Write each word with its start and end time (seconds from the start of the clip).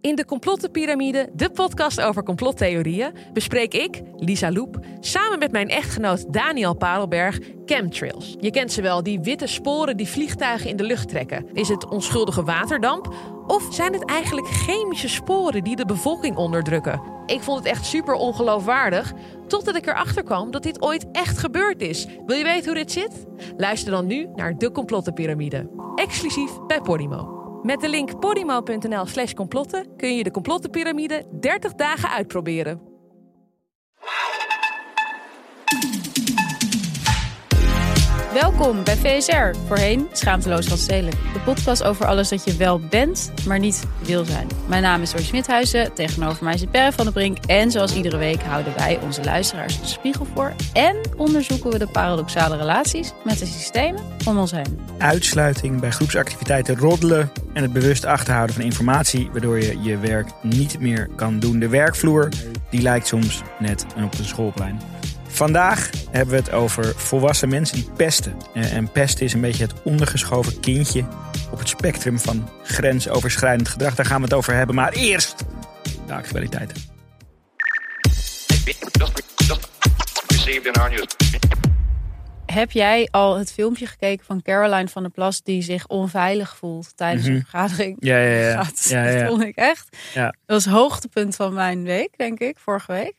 In 0.00 0.14
de 0.14 0.24
Complottenpyramide, 0.24 1.30
de 1.32 1.50
podcast 1.50 2.00
over 2.00 2.22
complottheorieën, 2.22 3.12
bespreek 3.32 3.74
ik, 3.74 4.02
Lisa 4.16 4.52
Loep, 4.52 4.78
samen 5.00 5.38
met 5.38 5.52
mijn 5.52 5.68
echtgenoot 5.68 6.32
Daniel 6.32 6.74
Parelberg 6.74 7.38
chemtrails. 7.64 8.36
Je 8.40 8.50
kent 8.50 8.72
ze 8.72 8.82
wel, 8.82 9.02
die 9.02 9.20
witte 9.20 9.46
sporen 9.46 9.96
die 9.96 10.08
vliegtuigen 10.08 10.70
in 10.70 10.76
de 10.76 10.82
lucht 10.82 11.08
trekken. 11.08 11.46
Is 11.52 11.68
het 11.68 11.88
onschuldige 11.88 12.44
waterdamp? 12.44 13.14
Of 13.46 13.66
zijn 13.70 13.92
het 13.92 14.04
eigenlijk 14.04 14.46
chemische 14.46 15.08
sporen 15.08 15.64
die 15.64 15.76
de 15.76 15.86
bevolking 15.86 16.36
onderdrukken? 16.36 17.00
Ik 17.26 17.40
vond 17.40 17.58
het 17.58 17.68
echt 17.68 17.86
super 17.86 18.14
ongeloofwaardig, 18.14 19.12
totdat 19.46 19.76
ik 19.76 19.86
erachter 19.86 20.22
kwam 20.22 20.50
dat 20.50 20.62
dit 20.62 20.82
ooit 20.82 21.06
echt 21.12 21.38
gebeurd 21.38 21.80
is. 21.80 22.06
Wil 22.26 22.36
je 22.36 22.44
weten 22.44 22.64
hoe 22.64 22.74
dit 22.74 22.92
zit? 22.92 23.26
Luister 23.56 23.90
dan 23.90 24.06
nu 24.06 24.28
naar 24.34 24.58
de 24.58 24.72
Complottenpyramide, 24.72 25.70
exclusief 25.94 26.50
bij 26.66 26.80
Podimo. 26.80 27.47
Met 27.62 27.80
de 27.80 27.88
link 27.88 28.18
podimo.nl 28.20 29.06
slash 29.06 29.32
complotten 29.32 29.96
kun 29.96 30.16
je 30.16 30.22
de 30.22 30.30
complottenpyramide 30.30 31.24
30 31.40 31.74
dagen 31.74 32.10
uitproberen. 32.10 32.80
Welkom 38.32 38.84
bij 38.84 38.96
VSR, 38.96 39.58
voorheen 39.66 40.08
Schaamteloos 40.12 40.68
Randstedelijk. 40.68 41.16
De 41.32 41.40
podcast 41.44 41.84
over 41.84 42.06
alles 42.06 42.28
dat 42.28 42.44
je 42.44 42.56
wel 42.56 42.80
bent, 42.80 43.32
maar 43.46 43.58
niet 43.58 43.86
wil 44.02 44.24
zijn. 44.24 44.46
Mijn 44.66 44.82
naam 44.82 45.02
is 45.02 45.10
Doris 45.10 45.26
Smithuizen, 45.26 45.94
tegenover 45.94 46.44
mij 46.44 46.56
zit 46.56 46.70
Perre 46.70 46.92
van 46.92 47.04
der 47.04 47.14
Brink. 47.14 47.38
En 47.46 47.70
zoals 47.70 47.94
iedere 47.94 48.16
week 48.16 48.42
houden 48.42 48.74
wij 48.76 48.98
onze 49.02 49.24
luisteraars 49.24 49.78
een 49.78 49.86
spiegel 49.86 50.26
voor. 50.34 50.52
En 50.72 50.96
onderzoeken 51.16 51.70
we 51.70 51.78
de 51.78 51.86
paradoxale 51.86 52.56
relaties 52.56 53.12
met 53.24 53.38
de 53.38 53.46
systemen 53.46 54.02
om 54.24 54.38
ons 54.38 54.50
heen. 54.50 54.80
Uitsluiting 54.98 55.80
bij 55.80 55.90
groepsactiviteiten 55.90 56.76
roddelen 56.76 57.30
en 57.52 57.62
het 57.62 57.72
bewust 57.72 58.04
achterhouden 58.04 58.54
van 58.54 58.64
informatie... 58.64 59.28
waardoor 59.32 59.58
je 59.58 59.82
je 59.82 59.98
werk 59.98 60.28
niet 60.42 60.80
meer 60.80 61.08
kan 61.16 61.38
doen. 61.38 61.58
De 61.58 61.68
werkvloer 61.68 62.28
die 62.70 62.82
lijkt 62.82 63.06
soms 63.06 63.42
net 63.58 63.86
op 64.04 64.18
een 64.18 64.24
schoolplein. 64.24 64.97
Vandaag 65.38 65.90
hebben 66.10 66.34
we 66.34 66.40
het 66.40 66.50
over 66.52 66.94
volwassen 66.96 67.48
mensen 67.48 67.76
die 67.76 67.90
pesten. 67.96 68.36
Eh, 68.54 68.72
En 68.72 68.92
pesten 68.92 69.24
is 69.24 69.32
een 69.32 69.40
beetje 69.40 69.64
het 69.64 69.82
ondergeschoven 69.82 70.60
kindje 70.60 71.04
op 71.50 71.58
het 71.58 71.68
spectrum 71.68 72.18
van 72.18 72.48
grensoverschrijdend 72.62 73.68
gedrag. 73.68 73.94
Daar 73.94 74.06
gaan 74.06 74.16
we 74.16 74.24
het 74.24 74.34
over 74.34 74.54
hebben. 74.54 74.74
Maar 74.74 74.92
eerst 74.92 75.44
de 76.06 76.48
news. 80.90 81.16
Heb 82.46 82.70
jij 82.70 83.08
al 83.10 83.38
het 83.38 83.52
filmpje 83.52 83.86
gekeken 83.86 84.24
van 84.24 84.42
Caroline 84.42 84.88
van 84.88 85.02
der 85.02 85.12
Plas... 85.12 85.42
die 85.42 85.62
zich 85.62 85.86
onveilig 85.86 86.56
voelt 86.56 86.96
tijdens 86.96 87.26
een 87.26 87.40
vergadering? 87.40 87.96
Ja, 88.00 88.18
ja, 88.18 88.48
ja. 88.48 88.56
Dat, 88.64 88.84
ja, 88.88 89.04
ja. 89.04 89.18
dat 89.18 89.28
vond 89.28 89.42
ik 89.42 89.56
echt. 89.56 89.96
Ja. 90.14 90.24
Dat 90.24 90.34
was 90.46 90.64
het 90.64 90.74
hoogtepunt 90.74 91.36
van 91.36 91.54
mijn 91.54 91.82
week, 91.82 92.10
denk 92.16 92.38
ik, 92.38 92.56
vorige 92.58 92.92
week. 92.92 93.14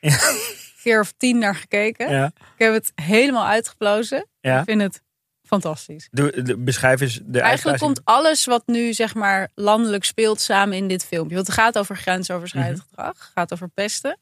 Keer 0.81 0.99
of 0.99 1.13
tien 1.17 1.37
naar 1.37 1.55
gekeken. 1.55 2.09
Ja. 2.11 2.25
Ik 2.25 2.65
heb 2.65 2.73
het 2.73 2.91
helemaal 2.95 3.45
uitgeplozen. 3.45 4.27
Ja. 4.41 4.59
Ik 4.59 4.65
vind 4.65 4.81
het 4.81 5.01
fantastisch. 5.43 6.07
De, 6.11 6.55
beschrijf 6.57 7.01
eens 7.01 7.19
de 7.23 7.41
Eigenlijk 7.41 7.79
komt 7.79 8.01
alles 8.03 8.45
wat 8.45 8.63
nu 8.65 8.93
zeg 8.93 9.15
maar 9.15 9.49
landelijk 9.55 10.03
speelt 10.03 10.41
samen 10.41 10.77
in 10.77 10.87
dit 10.87 11.05
filmpje. 11.05 11.35
Want 11.35 11.47
het 11.47 11.55
gaat 11.55 11.77
over 11.77 11.95
grensoverschrijdend 11.95 12.81
gedrag. 12.89 13.07
Het 13.07 13.31
gaat 13.35 13.53
over 13.53 13.69
pesten. 13.69 14.17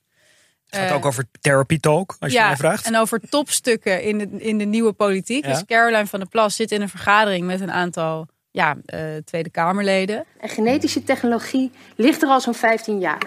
Het 0.68 0.80
gaat 0.80 0.90
Eh, 0.90 0.96
ook 0.96 1.06
over 1.06 1.24
therapy 1.42 1.80
talk, 1.80 2.16
als 2.20 2.32
je 2.32 2.38
ja, 2.38 2.48
mij 2.48 2.56
vraagt. 2.56 2.86
en 2.86 2.98
over 2.98 3.20
topstukken 3.30 4.02
in 4.04 4.18
de, 4.18 4.28
in 4.38 4.58
de 4.58 4.66
nieuwe 4.66 4.92
politiek. 4.94 5.46
Ja. 5.46 5.52
Dus 5.52 5.66
Caroline 5.66 6.08
van 6.08 6.20
der 6.20 6.30
Plas 6.30 6.56
zit 6.56 6.72
in 6.72 6.82
een 6.82 6.90
vergadering 6.90 7.46
met 7.46 7.62
een 7.62 7.72
aantal 7.72 8.28
ja, 8.52 8.78
eh, 8.86 9.00
Tweede 9.26 9.50
Kamerleden. 9.50 10.26
En 10.40 10.50
genetische 10.50 11.04
technologie 11.04 11.72
ligt 11.96 12.22
er 12.22 12.30
al 12.30 12.42
zo'n 12.42 12.54
15 12.54 13.00
jaar. 13.00 13.22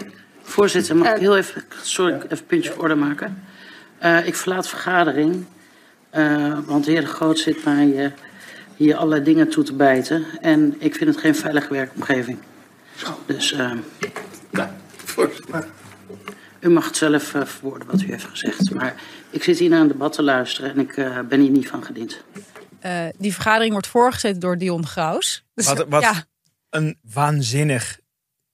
Voorzitter, 0.50 0.96
mag 0.96 1.08
ik 1.08 1.14
Eh, 1.14 1.20
heel 1.20 1.36
even, 1.36 1.64
sorry, 1.82 2.14
even 2.14 2.30
een 2.30 2.46
puntje 2.46 2.72
voor 2.72 2.82
orde 2.82 2.94
maken? 2.94 3.42
Eh, 3.98 4.26
ik 4.26 4.34
verlaat 4.34 4.68
vergadering, 4.68 5.44
eh, 6.10 6.58
want 6.66 6.84
de 6.84 6.90
heer 6.90 7.00
De 7.00 7.06
Groot 7.06 7.38
zit 7.38 7.64
mij 7.64 8.04
eh, 8.04 8.10
hier 8.76 8.96
allerlei 8.96 9.22
dingen 9.22 9.48
toe 9.48 9.64
te 9.64 9.74
bijten. 9.74 10.24
En 10.40 10.74
ik 10.78 10.94
vind 10.94 11.10
het 11.10 11.20
geen 11.20 11.34
veilige 11.34 11.72
werkomgeving. 11.72 12.38
Dus 13.26 13.54
u 16.60 16.68
mag 16.70 16.84
het 16.86 16.96
zelf 16.96 17.22
verwoorden 17.22 17.88
wat 17.88 18.02
u 18.02 18.06
heeft 18.06 18.24
gezegd. 18.24 18.74
Maar 18.74 18.94
ik 19.30 19.42
zit 19.42 19.58
hier 19.58 19.68
naar 19.68 19.80
een 19.80 19.88
debat 19.88 20.12
te 20.12 20.22
luisteren 20.22 20.70
en 20.70 20.78
ik 20.78 20.96
eh, 20.96 21.20
ben 21.20 21.40
hier 21.40 21.50
niet 21.50 21.68
van 21.68 21.84
gediend. 21.84 22.22
Eh, 22.80 23.06
die 23.18 23.32
vergadering 23.32 23.72
wordt 23.72 23.86
voorgezeten 23.86 24.40
door 24.40 24.58
Dion 24.58 24.86
Graus. 24.86 25.44
Dus, 25.54 25.66
Wat, 25.66 25.86
wat 25.88 26.02
ja, 26.02 26.24
een 26.70 26.98
waanzinnig 27.12 27.99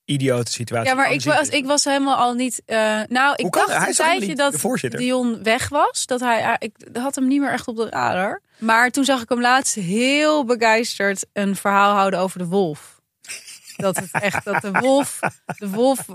idiote 0.07 0.53
situatie. 0.53 0.89
Ja, 0.89 0.95
maar 0.95 1.05
Gewoon 1.07 1.21
ik 1.21 1.25
was, 1.39 1.49
ik 1.49 1.67
was 1.67 1.85
helemaal 1.85 2.17
al 2.17 2.35
niet. 2.35 2.63
eh, 2.67 3.01
nou, 3.09 3.35
ik 3.37 3.53
dacht 3.53 3.77
hij 3.77 3.89
een 3.89 3.95
tijdje 3.95 4.35
dat 4.35 4.57
voorzitter? 4.57 5.01
Dion 5.01 5.43
weg 5.43 5.69
was. 5.69 6.07
Dat 6.07 6.21
hij, 6.21 6.45
ah, 6.45 6.55
ik 6.59 6.73
had 6.93 7.15
hem 7.15 7.27
niet 7.27 7.41
meer 7.41 7.51
echt 7.53 7.69
op 7.69 7.77
de 7.77 7.89
radar. 7.91 8.43
Maar 8.59 8.91
toen 8.91 9.05
zag 9.05 9.23
ik 9.23 9.29
hem 9.29 9.41
laatst 9.41 9.75
heel 9.75 10.45
begeisterd 10.45 11.27
een 11.33 11.57
verhaal 11.57 11.95
houden 11.95 12.21
over 12.21 12.39
de 12.39 12.47
wolf. 12.47 13.01
Dat 13.77 13.97
het 13.97 14.11
echt 14.11 14.45
dat 14.45 14.63
de 14.63 14.71
wolf, 14.71 15.19
de 15.59 15.69
wolf 15.71 16.07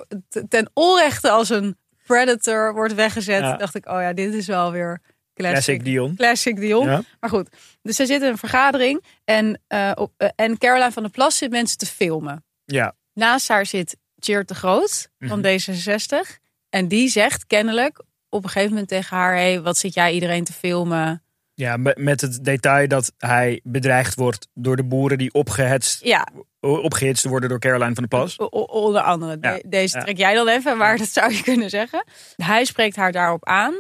ten 0.50 0.70
onrechte 0.74 1.30
als 1.30 1.50
een 1.50 1.78
predator 2.06 2.74
wordt 2.74 2.94
weggezet. 2.94 3.42
Ja. 3.42 3.56
Dacht 3.58 3.76
ik, 3.76 3.88
oh 3.90 4.02
ja, 4.02 4.14
dit 4.14 4.34
is 4.34 4.48
wel 4.48 4.72
weer 4.72 5.02
classic, 5.34 5.54
Classic 5.54 5.84
Dion. 5.84 6.16
Classic 6.16 6.56
Dion. 6.56 6.88
Ja. 6.88 7.02
Maar 7.20 7.30
goed, 7.30 7.50
dus 7.82 7.96
zij 7.96 8.06
zitten 8.06 8.26
in 8.26 8.32
een 8.34 8.40
vergadering 8.40 9.04
en, 9.26 9.60
op, 9.96 10.12
eh, 10.18 10.30
en 10.36 10.58
Caroline 10.58 10.92
van 10.92 11.04
der 11.04 11.12
Plas 11.12 11.38
zit 11.38 11.52
mensen 11.52 11.78
te 11.78 11.86
filmen. 11.86 12.44
Ja, 12.66 12.96
Naast 13.14 13.48
haar 13.48 13.66
zit 13.66 13.98
Tjeerd 14.20 14.48
de 14.48 14.56
Groot 14.56 15.10
van 15.20 15.40
Mhm. 15.40 15.48
D66. 15.60 16.40
En 16.70 16.88
die 16.88 17.08
zegt 17.10 17.48
kennelijk 17.48 18.04
op 18.30 18.44
een 18.44 18.50
gegeven 18.50 18.70
moment 18.72 18.88
tegen 18.90 19.18
haar... 19.18 19.34
Hey, 19.36 19.62
wat 19.62 19.78
zit 19.78 19.94
jij 19.94 20.14
iedereen 20.14 20.44
te 20.44 20.54
filmen? 20.54 21.24
ja, 21.54 21.78
me- 21.78 21.96
met 22.00 22.22
het 22.22 22.44
detail 22.44 22.88
dat 22.88 23.14
hij 23.18 23.60
bedreigd 23.64 24.16
wordt 24.16 24.48
door 24.54 24.76
de 24.76 24.84
boeren 24.84 25.18
die 25.18 25.34
opgehetst, 25.34 26.04
Ja, 26.04 26.28
opgehitst 26.60 27.26
worden 27.26 27.50
door 27.50 27.60
Caroline 27.60 27.94
van 27.94 28.06
der 28.10 28.20
Plas. 28.20 28.40
o- 28.40 28.46
onder 28.62 29.02
andere. 29.02 29.38
Ja, 29.42 29.56
De- 29.56 29.64
deze 29.68 30.00
trek 30.00 30.18
jij 30.18 30.34
dan 30.34 30.48
even, 30.48 30.78
maar 30.78 30.98
dat 30.98 31.08
zou 31.08 31.34
je 31.34 31.44
kunnen 31.44 31.70
zeggen. 31.70 32.06
Hij 32.36 32.66
spreekt 32.66 32.96
haar 32.96 33.12
daarop 33.12 33.46
aan. 33.46 33.74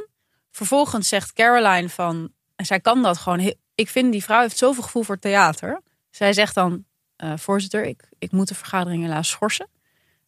Vervolgens 0.51 1.07
zegt 1.09 1.33
Caroline 1.33 1.89
van... 1.89 2.31
En 2.55 2.65
zij 2.65 2.79
kan 2.79 3.01
dat 3.03 3.17
gewoon... 3.17 3.53
ik 3.75 3.89
vind 3.89 4.11
die 4.11 4.23
vrouw 4.23 4.41
heeft 4.41 4.57
zoveel 4.57 4.83
gevoel 4.83 5.03
voor 5.03 5.19
theater. 5.19 5.81
Zij 6.09 6.33
zegt 6.33 6.55
dan... 6.55 6.85
eh, 7.21 7.33
voorzitter, 7.37 7.83
ik, 7.85 8.09
ik 8.19 8.31
moet 8.31 8.47
de 8.47 8.55
vergadering 8.55 9.03
helaas 9.03 9.29
schorsen. 9.29 9.67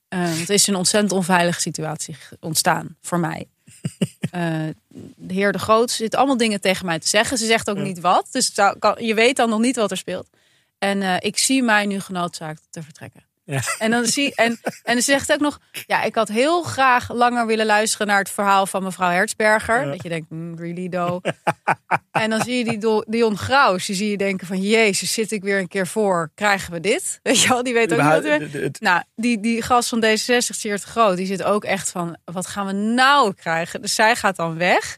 Eh, 0.07 0.19
want 0.19 0.49
er 0.49 0.55
is 0.55 0.67
een 0.67 0.75
ontzettend 0.75 1.11
onveilige 1.11 1.61
situatie 1.61 2.17
ontstaan 2.39 2.97
voor 3.01 3.19
mij. 3.19 3.47
Eh, 4.33 4.67
de 5.15 5.33
heer 5.33 5.51
De 5.51 5.59
Groot 5.59 5.91
zit 5.91 6.15
allemaal 6.15 6.37
dingen 6.37 6.61
tegen 6.61 6.85
mij 6.85 6.99
te 6.99 7.07
zeggen. 7.07 7.37
Ze 7.37 7.45
zegt 7.45 7.69
ook 7.69 7.77
niet 7.77 7.99
wat. 7.99 8.27
Dus 8.31 8.45
het 8.45 8.55
zou- 8.55 8.79
kan, 8.79 8.95
je 9.05 9.13
weet 9.13 9.35
dan 9.35 9.49
nog 9.49 9.59
niet 9.59 9.75
wat 9.75 9.91
er 9.91 9.97
speelt. 9.97 10.29
En 10.77 11.21
ik 11.21 11.37
zie 11.37 11.63
mij 11.63 11.85
nu 11.85 11.99
genoodzaakt 11.99 12.67
te 12.69 12.83
vertrekken. 12.83 13.23
Ja. 13.45 13.61
En 13.77 13.91
dan 13.91 14.05
zie 14.05 14.35
en, 14.35 14.59
en 14.83 14.95
ze 14.95 15.01
zegt 15.11 15.31
ook 15.31 15.39
nog: 15.39 15.59
Ja, 15.87 16.03
ik 16.03 16.15
had 16.15 16.27
heel 16.27 16.63
graag 16.63 17.13
langer 17.13 17.45
willen 17.45 17.65
luisteren 17.65 18.07
naar 18.07 18.19
het 18.19 18.29
verhaal 18.29 18.65
van 18.65 18.83
mevrouw 18.83 19.09
Hertzberger. 19.09 19.85
Dat 19.85 20.03
je 20.03 20.09
denkt, 20.09 20.29
"Hmm, 20.29 20.55
really 20.55 20.89
do. 20.89 21.21
en 22.11 22.29
dan 22.29 22.41
zie 22.41 22.57
je 22.57 22.63
die 22.63 22.77
Do- 22.77 23.03
Dion 23.07 23.37
Graus. 23.37 23.85
Die 23.85 23.95
zie 23.95 24.09
je 24.09 24.17
denken 24.17 24.47
van 24.47 24.61
Jezus, 24.61 25.13
zit 25.13 25.31
ik 25.31 25.41
weer 25.43 25.59
een 25.59 25.67
keer 25.67 25.87
voor. 25.87 26.31
Krijgen 26.35 26.71
we 26.73 26.79
dit? 26.79 27.19
Weet 27.23 27.41
je 27.41 27.47
wel, 27.47 27.63
die 27.63 27.73
weet 27.73 27.93
ook 27.93 28.01
niet 28.01 28.07
wat 28.09 28.23
het- 28.23 28.53
het- 28.53 28.81
Nou, 28.81 29.03
die, 29.15 29.39
die 29.39 29.61
gast 29.61 29.89
van 29.89 30.03
D66, 30.05 30.37
Seert 30.37 30.83
Groot, 30.83 31.17
die 31.17 31.25
zit 31.25 31.43
ook 31.43 31.63
echt 31.63 31.89
van, 31.91 32.17
wat 32.25 32.47
gaan 32.47 32.65
we 32.65 32.71
nou 32.73 33.33
krijgen? 33.33 33.81
Dus 33.81 33.95
zij 33.95 34.15
gaat 34.15 34.35
dan 34.35 34.57
weg. 34.57 34.97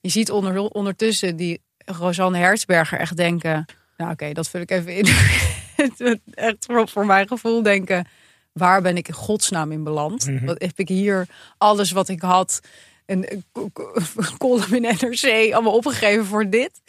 Je 0.00 0.08
ziet 0.10 0.30
onder, 0.30 0.58
ondertussen 0.58 1.36
die 1.36 1.62
Rosanne 1.84 2.38
Hertzberger 2.38 2.98
echt 2.98 3.16
denken, 3.16 3.64
nou 3.96 4.10
oké, 4.12 4.32
dat 4.32 4.48
vul 4.48 4.60
ik 4.60 4.70
even 4.70 4.94
in. 4.96 5.06
echt 6.34 6.64
voor, 6.64 6.88
voor 6.88 7.06
mijn 7.06 7.28
gevoel 7.28 7.62
denken, 7.62 8.08
waar 8.52 8.82
ben 8.82 8.96
ik 8.96 9.08
in 9.08 9.14
godsnaam 9.14 9.72
in 9.72 9.84
beland? 9.84 10.26
Mhm. 10.26 10.44
Wat 10.44 10.62
heb 10.62 10.78
ik 10.78 10.88
hier 10.88 11.26
alles 11.58 11.90
wat 11.90 12.08
ik 12.08 12.20
had, 12.20 12.60
een, 13.06 13.44
een 13.52 13.72
column 14.38 14.74
in 14.74 14.82
NRC, 14.82 15.52
allemaal 15.52 15.76
opgegeven 15.76 16.24
voor 16.24 16.50
dit? 16.50 16.80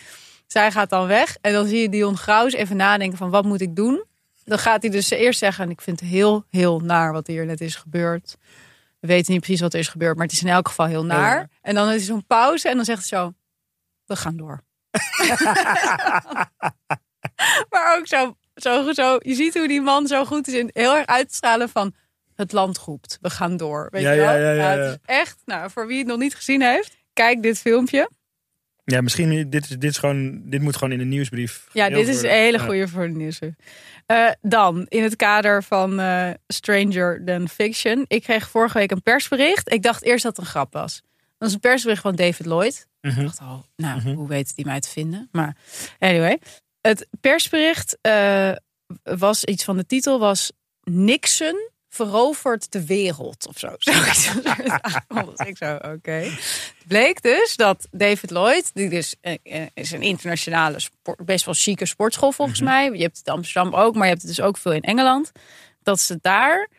Zij 0.48 0.72
gaat 0.72 0.90
dan 0.90 1.08
weg 1.08 1.38
en 1.42 1.54
dan 1.54 1.68
zie 1.68 1.82
je 1.82 1.90
Dion 1.90 2.18
Graus 2.18 2.54
even 2.54 2.76
nadenken 2.76 3.18
van 3.18 3.30
wat 3.30 3.46
moet 3.46 3.62
ik 3.62 3.76
doen? 3.76 4.06
dan 4.48 4.60
gaat 4.60 4.82
hij 4.82 4.92
dus 4.92 5.10
eerst 5.10 5.40
zeggen... 5.40 5.64
en 5.64 5.70
ik 5.70 5.82
vind 5.82 6.00
het 6.00 6.10
heel, 6.10 6.46
heel 6.50 6.80
naar 6.80 7.12
wat 7.12 7.28
hier 7.28 7.46
net 7.46 7.62
is 7.62 7.76
gebeurd. 7.76 8.38
We 9.00 9.08
weten 9.08 9.32
niet 9.32 9.42
precies 9.42 9.62
wat 9.62 9.74
er 9.74 9.80
is 9.80 9.88
gebeurd, 9.88 10.16
maar 10.16 10.26
het 10.26 10.36
is 10.36 10.42
in 10.42 10.48
elk 10.48 10.68
geval 10.68 10.86
heel 10.86 11.06
naar. 11.06 11.20
naar. 11.20 11.50
En 11.62 11.76
dan 11.76 11.90
is 11.90 11.96
er 11.96 12.02
zo'n 12.02 12.26
pauze 12.26 12.70
en 12.70 12.76
dan 12.76 12.86
zegt 12.86 13.10
hij 13.10 13.20
zo... 13.20 13.34
We 14.06 14.16
gaan 14.16 14.38
door. 14.38 14.64
maar 17.70 17.98
ook 17.98 18.08
zo, 18.08 18.38
zo, 18.58 18.92
zo... 18.94 19.16
Je 19.20 19.34
ziet 19.36 19.54
hoe 19.54 19.68
die 19.68 19.82
man 19.82 20.08
zo 20.08 20.26
goed 20.26 20.48
is 20.48 20.54
in 20.54 20.70
heel 20.74 20.96
erg 20.96 21.06
uitstralen 21.06 21.70
van... 21.70 21.94
Het 22.36 22.52
land 22.52 22.78
roept, 22.78 23.18
we 23.22 23.30
gaan 23.30 23.58
door. 23.58 23.88
Weet 23.92 24.02
Ja, 24.02 24.12
je 24.12 24.20
wel? 24.20 24.32
ja, 24.32 24.38
ja, 24.38 24.52
ja, 24.52 24.78
het 24.78 24.92
is 24.92 25.16
echt, 25.16 25.38
nou, 25.46 25.72
voor 25.72 25.88
wie 25.88 25.98
het 25.98 26.08
nog 26.08 26.18
niet 26.18 26.36
gezien 26.36 26.62
heeft... 26.62 26.96
Kijk 27.14 27.42
dit 27.42 27.60
filmpje. 27.60 28.10
Ja, 28.84 29.02
misschien 29.02 29.50
dit, 29.50 29.64
is, 29.64 29.70
dit, 29.70 29.84
is 29.84 29.98
gewoon, 29.98 30.42
dit 30.50 30.62
moet 30.62 30.76
gewoon 30.76 30.92
in 30.94 31.00
de 31.00 31.06
nieuwsbrief. 31.06 31.68
Ja, 31.74 31.90
dit 31.90 32.08
is 32.08 32.22
een 32.22 32.30
hele 32.30 32.58
Ja. 32.58 32.64
goede 32.64 32.88
voor 32.88 33.08
de 33.08 33.14
nieuws. 33.14 33.40
Eh, 34.06 34.30
dan, 34.42 34.86
in 34.88 35.04
het 35.04 35.16
kader 35.16 35.64
van 35.64 36.00
eh, 36.00 36.30
Stranger 36.48 37.22
Than 37.26 37.50
Fiction. 37.50 38.06
Ik 38.08 38.24
kreeg 38.24 38.50
vorige 38.50 38.78
week 38.78 38.92
een 38.92 39.02
persbericht. 39.04 39.72
Ik 39.72 39.82
dacht 39.84 40.04
eerst 40.04 40.24
dat 40.24 40.36
het 40.36 40.46
een 40.46 40.52
grap 40.52 40.74
was. 40.74 41.02
Dat 41.18 41.36
was 41.38 41.54
een 41.54 41.60
persbericht 41.60 42.02
van 42.02 42.16
David 42.16 42.46
Lloyd. 42.46 42.88
Mhm. 43.02 43.20
Ik 43.20 43.26
dacht 43.26 43.40
al, 43.40 43.66
nou, 43.76 43.98
Mhm. 44.00 44.14
hoe 44.14 44.28
weet 44.28 44.56
die 44.56 44.66
mij 44.66 44.80
te 44.80 44.90
vinden? 44.90 45.30
Maar 45.32 45.56
anyway. 46.00 46.40
Het 46.88 47.08
persbericht 47.22 47.98
eh, 48.02 48.52
was 49.04 49.44
iets 49.44 49.64
van 49.64 49.78
de 49.78 49.86
titel 49.86 50.20
was 50.20 50.52
Nixon 50.84 51.70
verovert 51.90 52.72
de 52.72 52.86
wereld 52.86 53.48
of 53.48 53.60
zo. 53.60 53.76
Zoiets. 53.78 54.32
Ik 55.50 55.58
zo, 55.58 55.76
oké. 55.76 56.30
Bleek 56.88 57.22
dus 57.22 57.56
dat 57.56 57.88
David 57.92 58.32
Lloyd, 58.32 58.72
die 58.74 58.90
dus 58.90 59.16
eh, 59.22 59.38
eh, 59.44 59.68
is 59.74 59.92
een 59.92 60.02
internationale 60.02 60.80
sport, 60.80 61.26
best 61.26 61.46
wel 61.46 61.54
chique 61.54 61.86
sportschool 61.86 62.32
volgens 62.32 62.62
mij. 62.62 62.92
Je 62.92 63.02
hebt 63.02 63.18
het 63.18 63.28
in 63.28 63.34
Amsterdam 63.34 63.74
ook, 63.74 63.94
maar 63.94 64.04
je 64.04 64.10
hebt 64.10 64.22
het 64.22 64.36
dus 64.36 64.46
ook 64.46 64.58
veel 64.58 64.74
in 64.74 64.82
Engeland. 64.82 65.32
Dat 65.84 66.00
ze 66.00 66.18
daar 66.22 66.70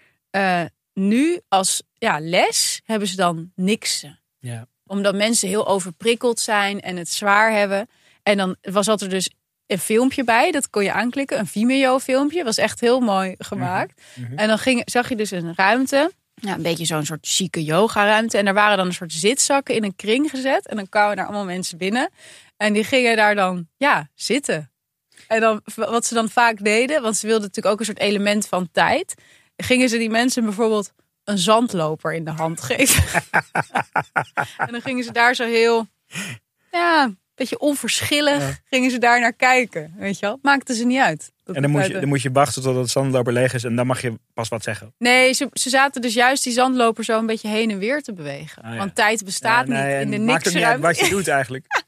nu 0.92 1.40
als 1.48 1.82
ja, 1.94 2.20
les 2.20 2.80
hebben 2.84 3.08
ze 3.08 3.16
dan 3.16 3.52
niksen 3.54 4.20
Ja. 4.38 4.66
omdat 4.86 5.14
mensen 5.14 5.48
heel 5.48 5.66
overprikkeld 5.66 6.40
zijn 6.40 6.80
en 6.80 6.96
het 6.96 7.08
zwaar 7.08 7.52
hebben. 7.52 7.88
En 8.22 8.36
dan 8.36 8.56
was 8.62 8.86
dat 8.86 9.00
er 9.00 9.08
dus 9.08 9.30
een 9.68 9.78
filmpje 9.78 10.24
bij. 10.24 10.50
Dat 10.50 10.70
kon 10.70 10.84
je 10.84 10.92
aanklikken. 10.92 11.38
Een 11.38 11.46
Vimeo 11.46 11.98
filmpje. 11.98 12.44
Was 12.44 12.56
echt 12.56 12.80
heel 12.80 13.00
mooi 13.00 13.34
gemaakt. 13.38 14.02
Mhm. 14.14 14.38
En 14.38 14.48
dan 14.48 14.58
ging, 14.58 14.82
zag 14.84 15.08
je 15.08 15.16
dus 15.16 15.30
een 15.30 15.52
ruimte. 15.56 16.12
Ja, 16.34 16.54
een 16.54 16.62
beetje 16.62 16.84
zo'n 16.84 17.04
soort 17.04 17.26
chique 17.26 17.64
yoga 17.64 18.04
ruimte. 18.04 18.38
En 18.38 18.46
er 18.46 18.54
waren 18.54 18.76
dan 18.76 18.86
een 18.86 18.92
soort 18.92 19.12
zitzakken 19.12 19.74
in 19.74 19.84
een 19.84 19.96
kring 19.96 20.30
gezet. 20.30 20.66
En 20.66 20.76
dan 20.76 20.88
kwamen 20.88 21.16
daar 21.16 21.24
allemaal 21.24 21.44
mensen 21.44 21.78
binnen. 21.78 22.10
En 22.56 22.72
die 22.72 22.84
gingen 22.84 23.16
daar 23.16 23.34
dan, 23.34 23.68
ja, 23.76 24.08
zitten. 24.14 24.70
En 25.26 25.40
dan, 25.40 25.60
wat 25.74 26.06
ze 26.06 26.14
dan 26.14 26.28
vaak 26.28 26.64
deden, 26.64 27.02
want 27.02 27.16
ze 27.16 27.26
wilden 27.26 27.46
natuurlijk 27.46 27.74
ook 27.74 27.80
een 27.80 27.86
soort 27.86 27.98
element 27.98 28.46
van 28.46 28.68
tijd. 28.72 29.14
Gingen 29.56 29.88
ze 29.88 29.98
die 29.98 30.10
mensen 30.10 30.44
bijvoorbeeld 30.44 30.92
een 31.24 31.38
zandloper 31.38 32.14
in 32.14 32.24
de 32.24 32.30
hand 32.30 32.60
geven. 32.60 33.22
en 34.66 34.70
dan 34.70 34.80
gingen 34.80 35.04
ze 35.04 35.12
daar 35.12 35.34
zo 35.34 35.44
heel, 35.44 35.86
ja, 36.70 37.14
beetje 37.38 37.58
onverschillig, 37.58 38.60
gingen 38.70 38.90
ze 38.90 38.98
daar 38.98 39.20
naar 39.20 39.32
kijken. 39.32 39.94
Weet 39.96 40.18
je 40.18 40.26
wel? 40.26 40.38
Maakte 40.42 40.74
ze 40.74 40.84
niet 40.84 41.00
uit. 41.00 41.32
En 41.44 41.62
dan 41.62 41.70
moet, 41.70 41.86
je, 41.86 41.92
dan 41.92 42.08
moet 42.08 42.22
je 42.22 42.30
wachten 42.32 42.62
tot 42.62 42.76
het 42.76 42.90
zandloper 42.90 43.32
leeg 43.32 43.54
is 43.54 43.64
en 43.64 43.76
dan 43.76 43.86
mag 43.86 44.02
je 44.02 44.18
pas 44.34 44.48
wat 44.48 44.62
zeggen. 44.62 44.94
Nee, 44.98 45.32
ze, 45.32 45.48
ze 45.52 45.68
zaten 45.68 46.02
dus 46.02 46.14
juist 46.14 46.44
die 46.44 46.52
zandloper 46.52 47.04
zo 47.04 47.18
een 47.18 47.26
beetje 47.26 47.48
heen 47.48 47.70
en 47.70 47.78
weer 47.78 48.02
te 48.02 48.12
bewegen. 48.12 48.62
Ah, 48.62 48.72
ja. 48.72 48.78
Want 48.78 48.94
tijd 48.94 49.24
bestaat 49.24 49.68
Ja, 49.68 49.72
nee, 49.72 50.04
niet 50.04 50.14
in 50.14 50.20
de 50.20 50.32
maakt 50.32 50.48
ook 50.48 50.54
niet 50.54 50.62
uit 50.62 50.80
niks 50.80 50.98
wat 50.98 51.08
je 51.08 51.14
doet 51.14 51.28
eigenlijk. 51.28 51.64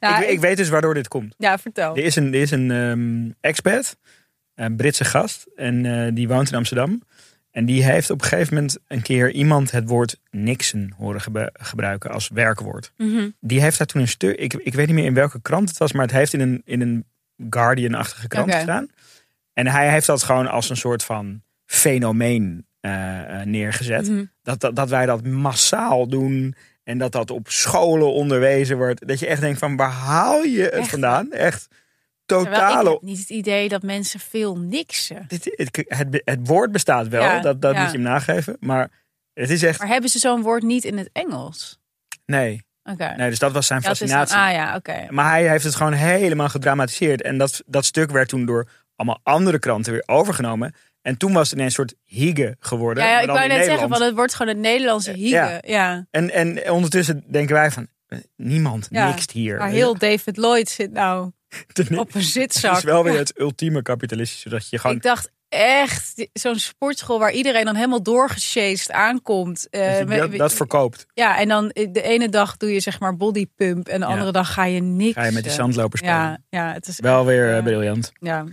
Ik, 0.00 0.28
ik 0.28 0.40
weet 0.40 0.56
dus 0.56 0.68
waardoor 0.68 0.94
dit 0.94 1.08
komt. 1.08 1.34
ja, 1.38 1.58
vertel. 1.58 1.96
Er 1.96 2.04
is 2.04 2.16
een, 2.16 2.34
er 2.34 2.40
is 2.40 2.50
een 2.50 2.70
ehm, 2.70 3.30
expat, 3.40 3.96
een 4.54 4.76
Britse 4.76 5.04
gast, 5.04 5.46
en 5.56 5.86
eh, 5.86 6.14
die 6.14 6.28
woont 6.28 6.48
in 6.50 6.56
Amsterdam. 6.56 7.02
En 7.56 7.64
die 7.64 7.84
heeft 7.84 8.10
op 8.10 8.22
een 8.22 8.28
gegeven 8.28 8.54
moment 8.54 8.78
een 8.86 9.02
keer 9.02 9.30
iemand 9.30 9.70
het 9.70 9.88
woord 9.88 10.20
Nixon 10.30 10.94
horen 10.96 11.50
gebruiken 11.52 12.10
als 12.10 12.28
werkwoord. 12.28 12.92
Mhm. 12.96 13.28
Die 13.40 13.60
heeft 13.60 13.78
daar 13.78 13.86
toen 13.86 14.00
een 14.00 14.08
stuk, 14.08 14.38
ik, 14.38 14.54
ik 14.54 14.74
weet 14.74 14.86
niet 14.86 14.94
meer 14.94 15.04
in 15.04 15.14
welke 15.14 15.40
krant 15.40 15.68
het 15.68 15.78
was, 15.78 15.92
maar 15.92 16.02
het 16.02 16.14
heeft 16.14 16.32
in 16.32 16.40
een, 16.40 16.62
in 16.64 16.80
een 16.80 17.04
Guardian-achtige 17.50 18.28
krant 18.28 18.46
Oké. 18.46 18.56
gestaan. 18.56 18.88
En 19.52 19.66
hij 19.66 19.90
heeft 19.90 20.06
dat 20.06 20.22
gewoon 20.22 20.46
als 20.46 20.70
een 20.70 20.76
soort 20.76 21.04
van 21.04 21.42
fenomeen 21.66 22.66
eh, 22.80 23.40
eh, 23.40 23.46
neergezet. 23.46 24.08
Mhm. 24.08 24.24
Dat, 24.42 24.60
dat, 24.60 24.76
dat 24.76 24.88
wij 24.88 25.06
dat 25.06 25.24
massaal 25.24 26.08
doen. 26.08 26.54
En 26.84 26.98
dat 26.98 27.12
dat 27.12 27.30
op 27.30 27.48
scholen 27.48 28.12
onderwezen 28.12 28.76
wordt. 28.76 29.06
Dat 29.08 29.18
je 29.18 29.26
echt 29.26 29.40
denkt 29.40 29.58
van 29.58 29.76
waar 29.76 29.90
haal 29.90 30.42
je 30.42 30.62
het 30.62 30.72
Echt? 30.72 30.88
vandaan? 30.88 31.32
Echt 31.32 31.68
Terwijl 32.26 32.46
ik 32.50 32.52
totale... 32.52 32.90
heb 32.90 33.02
niet 33.02 33.18
het 33.18 33.28
idee 33.30 33.68
dat 33.68 33.82
mensen 33.82 34.20
veel 34.20 34.56
niksen. 34.58 35.24
Het, 35.28 35.44
het, 35.86 36.22
het 36.24 36.46
woord 36.46 36.72
bestaat 36.72 37.08
wel, 37.08 37.22
Ja, 37.22 37.40
dat, 37.40 37.62
dat 37.62 37.74
ja. 37.74 37.80
moet 37.82 37.90
je 37.90 37.96
hem 37.96 38.06
nageven. 38.06 38.56
Maar 38.60 38.90
het 39.34 39.50
is 39.50 39.62
echt... 39.62 39.78
Maar 39.78 39.88
hebben 39.88 40.10
ze 40.10 40.18
zo'n 40.18 40.42
woord 40.42 40.62
niet 40.62 40.84
in 40.84 40.98
het 40.98 41.10
Engels? 41.12 41.78
Nee, 42.26 42.64
Oké. 42.84 43.14
nee 43.16 43.30
dus 43.30 43.38
dat 43.38 43.52
was 43.52 43.66
zijn 43.66 43.80
Ja, 43.82 43.88
fascinatie. 43.88 44.36
dan- 44.36 44.44
ah 44.44 44.52
ja, 44.52 44.76
oké. 44.76 45.06
Maar 45.10 45.30
hij 45.30 45.48
heeft 45.48 45.64
het 45.64 45.74
gewoon 45.74 45.92
helemaal 45.92 46.48
gedramatiseerd. 46.48 47.22
En 47.22 47.38
dat, 47.38 47.62
dat 47.66 47.84
stuk 47.84 48.10
werd 48.10 48.28
toen 48.28 48.46
door 48.46 48.68
allemaal 48.96 49.20
andere 49.22 49.58
kranten 49.58 49.92
weer 49.92 50.02
overgenomen. 50.06 50.74
En 51.02 51.16
toen 51.16 51.32
was 51.32 51.50
het 51.50 51.58
ineens 51.58 51.78
een 51.78 51.88
soort 51.88 52.00
hige 52.04 52.56
geworden. 52.60 53.04
Ja, 53.04 53.20
ik 53.20 53.26
wou 53.26 53.48
net 53.48 53.64
zeggen, 53.64 53.88
want 53.88 54.02
het 54.02 54.14
wordt 54.14 54.34
gewoon 54.34 54.52
het 54.52 54.62
Nederlandse 54.62 55.12
hige. 55.12 55.30
Ja. 55.34 55.58
Ja. 55.62 56.06
En, 56.10 56.30
en 56.30 56.70
ondertussen 56.70 57.24
denken 57.26 57.54
wij 57.54 57.70
van, 57.70 57.86
niemand 58.36 58.86
Ja, 58.90 59.08
niks 59.08 59.32
hier. 59.32 59.58
Maar 59.58 59.68
heel 59.68 59.98
David 59.98 60.36
Lloyd 60.36 60.68
zit 60.68 60.92
nou 60.92 61.30
op 61.98 62.14
een 62.14 62.22
zitzak. 62.22 62.76
is 62.76 62.82
wel 62.84 63.04
weer 63.04 63.18
het 63.18 63.38
ultieme 63.40 63.82
kapitalistische. 63.82 64.48
Dat 64.48 64.68
je 64.70 64.78
gewoon 64.78 64.96
Ik 64.96 65.02
dacht 65.02 65.30
echt, 65.48 66.28
zo'n 66.32 66.58
sportschool 66.58 67.18
waar 67.18 67.32
iedereen 67.32 67.64
dan 67.64 67.74
helemaal 67.74 68.02
doorgesjeest 68.02 68.90
aankomt. 68.90 69.68
eh, 69.70 69.88
dat, 69.88 69.98
je 69.98 70.04
met- 70.04 70.18
dat, 70.18 70.32
dat 70.36 70.52
verkoopt. 70.52 71.06
Ja, 71.14 71.38
en 71.38 71.48
dan 71.48 71.68
de 71.74 72.02
ene 72.02 72.28
dag 72.28 72.56
doe 72.56 72.72
je 72.72 72.80
zeg 72.80 73.00
maar 73.00 73.16
bodypump 73.16 73.88
en 73.88 74.00
de 74.00 74.06
Ja. 74.06 74.12
andere 74.12 74.32
dag 74.32 74.52
ga 74.52 74.64
je 74.64 74.80
niks. 74.80 75.14
Ga 75.14 75.24
je 75.24 75.32
met 75.32 75.42
die 75.42 75.52
zandlopers 75.52 76.00
spelen. 76.00 76.16
Ja, 76.18 76.38
ja, 76.48 76.72
het 76.72 76.86
is 76.86 77.00
Wel 77.00 77.24
weer 77.26 77.48
eh, 77.48 77.54
ja. 77.56 77.62
briljant. 77.62 78.12
ja, 78.20 78.44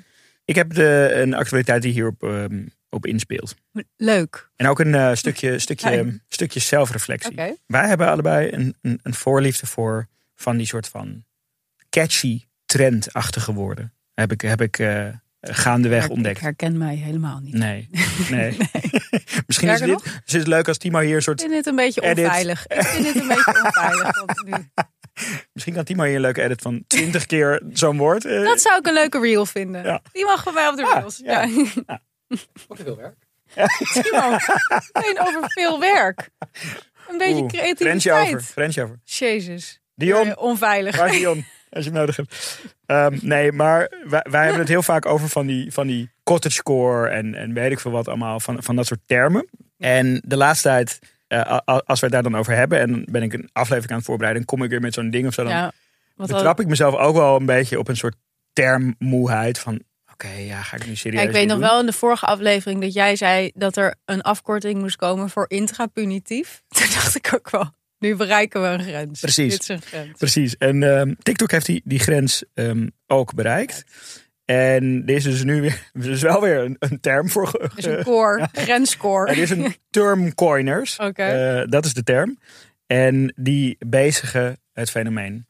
Ik 0.46 0.56
heb 0.56 0.74
de, 0.74 1.12
een 1.14 1.34
actualiteit 1.34 1.82
die 1.82 1.92
hierop 1.92 2.24
ehm, 2.24 2.66
op 2.90 3.06
inspeelt. 3.06 3.56
leuk. 3.98 4.50
En 4.56 4.68
ook 4.68 4.80
een 4.80 4.96
eh, 4.96 5.14
stukje, 5.14 5.60
stukje, 5.60 6.20
stukje 6.28 6.60
zelfreflectie. 6.60 7.36
Wij 7.68 7.88
hebben 7.88 8.08
allebei 8.10 8.52
een, 8.52 8.76
een, 8.82 9.00
een 9.04 9.14
voorliefde 9.14 9.66
voor 9.66 10.08
van 10.36 10.58
die 10.58 10.66
soort 10.68 10.88
van 10.88 11.24
catchy, 11.90 12.42
trendachtige 12.78 13.54
woorden. 13.54 13.94
Heb 14.14 14.32
ik, 14.32 14.42
heb 14.42 14.62
ik 14.62 14.80
eh, 14.80 15.08
gaandeweg 15.42 16.06
Ik- 16.06 16.12
ontdekt. 16.12 16.38
Ik 16.38 16.44
herken 16.44 16.78
mij 16.78 16.96
helemaal 16.96 17.40
niet. 17.40 17.54
Nee, 17.54 17.90
nee. 18.30 18.58
Misschien 19.48 19.70
is 19.70 19.80
dit, 19.80 20.04
is 20.26 20.34
het 20.34 20.48
leuk 20.48 20.68
als 20.68 20.78
Timo 20.78 21.00
hier 21.00 21.16
een 21.16 21.22
soort. 21.22 21.40
Ik 21.42 21.46
vind 21.46 21.58
het 21.58 21.68
een 21.68 21.76
beetje 21.76 22.02
Edit. 22.02 22.26
onveilig. 22.26 22.68
Ik 22.68 22.84
vind 22.84 23.06
het 23.08 23.16
een 23.16 23.28
beetje 23.28 23.62
onveilig. 23.66 24.16
nu- 24.46 24.70
Misschien 25.54 25.74
kan 25.74 25.84
Timo 25.84 26.04
hier 26.04 26.16
een 26.16 26.22
leuke 26.22 26.42
edit 26.42 26.62
van 26.62 26.84
20 26.88 27.26
keer 27.26 27.62
zo'n 27.74 27.98
woord. 27.98 28.26
eh, 28.26 28.44
Dat 28.44 28.62
zou 28.62 28.80
ik 28.80 28.88
een 28.88 28.94
leuke 28.94 29.20
reel 29.20 29.46
vinden. 29.46 29.84
Ja. 29.84 30.02
Die 30.12 30.26
mag 30.26 30.44
voor 30.44 30.54
mij 30.54 30.68
op 30.68 30.76
de 30.76 30.84
Ah, 30.86 30.94
reels. 31.00 31.18
ja. 31.24 31.42
Ja. 31.88 32.02
veel 32.70 32.98
werk. 32.98 33.18
Timo, 34.04 34.38
over 35.28 35.44
veel 35.46 35.80
werk. 35.80 36.30
Een 37.10 37.18
beetje 37.18 37.42
oeh, 37.42 37.52
creativiteit. 37.52 38.34
over. 38.36 38.84
Over. 38.84 39.00
Jezus. 39.04 39.80
Dion, 39.96 40.28
Eh, 40.28 40.38
onveilig. 40.38 40.98
waar 40.98 41.10
is 41.10 41.18
Dion? 41.18 41.46
Als 41.74 41.84
je 41.84 41.90
hem 41.90 42.00
nodig 42.00 42.16
hebt. 42.16 42.60
Ehm, 42.86 43.18
nee, 43.22 43.52
maar 43.52 43.92
wij, 44.08 44.26
wij 44.30 44.42
hebben 44.42 44.60
het 44.60 44.70
heel 44.70 44.84
vaak 44.84 45.06
over 45.06 45.30
van 45.30 45.48
die, 45.48 45.72
van 45.72 45.88
die 45.88 46.10
cottagecore 46.24 47.08
en, 47.10 47.36
en 47.36 47.54
weet 47.54 47.72
ik 47.72 47.80
veel 47.80 47.92
wat 47.92 48.08
allemaal. 48.08 48.40
Van, 48.40 48.64
van 48.64 48.76
dat 48.76 48.86
soort 48.86 49.00
termen. 49.06 49.50
En 49.78 50.22
de 50.26 50.38
laatste 50.38 50.68
tijd, 50.68 51.00
eh, 51.28 51.58
als 51.66 52.00
we 52.00 52.06
het 52.06 52.12
daar 52.12 52.24
dan 52.24 52.38
over 52.38 52.56
hebben. 52.56 52.80
En 52.80 52.92
dan 52.92 53.06
ben 53.10 53.24
ik 53.24 53.34
een 53.34 53.50
aflevering 53.54 53.92
aan 53.92 53.98
het 53.98 54.06
voorbereiden. 54.06 54.46
Kom 54.46 54.64
ik 54.64 54.70
weer 54.70 54.82
met 54.82 54.94
zo'n 54.94 55.10
ding 55.10 55.28
of 55.28 55.34
zo. 55.34 55.44
Dan 55.44 55.52
Ja, 55.52 55.72
betrap 56.16 56.60
ik 56.60 56.68
mezelf 56.68 56.96
ook 56.96 57.16
wel 57.16 57.36
een 57.36 57.46
beetje 57.46 57.80
op 57.80 57.88
een 57.88 57.98
soort 57.98 58.16
termmoeheid. 58.54 59.60
Van 59.60 59.82
oké, 60.12 60.30
ja, 60.32 60.62
ga 60.62 60.76
ik 60.76 60.88
nu 60.88 60.96
serieus 60.96 61.22
Ja, 61.22 61.28
ik 61.28 61.34
weet 61.34 61.48
nog 61.48 61.58
doen? 61.60 61.68
wel 61.68 61.80
in 61.80 61.86
de 61.86 61.94
vorige 61.94 62.26
aflevering 62.26 62.82
dat 62.82 62.94
jij 62.94 63.16
zei 63.16 63.52
dat 63.54 63.78
er 63.78 63.96
een 64.06 64.22
afkorting 64.22 64.80
moest 64.80 64.96
komen 64.96 65.30
voor 65.30 65.46
intrapunitief. 65.48 66.62
Toen 66.78 66.88
dacht 66.94 67.16
ik 67.16 67.32
ook 67.34 67.50
wel, 67.50 67.72
nu 68.04 68.16
bereiken 68.16 68.62
we 68.62 68.68
een 68.68 68.84
grens. 68.84 69.20
Precies. 69.20 69.52
Dit 69.52 69.62
is 69.62 69.68
een 69.68 69.82
grens. 69.82 70.18
Precies. 70.18 70.58
En 70.58 70.84
ehm, 70.84 71.14
TikTok 71.24 71.52
heeft 71.52 71.66
die, 71.66 71.82
die 71.84 72.00
grens 72.00 72.44
ehm, 72.54 72.88
ook 73.08 73.34
bereikt. 73.34 73.84
En 74.46 75.04
er 75.06 75.16
is 75.16 75.24
dus 75.24 75.44
nu 75.44 75.62
weer, 75.62 75.90
er 76.04 76.10
is 76.10 76.22
wel 76.22 76.42
weer 76.42 76.58
een, 76.58 76.76
een 76.80 77.00
term 77.00 77.30
voor. 77.30 77.60
Er 77.62 77.72
is 77.76 77.86
een 77.86 78.04
core, 78.04 78.48
grenscore. 78.68 79.32
Er 79.32 79.38
is 79.38 79.50
een 79.50 79.76
term 79.90 80.36
coiners. 80.36 81.00
Oké. 81.10 81.24
Eh, 81.24 81.70
dat 81.70 81.86
is 81.86 81.94
de 81.94 82.04
term. 82.04 82.38
En 82.88 83.34
die 83.36 83.78
bezigen 83.80 84.58
het 84.74 84.90
fenomeen 84.90 85.46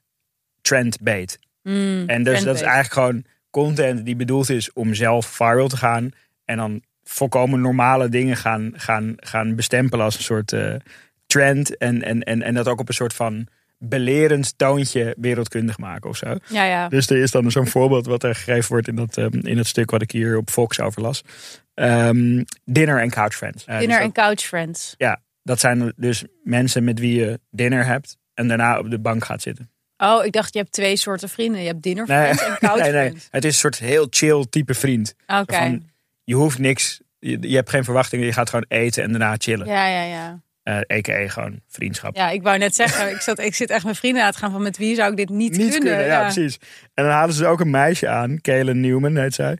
trendbait. 0.62 1.40
Mm, 1.62 2.04
En 2.08 2.24
dus 2.24 2.44
dat 2.44 2.56
is 2.56 2.62
eigenlijk 2.62 2.94
gewoon 2.94 3.26
content 3.50 4.06
die 4.06 4.16
bedoeld 4.16 4.50
is 4.50 4.74
om 4.74 4.94
zelf 4.94 5.26
viral 5.26 5.68
te 5.68 5.78
gaan. 5.78 6.12
En 6.46 6.58
dan 6.58 6.82
volkomen 7.04 7.62
normale 7.62 8.10
dingen 8.10 8.38
gaan, 8.38 8.74
gaan, 8.76 9.14
gaan 9.18 9.56
bestempelen 9.56 10.06
als 10.06 10.16
een 10.16 10.24
soort 10.24 10.52
eh, 10.52 10.76
trend. 11.34 11.78
En, 11.78 12.04
en, 12.04 12.24
en, 12.24 12.42
en 12.42 12.54
dat 12.54 12.68
ook 12.68 12.80
op 12.80 12.88
een 12.88 12.94
soort 12.94 13.14
van 13.14 13.48
belerend 13.78 14.58
toontje 14.58 15.16
wereldkundig 15.18 15.78
maken 15.78 16.10
of 16.10 16.18
zo. 16.18 16.36
Ja, 16.48 16.64
ja. 16.64 16.90
Dus 16.90 17.10
er 17.10 17.18
is 17.18 17.32
dan 17.32 17.52
zo'n 17.52 17.68
voorbeeld 17.68 18.06
wat 18.06 18.24
er 18.24 18.36
gegeven 18.36 18.72
wordt 18.72 18.88
in 18.88 18.96
dat, 18.96 19.18
ehm, 19.18 19.40
in 19.42 19.58
het 19.58 19.68
stuk 19.68 19.92
wat 19.92 20.02
ik 20.02 20.12
hier 20.12 20.38
op 20.38 20.50
Fox 20.50 20.80
over 20.80 21.02
las. 21.02 21.24
Ehm, 21.74 22.44
dinner 22.66 23.02
en 23.02 23.10
couch 23.10 23.36
friends. 23.36 23.66
Eh, 23.66 23.80
Dinner 23.80 23.98
dus 23.98 24.06
en 24.06 24.12
couch 24.12 24.42
friends. 24.42 24.96
dat, 24.98 25.20
dat 25.44 25.60
zijn 25.60 25.94
dus 25.96 26.24
mensen 26.44 26.84
met 26.84 27.00
wie 27.00 27.20
je 27.20 27.40
dinner 27.52 27.86
hebt 27.86 28.18
en 28.34 28.48
daarna 28.48 28.80
op 28.80 28.90
de 28.90 29.00
bank 29.00 29.26
gaat 29.26 29.42
zitten. 29.42 29.72
Oh, 29.98 30.26
ik 30.26 30.32
dacht 30.32 30.54
je 30.54 30.60
hebt 30.60 30.72
twee 30.72 30.96
soorten 30.96 31.30
vrienden. 31.30 31.62
Je 31.62 31.68
hebt 31.68 31.84
dinner 31.84 32.08
Nee, 32.08 32.34
friends 32.34 32.44
en 32.44 32.58
couch 32.68 32.82
nee, 32.84 32.92
nee. 32.92 33.08
friends. 33.08 33.28
Het 33.32 33.46
is 33.46 33.54
een 33.54 33.60
soort 33.60 33.80
heel 33.80 34.08
chill 34.10 34.46
type 34.50 34.74
vriend. 34.74 35.16
Oké. 35.28 35.80
Je 36.24 36.36
hoeft 36.36 36.60
niks, 36.60 37.02
je, 37.20 37.38
je 37.42 37.56
hebt 37.56 37.70
geen 37.70 37.84
verwachtingen, 37.84 38.26
je 38.26 38.34
gaat 38.34 38.50
gewoon 38.50 38.66
eten 38.68 39.04
en 39.04 39.10
daarna 39.10 39.36
chillen. 39.38 39.68
Ja, 39.68 39.88
ja, 39.88 40.04
ja. 40.04 40.42
Eh 40.64 40.76
a.k.a. 40.78 41.28
gewoon 41.28 41.60
vriendschap. 41.68 42.16
Ja, 42.16 42.30
ik 42.30 42.42
wou 42.42 42.58
net 42.58 42.76
zeggen, 42.76 43.10
ik, 43.12 43.22
zat, 43.22 43.40
ik 43.40 43.56
zit 43.56 43.70
echt 43.70 43.86
met 43.86 43.98
vrienden 43.98 44.24
aan 44.24 44.32
te 44.32 44.38
gaan 44.38 44.52
van 44.52 44.62
met 44.62 44.78
wie 44.78 44.96
zou 44.96 45.12
ik 45.12 45.18
dit 45.18 45.30
niet, 45.30 45.52
Niet 45.58 45.60
kunnen. 45.72 45.80
kunnen, 45.80 46.06
ja, 46.06 46.22
precies. 46.22 46.60
En 46.94 47.04
dan 47.04 47.14
hadden 47.14 47.36
ze 47.36 47.46
ook 47.46 47.60
een 47.60 47.70
meisje 47.70 48.08
aan, 48.08 48.42
Kaylen 48.42 48.80
Newman 48.82 49.18
heet 49.18 49.34
zij. 49.34 49.58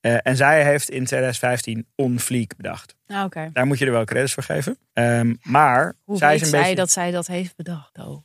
Eh, 0.00 0.16
en 0.22 0.36
zij 0.36 0.64
heeft 0.64 0.90
in 0.90 1.04
2015 1.04 1.86
On 1.94 2.20
Fleek 2.20 2.56
bedacht. 2.56 2.94
Ah, 3.06 3.24
Oké. 3.24 3.50
Daar 3.52 3.66
moet 3.66 3.78
je 3.78 3.86
er 3.86 3.92
wel 3.92 4.04
credits 4.04 4.34
voor 4.34 4.42
geven. 4.42 4.78
Ehm, 4.92 5.34
maar 5.42 5.94
Hoe 6.04 6.16
zij 6.18 6.28
weet 6.28 6.36
is 6.36 6.42
een 6.42 6.48
zij 6.48 6.60
beetje... 6.60 6.74
dat 6.74 6.90
zij 6.90 7.10
dat 7.10 7.26
heeft 7.26 7.56
bedacht? 7.56 7.98
Oh. 7.98 8.24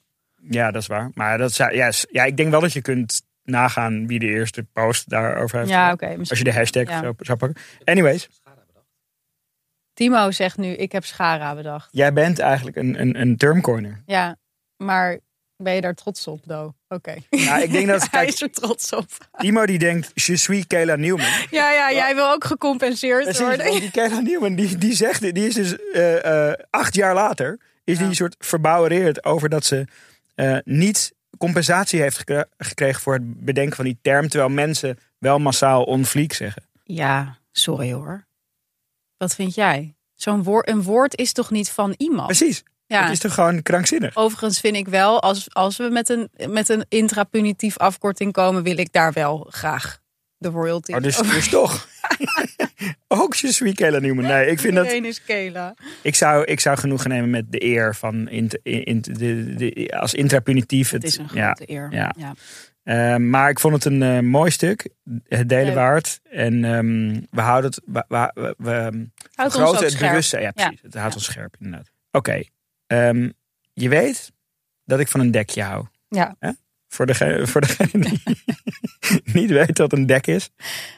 Ja, 0.50 0.72
dat 0.72 0.82
is 0.82 0.88
waar. 0.88 1.12
Maar 1.14 1.38
dat 1.38 1.54
zij, 1.54 1.94
ja, 2.12 2.24
ik 2.24 2.38
denk 2.38 2.52
wel 2.52 2.62
dat 2.62 2.74
je 2.74 2.82
kunt 2.82 3.22
nagaan 3.44 4.08
wie 4.08 4.20
de 4.20 4.26
eerste 4.26 4.64
post 4.64 5.10
daarover 5.10 5.58
heeft. 5.58 5.70
Ja, 5.70 5.92
oké. 5.92 6.16
Als 6.30 6.38
je 6.38 6.44
de 6.44 6.54
hashtag 6.54 6.88
Ja. 6.88 7.00
zou, 7.00 7.14
zou 7.18 7.38
pakken. 7.38 7.62
Anyways, 7.84 8.30
Timo 9.94 10.32
zegt 10.32 10.58
nu, 10.58 10.68
ik 10.74 10.92
heb 10.92 11.06
Schara 11.06 11.56
bedacht. 11.56 11.88
jij 11.92 12.14
bent 12.14 12.40
eigenlijk 12.40 12.78
een, 12.78 13.02
een, 13.02 13.22
een 13.22 13.38
termcoiner. 13.38 14.02
Ja, 14.06 14.36
maar 14.78 15.20
ben 15.56 15.74
je 15.76 15.82
daar 15.82 15.94
trots 15.94 16.28
op, 16.28 16.48
Do? 16.48 16.74
Oké. 16.88 17.16
Ja, 17.30 17.58
ik 17.58 17.72
denk 17.72 17.88
dat- 17.88 18.00
Hij 18.02 18.10
kijk- 18.10 18.28
is 18.28 18.42
er 18.42 18.52
trots 18.52 18.94
op. 18.94 19.06
Timo 19.38 19.66
die 19.66 19.80
denkt, 19.80 20.12
je 20.14 20.38
suis 20.38 20.68
Kayla 20.68 20.96
Newman. 20.96 21.26
Ja, 21.52 21.72
ja, 21.72 21.92
jij 21.92 22.16
wil 22.16 22.32
ook 22.32 22.44
gecompenseerd 22.44 23.24
Precies, 23.24 23.42
worden. 23.42 23.66
want 23.66 23.80
die 23.80 23.92
Kayla 23.92 24.20
Newman, 24.20 24.56
die, 24.56 24.78
die 24.78 24.94
zegt, 24.94 25.22
die 25.22 25.48
is 25.48 25.54
dus 25.54 25.76
eh, 25.92 26.48
eh, 26.50 26.54
acht 26.70 26.96
jaar 26.96 27.14
later, 27.14 27.60
is 27.84 27.98
die 27.98 28.14
soort 28.16 28.36
verbouwereerd 28.40 29.24
over 29.26 29.50
dat 29.50 29.66
ze 29.66 29.86
eh, 30.36 30.58
niet 30.64 31.14
compensatie 31.38 32.02
heeft 32.02 32.18
gekre- 32.18 32.48
gekregen 32.58 33.02
voor 33.02 33.14
het 33.14 33.44
bedenken 33.46 33.76
van 33.76 33.86
die 33.86 33.98
term, 34.02 34.28
terwijl 34.28 34.52
mensen 34.52 35.00
wel 35.18 35.40
massaal 35.40 35.84
on 35.84 36.06
fleek 36.06 36.34
zeggen. 36.34 36.64
Ja, 36.84 37.38
sorry 37.52 37.94
hoor. 37.94 38.26
Wat 39.22 39.36
vind 39.36 39.56
jij? 39.56 39.96
Zo'n 40.16 40.44
woord, 40.44 40.70
een 40.70 40.82
woord 40.84 41.18
is 41.18 41.34
toch 41.34 41.52
niet 41.52 41.70
van 41.70 41.94
iemand? 41.98 42.26
Precies, 42.28 42.64
Ja. 42.86 43.02
het 43.04 43.12
is 43.12 43.20
toch 43.20 43.34
gewoon 43.34 43.62
krankzinnig. 43.62 44.16
Overigens 44.16 44.60
vind 44.60 44.76
ik 44.76 44.88
wel, 44.88 45.22
als, 45.22 45.54
als 45.54 45.78
we 45.78 45.90
met 45.90 46.10
een, 46.10 46.30
met 46.50 46.70
een 46.70 46.86
intrapunitief 46.90 47.78
afkorting 47.78 48.32
komen, 48.34 48.64
wil 48.64 48.78
ik 48.78 48.92
daar 48.92 49.14
wel 49.14 49.48
graag 49.50 50.00
de 50.38 50.50
royalty. 50.50 50.94
Oh, 50.94 51.02
dus, 51.02 51.18
dus 51.18 51.50
toch. 51.50 51.88
Ook 53.08 53.36
je 53.36 53.52
suis 53.52 53.74
Kayla 53.74 54.00
Newman. 54.00 54.26
Nee, 54.26 54.48
ik 54.48 54.60
vind 54.60 54.76
dat, 54.76 54.84
Iedereen 54.84 55.06
is 55.10 55.24
Kela. 55.24 55.74
ik 56.02 56.16
zou, 56.16 56.44
ik 56.44 56.60
zou 56.60 56.78
genoegen 56.78 57.10
nemen 57.10 57.30
met 57.30 57.52
de 57.52 57.64
eer 57.64 57.96
van 57.96 58.30
int, 58.30 58.58
int, 58.64 59.20
de, 59.20 59.56
de, 59.56 59.98
als 60.00 60.14
intrapunitief. 60.14 60.90
Het 60.92 61.04
is 61.04 61.18
een 61.18 61.30
ja, 61.34 61.46
grote 61.54 61.72
eer. 61.72 61.88
ja. 61.92 62.14
Ja. 62.18 62.34
Eh, 62.84 63.16
maar 63.16 63.50
ik 63.50 63.60
vond 63.60 63.74
het 63.74 63.86
een 63.86 64.02
eh, 64.04 64.20
mooi 64.20 64.52
stuk. 64.52 64.90
Het 65.28 65.50
delen 65.50 65.66
Leuk. 65.66 65.76
waard. 65.76 66.20
En 66.24 66.66
ehm, 66.66 67.22
we 67.30 67.42
houden 67.42 67.70
het. 67.72 67.82
We, 67.86 68.06
we, 68.08 68.56
we, 68.58 69.08
Houdt 69.34 69.56
ons 69.56 69.80
het 69.80 69.92
scherp. 69.92 70.10
bewustzijn. 70.10 70.42
Ja, 70.42 70.52
Ja. 70.56 70.64
precies. 70.64 70.82
Het 70.82 70.94
houdt 70.94 71.10
Ja. 71.14 71.16
ons 71.20 71.26
scherp, 71.26 71.56
inderdaad. 71.60 71.92
Oké. 72.12 72.42
ehm, 72.88 73.30
je 73.74 73.90
weet 73.90 74.32
dat 74.86 75.00
ik 75.00 75.08
van 75.08 75.20
een 75.20 75.32
dekje 75.32 75.62
hou. 75.64 75.86
Ja. 76.10 76.36
Voor, 76.88 77.06
degene, 77.06 77.48
voor 77.52 77.62
degene 77.62 77.90
die 78.10 78.22
niet 79.34 79.50
weet 79.50 79.78
wat 79.78 79.94
een 79.94 80.06
dek 80.06 80.28
is, 80.28 80.50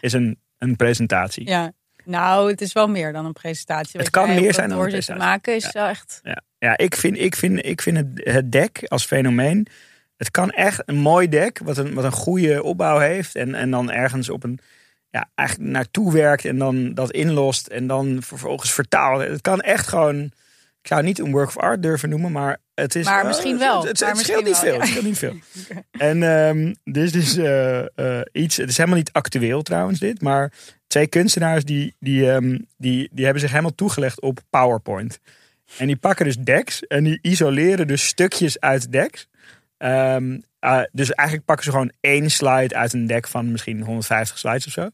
is 0.01 0.13
een, 0.13 0.39
een 0.57 0.75
presentatie. 0.75 1.47
Ja. 1.47 1.71
Nou, 2.05 2.49
het 2.51 2.61
is 2.61 2.73
wel 2.73 2.87
meer 2.87 3.13
dan 3.13 3.25
een 3.25 3.33
presentatie. 3.33 3.99
Het 3.99 4.09
kan 4.09 4.29
meer 4.35 4.53
zijn 4.53 4.69
dan 4.69 4.77
een 4.79 4.83
zit 4.91 4.91
te 4.91 4.97
presentatie. 5.13 5.29
maken 5.31 5.55
is 5.55 5.71
wel 5.71 5.87
echt... 5.87 6.19
Ja, 6.23 6.41
ja 6.57 6.77
ik 6.77 6.95
vind, 6.95 7.17
ik 7.17 7.35
vind, 7.35 7.65
ik 7.65 7.81
vind 7.81 7.97
het, 7.97 8.07
het 8.23 8.51
dek 8.51 8.83
als 8.87 9.05
fenomeen. 9.05 9.67
Het 10.23 10.31
kan 10.31 10.49
echt 10.51 10.81
een 10.85 10.97
mooi 10.97 11.29
dek, 11.29 11.59
wat 11.63 11.77
een, 11.77 11.93
wat 11.93 12.03
een 12.03 12.11
goede 12.11 12.63
opbouw 12.63 12.99
heeft. 12.99 13.35
En, 13.35 13.55
en 13.55 13.71
dan 13.71 13.91
ergens 13.91 14.29
op 14.29 14.43
een. 14.43 14.59
Ja, 15.09 15.29
eigenlijk 15.35 15.69
naartoe 15.69 16.13
werkt 16.13 16.45
en 16.45 16.57
dan 16.57 16.93
dat 16.93 17.11
inlost. 17.11 17.67
En 17.67 17.87
dan 17.87 18.17
vervolgens 18.21 18.73
vertaalt. 18.73 19.21
Het 19.21 19.41
kan 19.41 19.61
echt 19.61 19.87
gewoon. 19.87 20.23
Ik 20.81 20.87
zou 20.89 20.99
het 20.99 21.09
niet 21.09 21.19
een 21.19 21.31
work 21.31 21.47
of 21.47 21.57
art 21.57 21.81
durven 21.81 22.09
noemen, 22.09 22.31
maar 22.31 22.57
het 22.73 22.95
is. 22.95 23.05
Maar 23.05 23.25
misschien 23.25 23.57
wel. 23.57 23.79
Het, 23.79 23.87
het, 23.87 23.99
Maar 23.99 24.09
het 24.09 24.19
scheelt 24.19 24.45
niet 24.45 24.57
veel. 24.57 24.73
ja. 24.79 24.85
scheelt 24.85 25.05
niet 25.05 25.17
veel. 25.17 25.35
En 25.91 26.23
ehm 26.23 26.73
dit 26.83 27.03
is 27.03 27.11
dus 27.11 27.37
eh, 27.37 27.79
eh, 27.79 28.25
iets. 28.31 28.57
Het 28.57 28.69
is 28.69 28.77
helemaal 28.77 28.97
niet 28.97 29.11
actueel 29.11 29.61
trouwens, 29.61 29.99
dit. 29.99 30.21
Maar 30.21 30.51
twee 30.87 31.07
kunstenaars 31.07 31.63
die, 31.63 31.95
die, 31.99 32.31
ehm, 32.31 32.59
die, 32.77 33.09
die 33.11 33.23
hebben 33.23 33.41
zich 33.41 33.51
helemaal 33.51 33.75
toegelegd 33.75 34.21
op 34.21 34.39
PowerPoint. 34.49 35.19
En 35.77 35.87
die 35.87 35.95
pakken 35.95 36.25
dus 36.25 36.37
decks 36.37 36.87
en 36.87 37.03
die 37.03 37.19
isoleren 37.21 37.87
dus 37.87 38.05
stukjes 38.05 38.59
uit 38.59 38.91
decks. 38.91 39.27
Ehm, 39.83 40.39
eh, 40.59 40.81
dus 40.91 41.11
eigenlijk 41.11 41.47
pakken 41.47 41.65
ze 41.65 41.71
gewoon 41.71 41.91
één 41.99 42.29
slide 42.29 42.75
uit 42.75 42.93
een 42.93 43.07
deck 43.07 43.27
van 43.27 43.51
misschien 43.51 43.81
150 43.81 44.37
slides 44.37 44.65
of 44.65 44.71
zo. 44.71 44.89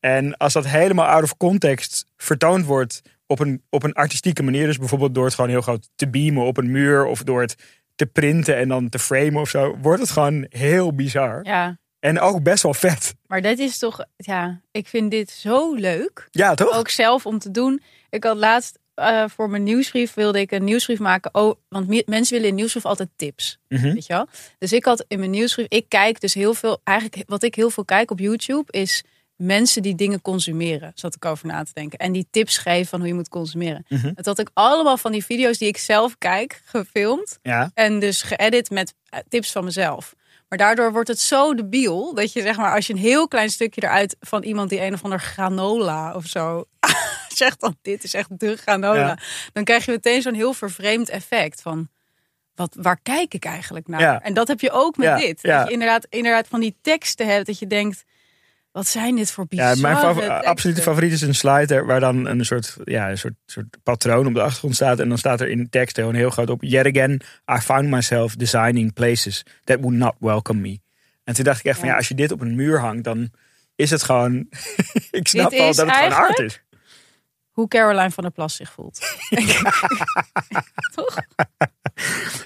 En 0.00 0.36
als 0.36 0.52
dat 0.52 0.66
helemaal 0.66 1.06
out 1.06 1.22
of 1.22 1.36
context 1.36 2.06
vertoond 2.16 2.64
wordt 2.64 3.02
op 3.26 3.38
een, 3.38 3.62
op 3.70 3.82
een 3.82 3.92
artistieke 3.92 4.42
manier, 4.42 4.66
dus 4.66 4.78
bijvoorbeeld 4.78 5.14
door 5.14 5.24
het 5.24 5.34
gewoon 5.34 5.50
heel 5.50 5.60
groot 5.60 5.88
te 5.94 6.08
beamen 6.08 6.44
op 6.44 6.56
een 6.56 6.70
muur 6.70 7.04
of 7.04 7.22
door 7.22 7.40
het 7.40 7.56
te 7.94 8.06
printen 8.06 8.56
en 8.56 8.68
dan 8.68 8.88
te 8.88 8.98
framen 8.98 9.40
of 9.40 9.48
zo, 9.48 9.76
wordt 9.82 10.00
het 10.00 10.10
gewoon 10.10 10.46
heel 10.48 10.94
bizar. 10.94 11.40
Ja, 11.42 11.78
En 11.98 12.20
ook 12.20 12.42
best 12.42 12.62
wel 12.62 12.74
vet. 12.74 13.14
maar 13.26 13.42
dit 13.42 13.58
is 13.58 13.78
toch... 13.78 14.04
Ja, 14.16 14.60
ik 14.70 14.86
vind 14.86 15.10
dit 15.10 15.30
zo 15.30 15.74
leuk. 15.74 16.28
Ja, 16.30 16.54
toch? 16.54 16.76
Ook 16.76 16.88
zelf 16.88 17.26
om 17.26 17.38
te 17.38 17.50
doen. 17.50 17.82
Ik 18.10 18.24
had 18.24 18.36
laatst 18.36 18.78
eh, 19.00 19.24
voor 19.28 19.50
mijn 19.50 19.62
nieuwsbrief 19.62 20.14
wilde 20.14 20.40
ik 20.40 20.50
een 20.50 20.64
nieuwsbrief 20.64 20.98
maken. 20.98 21.34
Oh, 21.34 21.54
want 21.68 21.88
me- 21.88 22.02
mensen 22.06 22.34
willen 22.34 22.48
in 22.48 22.54
nieuwsbrief 22.54 22.84
altijd 22.84 23.08
tips. 23.16 23.58
Mhm. 23.68 23.92
Weet 23.92 24.06
je 24.06 24.12
wel? 24.12 24.26
Dus 24.58 24.72
ik 24.72 24.84
had 24.84 25.04
in 25.08 25.18
mijn 25.18 25.30
nieuwsbrief... 25.30 25.66
Ik 25.68 25.84
kijk 25.88 26.20
dus 26.20 26.34
heel 26.34 26.54
veel... 26.54 26.80
Eigenlijk 26.84 27.22
wat 27.26 27.42
ik 27.42 27.54
heel 27.54 27.70
veel 27.70 27.84
kijk 27.84 28.10
op 28.10 28.18
YouTube 28.18 28.72
is 28.72 29.04
mensen 29.36 29.82
die 29.82 29.94
dingen 29.94 30.22
consumeren. 30.22 30.92
Zat 30.94 31.14
ik 31.14 31.24
over 31.24 31.46
na 31.46 31.62
te 31.62 31.70
denken. 31.74 31.98
En 31.98 32.12
die 32.12 32.26
tips 32.30 32.58
geven 32.58 32.86
van 32.86 32.98
hoe 32.98 33.08
je 33.08 33.14
moet 33.14 33.28
consumeren. 33.28 33.84
Mhm. 33.88 34.12
Dat 34.14 34.26
had 34.26 34.38
ik 34.38 34.50
allemaal 34.54 34.96
van 34.96 35.12
die 35.12 35.24
video's 35.24 35.58
die 35.58 35.68
ik 35.68 35.76
zelf 35.76 36.18
kijk 36.18 36.62
gefilmd. 36.64 37.38
Ja. 37.42 37.70
En 37.74 37.98
dus 38.00 38.22
geëdit 38.22 38.70
met 38.70 38.94
eh, 39.08 39.20
tips 39.28 39.52
van 39.52 39.64
mezelf. 39.64 40.14
Maar 40.48 40.58
daardoor 40.58 40.92
wordt 40.92 41.08
het 41.08 41.20
zo 41.20 41.54
debiel 41.54 42.14
dat 42.14 42.32
je 42.32 42.40
zeg 42.42 42.56
maar 42.56 42.74
als 42.74 42.86
je 42.86 42.92
een 42.92 42.98
heel 42.98 43.28
klein 43.28 43.50
stukje 43.50 43.82
eruit 43.82 44.16
van 44.20 44.42
iemand 44.42 44.70
die 44.70 44.80
een 44.82 44.92
of 44.92 45.04
ander 45.04 45.20
granola 45.20 46.14
of 46.14 46.26
zo 46.26 46.64
zegt 47.42 47.60
dan 47.60 47.76
dit 47.82 48.04
is 48.04 48.14
echt 48.14 48.38
de 48.40 48.56
granola, 48.56 48.98
Ja. 49.06 49.18
dan 49.52 49.64
krijg 49.64 49.84
je 49.84 49.90
meteen 49.90 50.22
zo'n 50.22 50.34
heel 50.34 50.52
vervreemd 50.52 51.08
effect 51.08 51.62
van 51.62 51.88
wat 52.54 52.76
waar 52.78 53.00
kijk 53.02 53.34
ik 53.34 53.44
eigenlijk 53.44 53.88
naar? 53.88 54.00
Ja. 54.00 54.22
En 54.22 54.34
dat 54.34 54.48
heb 54.48 54.60
je 54.60 54.70
ook 54.70 54.96
met 54.96 55.06
Ja, 55.06 55.16
dit. 55.16 55.38
ja. 55.42 55.58
Dat 55.58 55.66
je 55.66 55.72
inderdaad 55.72 56.06
inderdaad 56.08 56.48
van 56.48 56.60
die 56.60 56.76
teksten 56.82 57.26
hebt 57.28 57.46
dat 57.46 57.58
je 57.58 57.66
denkt 57.66 58.04
wat 58.72 58.86
zijn 58.86 59.16
dit 59.16 59.30
voor 59.30 59.46
Ja, 59.48 59.56
bizarre 59.72 59.80
mijn 59.80 59.96
fav- 59.96 60.14
teksten? 60.16 60.44
absolute 60.44 60.82
favoriet 60.82 61.12
is 61.12 61.20
een 61.20 61.34
slide 61.34 61.74
er- 61.74 61.86
waar 61.86 62.00
dan 62.00 62.26
een 62.26 62.44
soort, 62.44 62.76
ja, 62.84 63.10
een 63.10 63.18
soort, 63.18 63.34
soort 63.46 63.76
patroon 63.82 64.26
op 64.26 64.34
de 64.34 64.42
achtergrond 64.42 64.74
staat. 64.74 64.98
En 65.00 65.08
dan 65.08 65.18
staat 65.18 65.40
er 65.40 65.48
in 65.48 65.58
de 65.58 65.68
tekst 65.68 65.96
gewoon 65.96 66.14
heel 66.14 66.30
groot 66.30 66.50
op. 66.50 66.62
Yet 66.62 66.86
again, 66.86 67.20
I 67.52 67.58
found 67.60 67.88
myself 67.88 68.34
designing 68.36 68.92
places 68.92 69.42
that 69.64 69.78
would 69.80 69.96
not 69.96 70.14
welcome 70.18 70.60
me. 70.60 70.80
En 71.24 71.34
toen 71.34 71.44
dacht 71.44 71.58
ik 71.58 71.64
echt 71.64 71.76
van 71.78 71.86
Ja. 71.86 71.92
ja, 71.92 71.98
als 71.98 72.08
je 72.08 72.14
dit 72.14 72.32
op 72.32 72.40
een 72.40 72.54
muur 72.54 72.80
hangt, 72.80 73.04
dan 73.04 73.30
is 73.74 73.90
het 73.90 74.02
gewoon... 74.02 74.46
ik 75.10 75.28
snap 75.28 75.52
is 75.52 75.76
dat 75.76 75.86
het 75.86 75.96
gewoon 75.96 76.12
art 76.12 76.38
is. 76.38 76.62
Hoe 77.60 77.68
Caroline 77.68 78.10
van 78.10 78.22
der 78.22 78.32
Plas 78.32 78.56
zich 78.56 78.72
voelt. 78.72 79.00
Toch? 80.94 81.16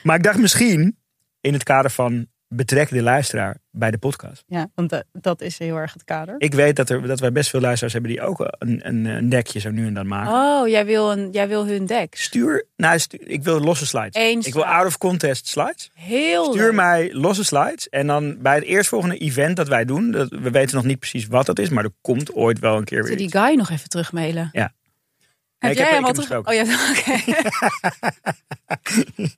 Maar 0.02 0.16
ik 0.16 0.22
dacht 0.22 0.38
misschien, 0.38 0.98
in 1.40 1.52
het 1.52 1.62
kader 1.62 1.90
van 1.90 2.26
betrek 2.48 2.88
de 2.88 3.02
luisteraar 3.02 3.58
bij 3.70 3.90
de 3.90 3.98
podcast. 3.98 4.44
Ja, 4.46 4.68
want 4.74 4.92
eh, 4.92 4.98
dat 5.12 5.40
is 5.40 5.58
heel 5.58 5.76
erg 5.76 5.92
het 5.92 6.04
kader. 6.04 6.34
Ik 6.38 6.54
weet 6.54 6.76
dat, 6.76 6.90
er, 6.90 7.06
dat 7.06 7.20
wij 7.20 7.32
best 7.32 7.50
veel 7.50 7.60
luisteraars 7.60 7.92
hebben 7.92 8.10
die 8.10 8.22
ook 8.22 8.54
een, 8.58 8.88
een, 8.88 9.04
een 9.04 9.28
dekje 9.28 9.60
zo 9.60 9.70
nu 9.70 9.86
en 9.86 9.94
dan 9.94 10.06
maken. 10.06 10.32
Oh, 10.32 10.68
jij 10.68 10.86
wil, 10.86 11.12
een, 11.12 11.30
jij 11.30 11.48
wil 11.48 11.66
hun 11.66 11.86
deck. 11.86 12.14
Stuur, 12.16 12.66
nou, 12.76 12.98
stuur, 12.98 13.28
ik 13.28 13.42
wil 13.42 13.60
losse 13.60 13.86
slides. 13.86 14.22
Eén 14.22 14.40
ik 14.40 14.54
wil 14.54 14.64
out 14.64 14.86
of 14.86 14.98
contest 14.98 15.48
slides. 15.48 15.90
Heel 15.94 16.44
Stuur 16.44 16.62
leuk. 16.62 16.74
mij 16.74 17.12
losse 17.12 17.44
slides. 17.44 17.88
En 17.88 18.06
dan 18.06 18.42
bij 18.42 18.54
het 18.54 18.64
eerstvolgende 18.64 19.18
event 19.18 19.56
dat 19.56 19.68
wij 19.68 19.84
doen. 19.84 20.10
Dat, 20.10 20.28
we 20.28 20.50
weten 20.50 20.76
nog 20.76 20.84
niet 20.84 20.98
precies 20.98 21.26
wat 21.26 21.46
dat 21.46 21.58
is. 21.58 21.68
Maar 21.68 21.84
er 21.84 21.94
komt 22.00 22.32
ooit 22.32 22.58
wel 22.58 22.76
een 22.76 22.84
keer 22.84 23.02
weer 23.02 23.12
Zullen 23.12 23.30
die 23.30 23.40
guy 23.40 23.54
nog 23.54 23.70
even 23.70 23.88
terugmailen? 23.88 24.48
Ja. 24.52 24.72
Heb 25.58 25.70
ik 25.72 25.76
jij 25.78 25.86
heb- 25.86 25.94
hem 25.94 26.04
al 26.04 26.10
ik 26.10 26.16
heb 26.16 26.24
terug? 26.24 26.46
hem 26.46 26.46
Oh 26.46 26.54
ja, 26.54 26.64
oké. 26.90 27.22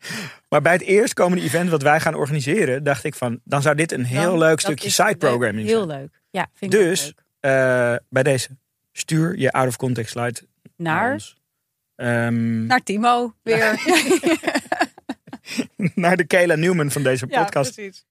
Maar 0.49 0.63
bij 0.63 0.73
het 0.73 0.83
eerstkomende 0.83 1.45
event 1.45 1.71
wat 1.71 1.83
wij 1.83 2.01
gaan 2.01 2.15
organiseren. 2.15 2.85
Dacht 2.85 3.05
ik 3.05 3.15
van. 3.15 3.41
Dan 3.45 3.63
zou 3.63 3.75
dit 3.75 3.93
een 3.93 4.05
heel 4.05 4.31
Dan- 4.31 4.39
leuk 4.39 4.61
stukje 4.61 4.91
side 4.91 5.17
programming 5.17 5.67
Heel 5.67 5.87
zijn. 5.87 6.01
leuk. 6.01 6.21
Ja, 6.31 6.47
vind 6.55 6.75
ik 6.75 6.81
Dus 6.81 7.07
ook 7.09 7.15
leuk. 7.41 7.53
eh, 7.53 7.95
bij 8.09 8.23
deze. 8.23 8.49
Stuur 8.93 9.39
je 9.39 9.53
out 9.53 9.69
of 9.69 9.77
context 9.77 10.13
slide 10.13 10.41
naar 10.77 10.95
Naar, 11.03 11.13
ons. 11.13 11.37
Ehm, 11.97 12.67
naar 12.67 12.83
Timo 12.83 13.35
weer. 13.43 13.81
naar 15.95 16.17
de 16.17 16.25
Kayla 16.25 16.55
Newman 16.55 16.91
van 16.91 17.03
deze 17.03 17.27
podcast. 17.27 17.75
precies. 17.75 18.05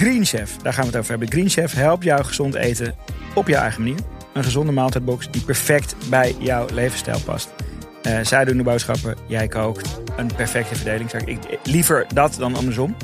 Green 0.00 0.24
Chef, 0.24 0.56
daar 0.56 0.72
gaan 0.72 0.82
we 0.82 0.88
het 0.88 0.98
over 0.98 1.10
hebben. 1.10 1.30
Green 1.30 1.48
Chef 1.48 1.72
helpt 1.72 2.04
jou 2.04 2.24
gezond 2.24 2.54
eten 2.54 2.94
op 3.34 3.48
jouw 3.48 3.62
eigen 3.62 3.82
manier. 3.82 3.98
Een 4.32 4.44
gezonde 4.44 4.72
maaltijdbox 4.72 5.30
die 5.30 5.42
perfect 5.42 5.94
bij 6.08 6.34
jouw 6.38 6.66
levensstijl 6.72 7.20
past. 7.24 7.48
Eh, 8.02 8.18
zij 8.22 8.44
doen 8.44 8.56
de 8.56 8.62
boodschappen, 8.62 9.16
jij 9.26 9.48
kookt. 9.48 10.00
Een 10.16 10.30
perfecte 10.36 10.74
verdeling. 10.74 11.12
Ik. 11.12 11.38
Liever 11.64 12.06
dat 12.14 12.36
dan 12.38 12.54
andersom. 12.54 12.96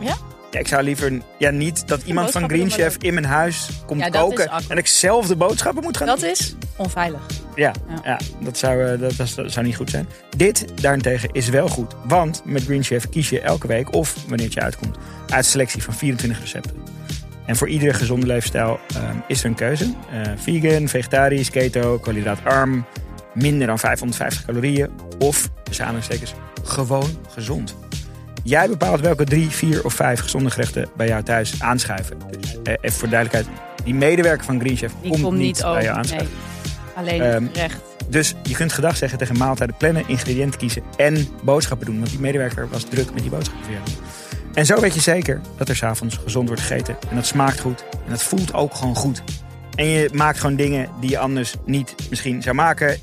Ja? 0.00 0.14
Ja, 0.52 0.58
ik 0.58 0.68
zou 0.68 0.82
liever 0.82 1.20
ja, 1.38 1.50
niet 1.50 1.88
dat 1.88 2.02
iemand 2.02 2.30
van 2.30 2.48
Green 2.48 2.70
Chef 2.70 2.96
in 3.00 3.14
mijn 3.14 3.26
huis 3.26 3.68
komt 3.86 4.00
Ja, 4.00 4.10
dat 4.10 4.22
koken. 4.22 4.50
En 4.68 4.76
ik 4.78 4.86
zelf 4.86 5.26
de 5.26 5.36
boodschappen 5.36 5.82
moet 5.82 5.96
gaan 5.96 6.06
Dat 6.06 6.20
doen. 6.20 6.30
is 6.30 6.56
onveilig. 6.76 7.20
Ja, 7.54 7.72
Ja. 7.88 8.00
ja. 8.04 8.18
dat, 8.40 8.58
zou, 8.58 8.84
eh, 8.84 9.00
dat, 9.00 9.16
dat, 9.16 9.32
dat 9.36 9.52
zou 9.52 9.66
niet 9.66 9.76
goed 9.76 9.90
zijn. 9.90 10.08
Dit 10.36 10.64
daarentegen 10.82 11.28
is 11.32 11.48
wel 11.48 11.68
goed. 11.68 11.94
Want 12.04 12.42
met 12.44 12.64
Green 12.64 12.82
Chef 12.82 13.08
kies 13.08 13.28
je 13.30 13.40
elke 13.40 13.66
week, 13.66 13.94
of 13.94 14.14
wanneer 14.28 14.44
het 14.44 14.54
je 14.54 14.60
uitkomt, 14.60 14.96
uit 15.28 15.44
selectie 15.46 15.82
van 15.82 15.94
24 15.94 16.40
recepten. 16.40 16.76
En 17.46 17.56
voor 17.56 17.68
iedere 17.68 17.94
gezonde 17.94 18.26
leefstijl 18.26 18.78
ehm, 18.94 19.16
is 19.26 19.40
er 19.40 19.46
een 19.46 19.54
keuze. 19.54 19.84
Eh, 20.12 20.20
vegan, 20.36 20.88
vegetarisch, 20.88 21.50
keto, 21.50 21.98
koolhydraatarm, 21.98 22.84
minder 23.34 23.66
dan 23.66 23.78
550 23.78 24.44
calorieën. 24.44 24.90
Of, 25.18 25.48
tussen 25.62 25.84
aanhalingstekens, 25.84 26.34
gewoon 26.64 27.18
gezond. 27.28 27.76
Jij 28.44 28.68
bepaalt 28.68 29.00
welke 29.00 29.24
drie, 29.24 29.48
vier 29.50 29.84
of 29.84 29.94
vijf 29.94 30.20
gezonde 30.20 30.50
gerechten 30.50 30.88
bij 30.96 31.06
jou 31.06 31.22
thuis 31.22 31.62
aanschuiven. 31.62 32.16
Dus 32.40 32.56
eh, 32.62 32.74
even 32.80 32.98
voor 32.98 33.08
duidelijkheid, 33.08 33.58
die 33.84 33.94
medewerker 33.94 34.44
van 34.44 34.60
Green 34.60 34.76
Chef 34.76 34.92
komt, 35.02 35.22
komt 35.22 35.38
niet 35.38 35.58
bij 35.60 35.70
jou 35.70 35.78
Nee. 35.82 35.90
aanschuiven. 35.90 36.30
Alleen 36.94 37.22
Ehm, 37.22 37.42
het 37.42 37.52
gerecht. 37.52 37.80
Dus 38.08 38.34
je 38.42 38.54
kunt 38.54 38.72
gedag 38.72 38.96
zeggen 38.96 39.18
tegen 39.18 39.38
maaltijden 39.38 39.76
plannen, 39.76 40.04
ingrediënten 40.06 40.58
kiezen 40.60 40.82
en 40.96 41.28
boodschappen 41.42 41.86
doen. 41.86 41.98
Want 41.98 42.10
die 42.10 42.20
medewerker 42.20 42.68
was 42.68 42.84
druk 42.84 43.12
met 43.12 43.22
die 43.22 43.30
boodschappen 43.30 43.64
voor 43.64 43.74
jou. 43.74 43.84
En 44.54 44.66
zo 44.66 44.80
weet 44.80 44.94
je 44.94 45.00
zeker 45.00 45.40
dat 45.56 45.68
er 45.68 45.76
s'avonds 45.76 46.16
gezond 46.16 46.48
wordt 46.48 46.62
gegeten. 46.62 46.96
En 47.10 47.16
dat 47.16 47.26
smaakt 47.26 47.60
goed. 47.60 47.84
En 48.04 48.10
dat 48.10 48.22
voelt 48.22 48.54
ook 48.54 48.74
gewoon 48.74 48.96
goed. 48.96 49.22
En 49.74 49.86
je 49.86 50.08
maakt 50.12 50.40
gewoon 50.40 50.56
dingen 50.56 50.88
die 51.00 51.10
je 51.10 51.18
anders 51.18 51.54
niet 51.66 51.94
misschien 52.10 52.42
zou 52.42 52.54
maken. 52.56 52.98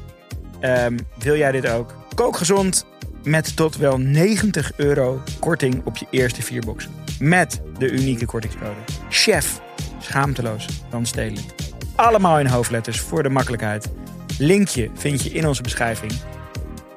Ehm, 0.60 0.98
wil 1.17 1.38
jij 1.38 1.51
dit 1.51 1.69
ook? 1.69 1.96
Kook 2.15 2.38
gezond 2.38 2.86
met 3.23 3.55
tot 3.55 3.77
wel 3.77 3.97
90 3.97 4.71
euro 4.77 5.21
korting 5.39 5.85
op 5.85 5.97
je 5.97 6.07
eerste 6.09 6.41
vier 6.41 6.61
boxen. 6.61 6.91
Met 7.19 7.61
de 7.77 7.91
unieke 7.91 8.25
kortingscode. 8.25 8.79
Chef. 9.09 9.61
Schaamteloos 9.99 10.65
dan 10.89 11.05
stedelijk. 11.05 11.53
Allemaal 11.95 12.39
in 12.39 12.45
hoofdletters 12.45 12.99
voor 12.99 13.23
de 13.23 13.29
makkelijkheid. 13.29 13.91
Linkje 14.38 14.89
vind 14.93 15.23
je 15.23 15.29
in 15.29 15.47
onze 15.47 15.61
beschrijving. 15.61 16.11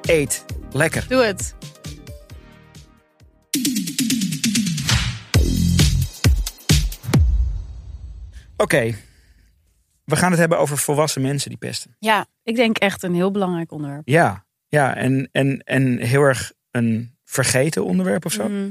Eet 0.01 0.45
lekker. 0.71 1.05
Doe 1.07 1.23
het. 1.23 1.55
Oké, 8.57 8.95
we 10.05 10.15
gaan 10.15 10.31
het 10.31 10.39
hebben 10.39 10.59
over 10.59 10.77
volwassen 10.77 11.21
mensen 11.21 11.49
die 11.49 11.59
pesten. 11.59 11.95
Ja, 11.99 12.25
ik 12.43 12.55
denk 12.55 12.77
echt 12.77 13.03
een 13.03 13.13
heel 13.13 13.31
belangrijk 13.31 13.71
onderwerp. 13.71 14.01
Ja, 14.07 14.45
ja 14.73 14.95
en, 14.95 15.29
en, 15.31 15.61
en 15.63 15.97
heel 15.97 16.21
erg 16.21 16.51
een 16.71 17.15
vergeten 17.23 17.85
onderwerp 17.85 18.25
of 18.25 18.31
zo. 18.31 18.49
Mhm. 18.49 18.69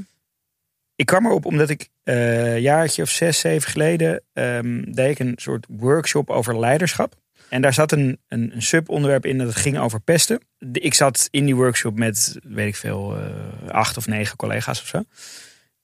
Ik 0.95 1.05
kwam 1.05 1.25
erop 1.25 1.45
omdat 1.45 1.69
ik 1.69 1.89
eh, 2.03 2.53
een 2.53 2.61
jaartje 2.61 3.01
of 3.01 3.09
zes, 3.09 3.39
zeven 3.39 3.71
geleden 3.71 4.21
ehm, 4.33 4.91
deed 4.91 5.09
ik 5.11 5.19
een 5.19 5.33
soort 5.35 5.65
workshop 5.69 6.29
over 6.29 6.59
leiderschap. 6.59 7.15
En 7.49 7.61
daar 7.61 7.73
zat 7.73 7.91
een, 7.91 8.19
een, 8.27 8.51
een 8.55 8.61
subonderwerp 8.61 9.25
in 9.25 9.37
dat 9.37 9.47
het 9.47 9.55
ging 9.55 9.79
over 9.79 9.99
pesten. 9.99 10.39
Ik 10.71 10.93
zat 10.93 11.27
in 11.31 11.45
die 11.45 11.55
workshop 11.55 11.97
met, 11.97 12.39
weet 12.43 12.67
ik 12.67 12.75
veel, 12.75 13.17
eh, 13.17 13.69
acht 13.69 13.97
of 13.97 14.07
negen 14.07 14.37
collega's 14.37 14.81
of 14.81 14.87
zo. 14.87 15.03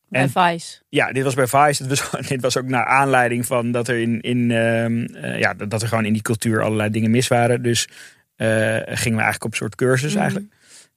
Bij 0.08 0.22
En- 0.22 0.30
Vice. 0.30 0.82
Ja, 0.90 1.12
dit 1.12 1.24
was 1.24 1.34
bij 1.34 1.48
Vice. 1.48 1.88
Dit 1.88 2.00
was, 2.12 2.22
dit 2.28 2.42
was 2.42 2.58
ook 2.58 2.68
naar 2.68 2.86
aanleiding 2.86 3.46
van 3.46 3.72
dat 3.72 3.88
er 3.88 4.00
in, 4.00 4.22
in 4.22 4.52
ehm, 4.52 5.06
eh, 5.06 5.40
ja, 5.40 5.54
dat 5.54 5.82
er 5.82 5.88
gewoon 5.88 6.06
in 6.06 6.14
die 6.14 6.22
cultuur 6.22 6.64
allerlei 6.64 6.90
dingen 6.90 7.12
mis 7.12 7.28
waren. 7.28 7.62
Dus 7.62 7.88
gingen 8.86 9.18
we 9.18 9.24
eigenlijk 9.24 9.44
op 9.44 9.52
een 9.52 9.58
soort 9.58 9.76
cursus 9.76 10.12
Mhm. 10.14 10.22
eigenlijk. 10.22 10.54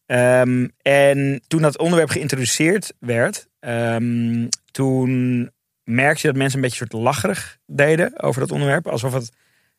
Ehm, 0.07 0.69
en 0.83 1.43
toen 1.47 1.63
dat 1.63 1.79
onderwerp 1.79 2.11
geïntroduceerd 2.11 2.93
werd, 2.99 3.49
ehm, 3.61 4.47
toen 4.71 5.51
merkte 5.85 6.21
je 6.21 6.29
dat 6.29 6.37
mensen 6.37 6.57
een 6.59 6.65
beetje 6.65 6.77
soort 6.77 6.93
lacherig 7.03 7.59
deden 7.67 8.21
over 8.21 8.41
dat 8.41 8.51
onderwerp. 8.51 8.87
Alsof 8.87 9.13
het 9.13 9.33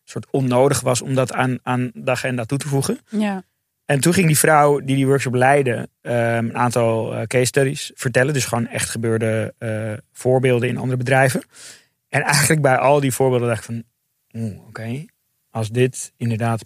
soort 0.04 0.28
onnodig 0.32 0.80
was 0.80 1.02
om 1.02 1.16
dat 1.16 1.34
aan, 1.34 1.60
aan 1.64 1.92
de 1.94 2.12
agenda 2.12 2.46
toe 2.46 2.58
te 2.58 2.68
voegen. 2.68 3.00
Ja. 3.10 3.44
En 3.86 4.00
toen 4.00 4.14
ging 4.14 4.28
die 4.28 4.38
vrouw 4.38 4.80
die 4.80 4.96
die 4.96 5.08
workshop 5.08 5.34
leidde 5.34 5.90
ehm, 6.02 6.16
een 6.46 6.58
aantal 6.58 7.14
eh, 7.16 7.22
case 7.28 7.46
studies 7.46 7.92
vertellen. 7.96 8.34
Dus 8.34 8.46
gewoon 8.46 8.68
echt 8.68 8.90
gebeurde 8.90 9.54
eh, 9.58 9.94
voorbeelden 10.12 10.70
in 10.70 10.78
andere 10.78 10.98
bedrijven. 10.98 11.44
En 12.10 12.22
eigenlijk 12.22 12.62
bij 12.62 12.78
al 12.78 13.00
die 13.00 13.14
voorbeelden 13.14 13.48
dacht 13.48 13.70
ik 13.70 13.76
van... 13.76 13.84
Oké, 14.68 15.06
als 15.50 15.70
dit 15.70 16.14
inderdaad 16.18 16.66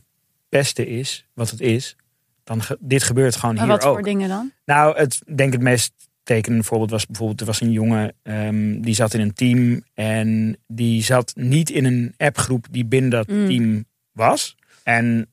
pesten 0.49 0.87
is, 0.87 1.25
wat 1.33 1.49
het 1.49 1.61
is... 1.61 1.95
dan 2.43 2.61
ge- 2.63 2.77
dit 2.79 3.03
gebeurt 3.03 3.35
gewoon 3.35 3.55
Maar 3.55 3.63
hier 3.63 3.73
wat 3.73 3.83
ook. 3.85 3.93
voor 3.93 4.03
dingen 4.03 4.29
dan? 4.29 4.51
Nou, 4.65 4.97
het 4.97 5.21
denk 5.35 5.53
het 5.53 5.61
meest 5.61 5.93
tekenende 6.23 6.63
voorbeeld 6.63 6.89
was 6.91 7.05
bijvoorbeeld... 7.05 7.39
er 7.39 7.45
was 7.45 7.61
een 7.61 7.71
jongen 7.71 8.13
ehm, 8.23 8.81
die 8.81 8.93
zat 8.95 9.13
in 9.13 9.19
een 9.21 9.33
team... 9.33 9.83
en 9.93 10.57
die 10.67 11.03
zat 11.03 11.31
niet 11.35 11.69
in 11.69 11.85
een 11.85 12.13
appgroep 12.17 12.65
die 12.71 12.85
binnen 12.85 13.09
dat 13.09 13.27
Mm. 13.27 13.47
team 13.47 13.85
was. 14.11 14.55
En 14.83 15.27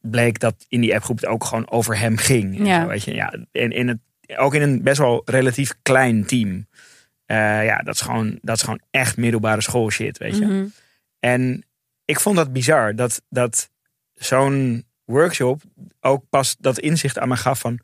bleek 0.00 0.38
dat 0.38 0.54
in 0.68 0.80
die 0.80 0.94
appgroep 0.94 1.16
het 1.16 1.26
ook 1.26 1.44
gewoon 1.44 1.70
over 1.70 1.98
hem 1.98 2.16
ging. 2.16 2.58
En 2.58 2.64
Ja. 2.64 2.82
Zo, 2.82 2.88
weet 2.88 3.02
je? 3.04 3.14
Ja, 3.14 3.34
en 3.52 3.70
in 3.70 3.88
het, 3.88 3.98
ook 4.36 4.54
in 4.54 4.62
een 4.62 4.82
best 4.82 4.98
wel 4.98 5.22
relatief 5.24 5.74
klein 5.82 6.26
team. 6.26 6.66
Eh, 7.26 7.36
ja, 7.64 7.76
dat 7.78 7.94
is, 7.94 8.00
gewoon, 8.00 8.38
dat 8.42 8.56
is 8.56 8.62
gewoon 8.62 8.80
echt 8.90 9.16
middelbare 9.16 9.60
school 9.60 9.90
shit, 9.90 10.18
weet 10.18 10.36
je. 10.38 10.44
Mhm. 10.46 10.64
En 11.18 11.64
ik 12.04 12.20
vond 12.20 12.36
dat 12.36 12.52
bizar 12.52 12.94
dat, 12.94 13.22
dat 13.28 13.70
zo'n 14.24 14.84
workshop 15.04 15.62
ook 16.00 16.24
pas 16.30 16.56
dat 16.58 16.78
inzicht 16.78 17.18
aan 17.18 17.28
me 17.28 17.36
gaf 17.36 17.60
van, 17.60 17.78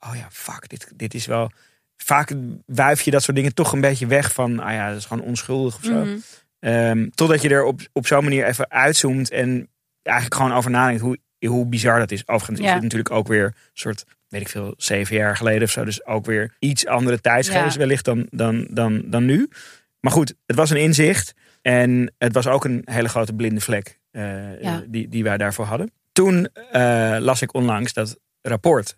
oh 0.00 0.16
ja, 0.16 0.26
fuck, 0.30 0.68
dit, 0.68 0.92
dit 0.94 1.14
is 1.14 1.26
wel. 1.26 1.50
Vaak 1.96 2.32
wuif 2.66 3.00
je 3.00 3.10
dat 3.10 3.22
soort 3.22 3.36
dingen 3.36 3.54
toch 3.54 3.72
een 3.72 3.80
beetje 3.80 4.06
weg 4.06 4.32
van, 4.32 4.58
ah 4.58 4.72
ja, 4.72 4.88
dat 4.88 4.98
is 4.98 5.04
gewoon 5.04 5.24
onschuldig 5.24 5.76
of 5.76 5.84
zo. 5.84 6.04
Mhm. 6.04 6.16
Ehm, 6.58 7.08
totdat 7.14 7.42
je 7.42 7.48
er 7.48 7.64
op, 7.64 7.80
op 7.92 8.06
zo'n 8.06 8.22
manier 8.22 8.46
even 8.46 8.70
uitzoomt 8.70 9.30
en 9.30 9.68
eigenlijk 10.02 10.40
gewoon 10.40 10.56
over 10.56 10.70
nadenkt 10.70 11.00
hoe, 11.00 11.18
hoe 11.46 11.66
bizar 11.66 11.98
dat 11.98 12.10
is. 12.10 12.28
Overigens 12.28 12.68
is 12.68 12.80
natuurlijk 12.82 13.10
ook 13.10 13.28
weer 13.28 13.44
een 13.44 13.54
soort, 13.72 14.04
weet 14.28 14.40
ik 14.40 14.48
veel, 14.48 14.74
zeven 14.76 15.16
jaar 15.16 15.36
geleden 15.36 15.62
of 15.62 15.70
zo. 15.70 15.84
Dus 15.84 16.06
ook 16.06 16.26
weer 16.26 16.54
iets 16.58 16.86
andere 16.86 17.20
tijdsgeest 17.20 17.72
Ja. 17.72 17.78
wellicht 17.78 18.04
dan, 18.04 18.26
dan, 18.30 18.66
dan, 18.70 19.02
dan 19.06 19.24
nu. 19.24 19.48
Maar 20.00 20.12
goed, 20.12 20.34
het 20.46 20.56
was 20.56 20.70
een 20.70 20.76
inzicht. 20.76 21.34
En 21.62 22.14
het 22.18 22.32
was 22.32 22.46
ook 22.46 22.64
een 22.64 22.82
hele 22.84 23.08
grote 23.08 23.32
blinde 23.32 23.60
vlek 23.60 23.98
eh, 24.16 24.60
Ja. 24.62 24.82
die, 24.86 25.08
die 25.08 25.24
wij 25.24 25.36
daarvoor 25.36 25.64
hadden. 25.64 25.90
Toen 26.12 26.48
eh, 26.70 27.16
las 27.20 27.42
ik 27.42 27.54
onlangs 27.54 27.92
dat 27.92 28.18
rapport 28.42 28.96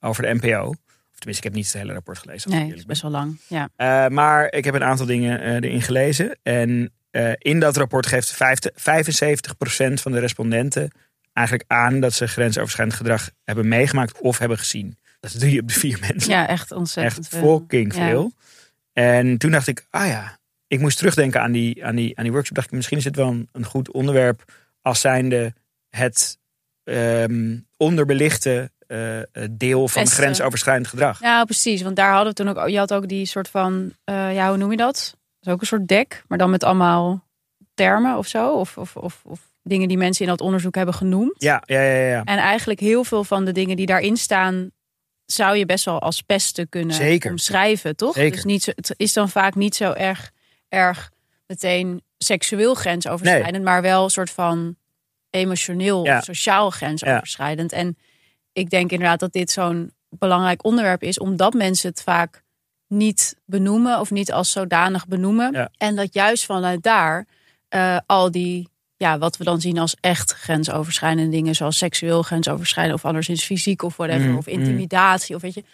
over 0.00 0.22
de 0.22 0.34
NPO. 0.34 0.68
Of 0.68 1.18
tenminste, 1.18 1.36
ik 1.36 1.42
heb 1.42 1.52
niet 1.52 1.64
het 1.72 1.72
hele 1.82 1.92
rapport 1.92 2.18
gelezen. 2.18 2.50
Nee, 2.50 2.74
is 2.74 2.84
best 2.84 3.02
wel 3.02 3.10
lang. 3.10 3.38
Ja. 3.46 3.68
eh, 3.76 4.06
maar 4.08 4.52
ik 4.52 4.64
heb 4.64 4.74
een 4.74 4.84
aantal 4.84 5.06
dingen 5.06 5.40
erin 5.62 5.82
gelezen. 5.82 6.38
En 6.42 6.92
in 7.38 7.60
dat 7.60 7.76
rapport 7.76 8.06
geeft 8.06 8.32
50 8.32 8.72
75% 8.74 9.92
van 10.00 10.12
de 10.12 10.18
respondenten 10.18 10.90
eigenlijk 11.32 11.68
aan 11.70 12.00
dat 12.00 12.12
ze 12.12 12.26
grensoverschrijdend 12.26 12.96
gedrag 12.96 13.30
hebben 13.44 13.68
meegemaakt 13.68 14.20
of 14.20 14.38
hebben 14.38 14.58
gezien. 14.58 14.98
Dat 15.20 15.30
is 15.34 15.38
drie 15.40 15.60
op 15.60 15.68
de 15.68 15.74
vier 15.74 15.98
mensen. 16.10 16.32
ja, 16.32 16.48
echt 16.48 16.72
ontzettend 16.72 17.18
Echt 17.18 17.28
veel. 17.40 17.58
fucking 17.58 17.94
Ja. 17.94 18.06
veel. 18.08 18.32
En 18.92 19.38
toen 19.38 19.50
dacht 19.50 19.66
ik, 19.66 19.86
ah 19.90 20.06
ja, 20.06 20.38
ik 20.72 20.80
moest 20.80 20.96
terugdenken 20.98 21.40
aan 21.40 21.52
die, 21.52 21.84
aan 21.84 21.94
die, 21.96 22.16
aan 22.18 22.22
die 22.24 22.32
workshop. 22.32 22.54
Dacht 22.56 22.68
ik, 22.68 22.72
misschien 22.76 22.98
is 22.98 23.04
dit 23.04 23.16
wel 23.16 23.28
een, 23.28 23.48
een 23.52 23.64
goed 23.64 23.90
onderwerp 23.90 24.44
als 24.80 25.00
zijnde 25.00 25.54
het 25.88 26.38
ehm, 26.84 27.58
onderbelichte 27.76 28.70
eh, 28.86 29.18
eh, 29.18 29.24
deel 29.50 29.88
van 29.88 30.02
Beste. 30.02 30.20
grensoverschrijdend 30.20 30.86
gedrag. 30.88 31.20
Ja, 31.20 31.44
precies. 31.44 31.82
Want 31.82 31.96
daar 31.96 32.10
hadden 32.12 32.28
we 32.34 32.42
toen 32.42 32.48
ook. 32.48 32.68
Je 32.68 32.78
had 32.78 32.92
ook 32.92 33.08
die 33.08 33.26
soort 33.26 33.48
van. 33.48 33.92
eh, 34.04 34.34
ja, 34.34 34.48
hoe 34.48 34.56
noem 34.56 34.70
je 34.70 34.76
dat? 34.76 34.94
Dat 34.94 35.46
is 35.46 35.52
ook 35.52 35.60
een 35.60 35.66
soort 35.66 35.88
dek, 35.88 36.24
maar 36.28 36.38
dan 36.38 36.50
met 36.50 36.64
allemaal 36.64 37.24
termen 37.74 38.16
of 38.18 38.26
zo. 38.26 38.52
Of, 38.52 38.78
of, 38.78 38.96
of, 38.96 39.20
of 39.24 39.40
dingen 39.62 39.88
die 39.88 39.96
mensen 39.96 40.24
in 40.24 40.30
dat 40.30 40.40
onderzoek 40.40 40.74
hebben 40.74 40.94
genoemd. 40.94 41.34
Ja, 41.38 41.62
ja, 41.66 41.82
ja, 41.82 42.06
ja. 42.06 42.24
En 42.24 42.38
eigenlijk 42.38 42.80
heel 42.80 43.04
veel 43.04 43.24
van 43.24 43.44
de 43.44 43.52
dingen 43.52 43.76
die 43.76 43.86
daarin 43.86 44.16
staan. 44.16 44.70
zou 45.24 45.56
je 45.56 45.66
best 45.66 45.84
wel 45.84 46.00
als 46.00 46.22
pesten 46.22 46.68
kunnen 46.68 46.94
Zeker. 46.94 47.30
omschrijven, 47.30 47.96
toch? 47.96 48.14
Zeker. 48.14 48.32
Dus 48.34 48.44
niet 48.44 48.62
zo, 48.62 48.70
het 48.74 48.94
is 48.96 49.12
dan 49.12 49.28
vaak 49.28 49.54
niet 49.54 49.74
zo 49.74 49.92
erg, 49.92 50.30
erg 50.72 51.10
meteen 51.46 52.02
seksueel 52.18 52.74
grensoverschrijdend, 52.74 53.64
maar 53.64 53.82
wel 53.82 54.04
een 54.04 54.10
soort 54.10 54.30
van 54.30 54.76
emotioneel 55.30 56.04
Ja. 56.04 56.18
of 56.18 56.24
sociaal 56.24 56.70
grensoverschrijdend. 56.70 57.72
En 57.72 57.96
ik 58.52 58.70
denk 58.70 58.90
inderdaad 58.90 59.20
dat 59.20 59.32
dit 59.32 59.50
zo'n 59.50 59.92
belangrijk 60.08 60.64
onderwerp 60.64 61.02
is, 61.02 61.18
omdat 61.18 61.52
mensen 61.52 61.88
het 61.88 62.02
vaak 62.02 62.42
niet 62.86 63.36
benoemen 63.44 64.00
of 64.00 64.10
niet 64.10 64.32
als 64.32 64.50
zodanig 64.52 65.06
benoemen. 65.06 65.52
Ja. 65.52 65.70
En 65.76 65.96
dat 65.96 66.14
juist 66.14 66.44
vanuit 66.44 66.82
daar 66.82 67.26
eh, 67.68 67.98
al 68.06 68.30
die 68.30 68.68
ja, 68.96 69.18
wat 69.18 69.36
we 69.36 69.44
dan 69.44 69.60
zien 69.60 69.78
als 69.78 69.96
echt 70.00 70.32
grensoverschrijdende 70.32 71.30
dingen, 71.30 71.54
zoals 71.54 71.78
seksueel 71.78 72.22
grensoverschrijdend 72.22 72.94
of 72.96 73.04
anderszins 73.04 73.44
fysiek 73.44 73.82
of 73.82 73.96
whatever, 73.96 74.28
Mm, 74.28 74.36
of 74.36 74.46
intimidatie 74.46 75.34
of 75.36 75.42
weet 75.42 75.54
je. 75.54 75.64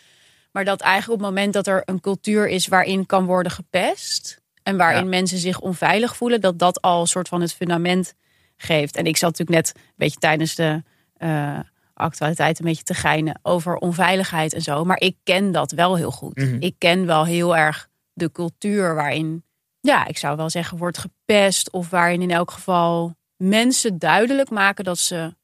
Maar 0.52 0.64
dat 0.64 0.80
eigenlijk 0.80 1.20
op 1.20 1.26
het 1.26 1.34
moment 1.34 1.52
dat 1.52 1.66
er 1.66 1.82
een 1.84 2.00
cultuur 2.00 2.48
is 2.48 2.66
waarin 2.66 3.06
kan 3.06 3.24
worden 3.24 3.52
gepest 3.52 4.40
en 4.68 4.76
waarin 4.76 5.02
Ja. 5.02 5.08
mensen 5.08 5.38
zich 5.38 5.60
onveilig 5.60 6.16
voelen, 6.16 6.40
dat 6.40 6.58
dat 6.58 6.80
al 6.82 7.00
een 7.00 7.06
soort 7.06 7.28
van 7.28 7.40
het 7.40 7.52
fundament 7.52 8.14
geeft. 8.56 8.96
En 8.96 9.04
ik 9.06 9.16
zat 9.16 9.30
natuurlijk 9.38 9.58
net 9.66 9.72
een 9.76 9.92
beetje 9.96 10.18
tijdens 10.18 10.54
de 10.54 10.82
eh, 11.16 11.58
actualiteit 11.94 12.58
een 12.58 12.64
beetje 12.64 12.82
te 12.82 12.94
geinen 12.94 13.38
over 13.42 13.76
onveiligheid 13.76 14.52
en 14.52 14.62
zo. 14.62 14.84
Maar 14.84 15.00
ik 15.00 15.16
ken 15.24 15.52
dat 15.52 15.72
wel 15.72 15.96
heel 15.96 16.10
goed. 16.10 16.36
Mhm. 16.36 16.56
Ik 16.58 16.74
ken 16.78 17.06
wel 17.06 17.24
heel 17.24 17.56
erg 17.56 17.88
de 18.12 18.32
cultuur 18.32 18.94
waarin, 18.94 19.44
ja, 19.80 20.06
ik 20.06 20.18
zou 20.18 20.36
wel 20.36 20.50
zeggen, 20.50 20.78
wordt 20.78 20.98
gepest. 20.98 21.70
Of 21.70 21.90
waarin 21.90 22.22
in 22.22 22.30
elk 22.30 22.50
geval 22.50 23.14
mensen 23.36 23.98
duidelijk 23.98 24.50
maken 24.50 24.84
dat 24.84 24.98
ze 24.98 25.34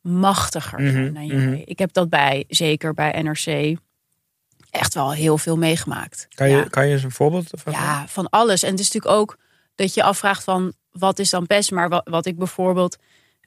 machtiger 0.00 0.80
zijn 0.90 1.04
Mhm, 1.04 1.14
dan 1.14 1.26
jij. 1.26 1.36
mhm. 1.36 1.62
Ik 1.64 1.78
heb 1.78 1.92
dat 1.92 2.08
bij, 2.08 2.44
zeker 2.48 2.94
bij 2.94 3.22
NRC, 3.22 3.76
echt 4.70 4.94
wel 4.94 5.12
heel 5.12 5.38
veel 5.38 5.56
meegemaakt. 5.56 6.26
Kan 6.34 6.48
je, 6.50 6.56
Ja. 6.56 6.64
kan 6.70 6.86
je 6.86 6.92
eens 6.92 7.02
een 7.02 7.10
voorbeeld? 7.10 7.50
Van 7.52 7.72
Ja, 7.72 8.06
van 8.08 8.28
alles. 8.28 8.62
En 8.62 8.70
het 8.70 8.80
is 8.80 8.90
natuurlijk 8.90 9.20
ook 9.20 9.36
dat 9.74 9.94
je 9.94 10.02
afvraagt 10.02 10.44
van 10.44 10.72
wat 10.90 11.18
is 11.18 11.30
dan 11.30 11.46
pest. 11.46 11.70
Maar 11.70 11.88
wat, 11.88 12.08
wat 12.10 12.26
ik 12.26 12.38
bijvoorbeeld 12.38 12.96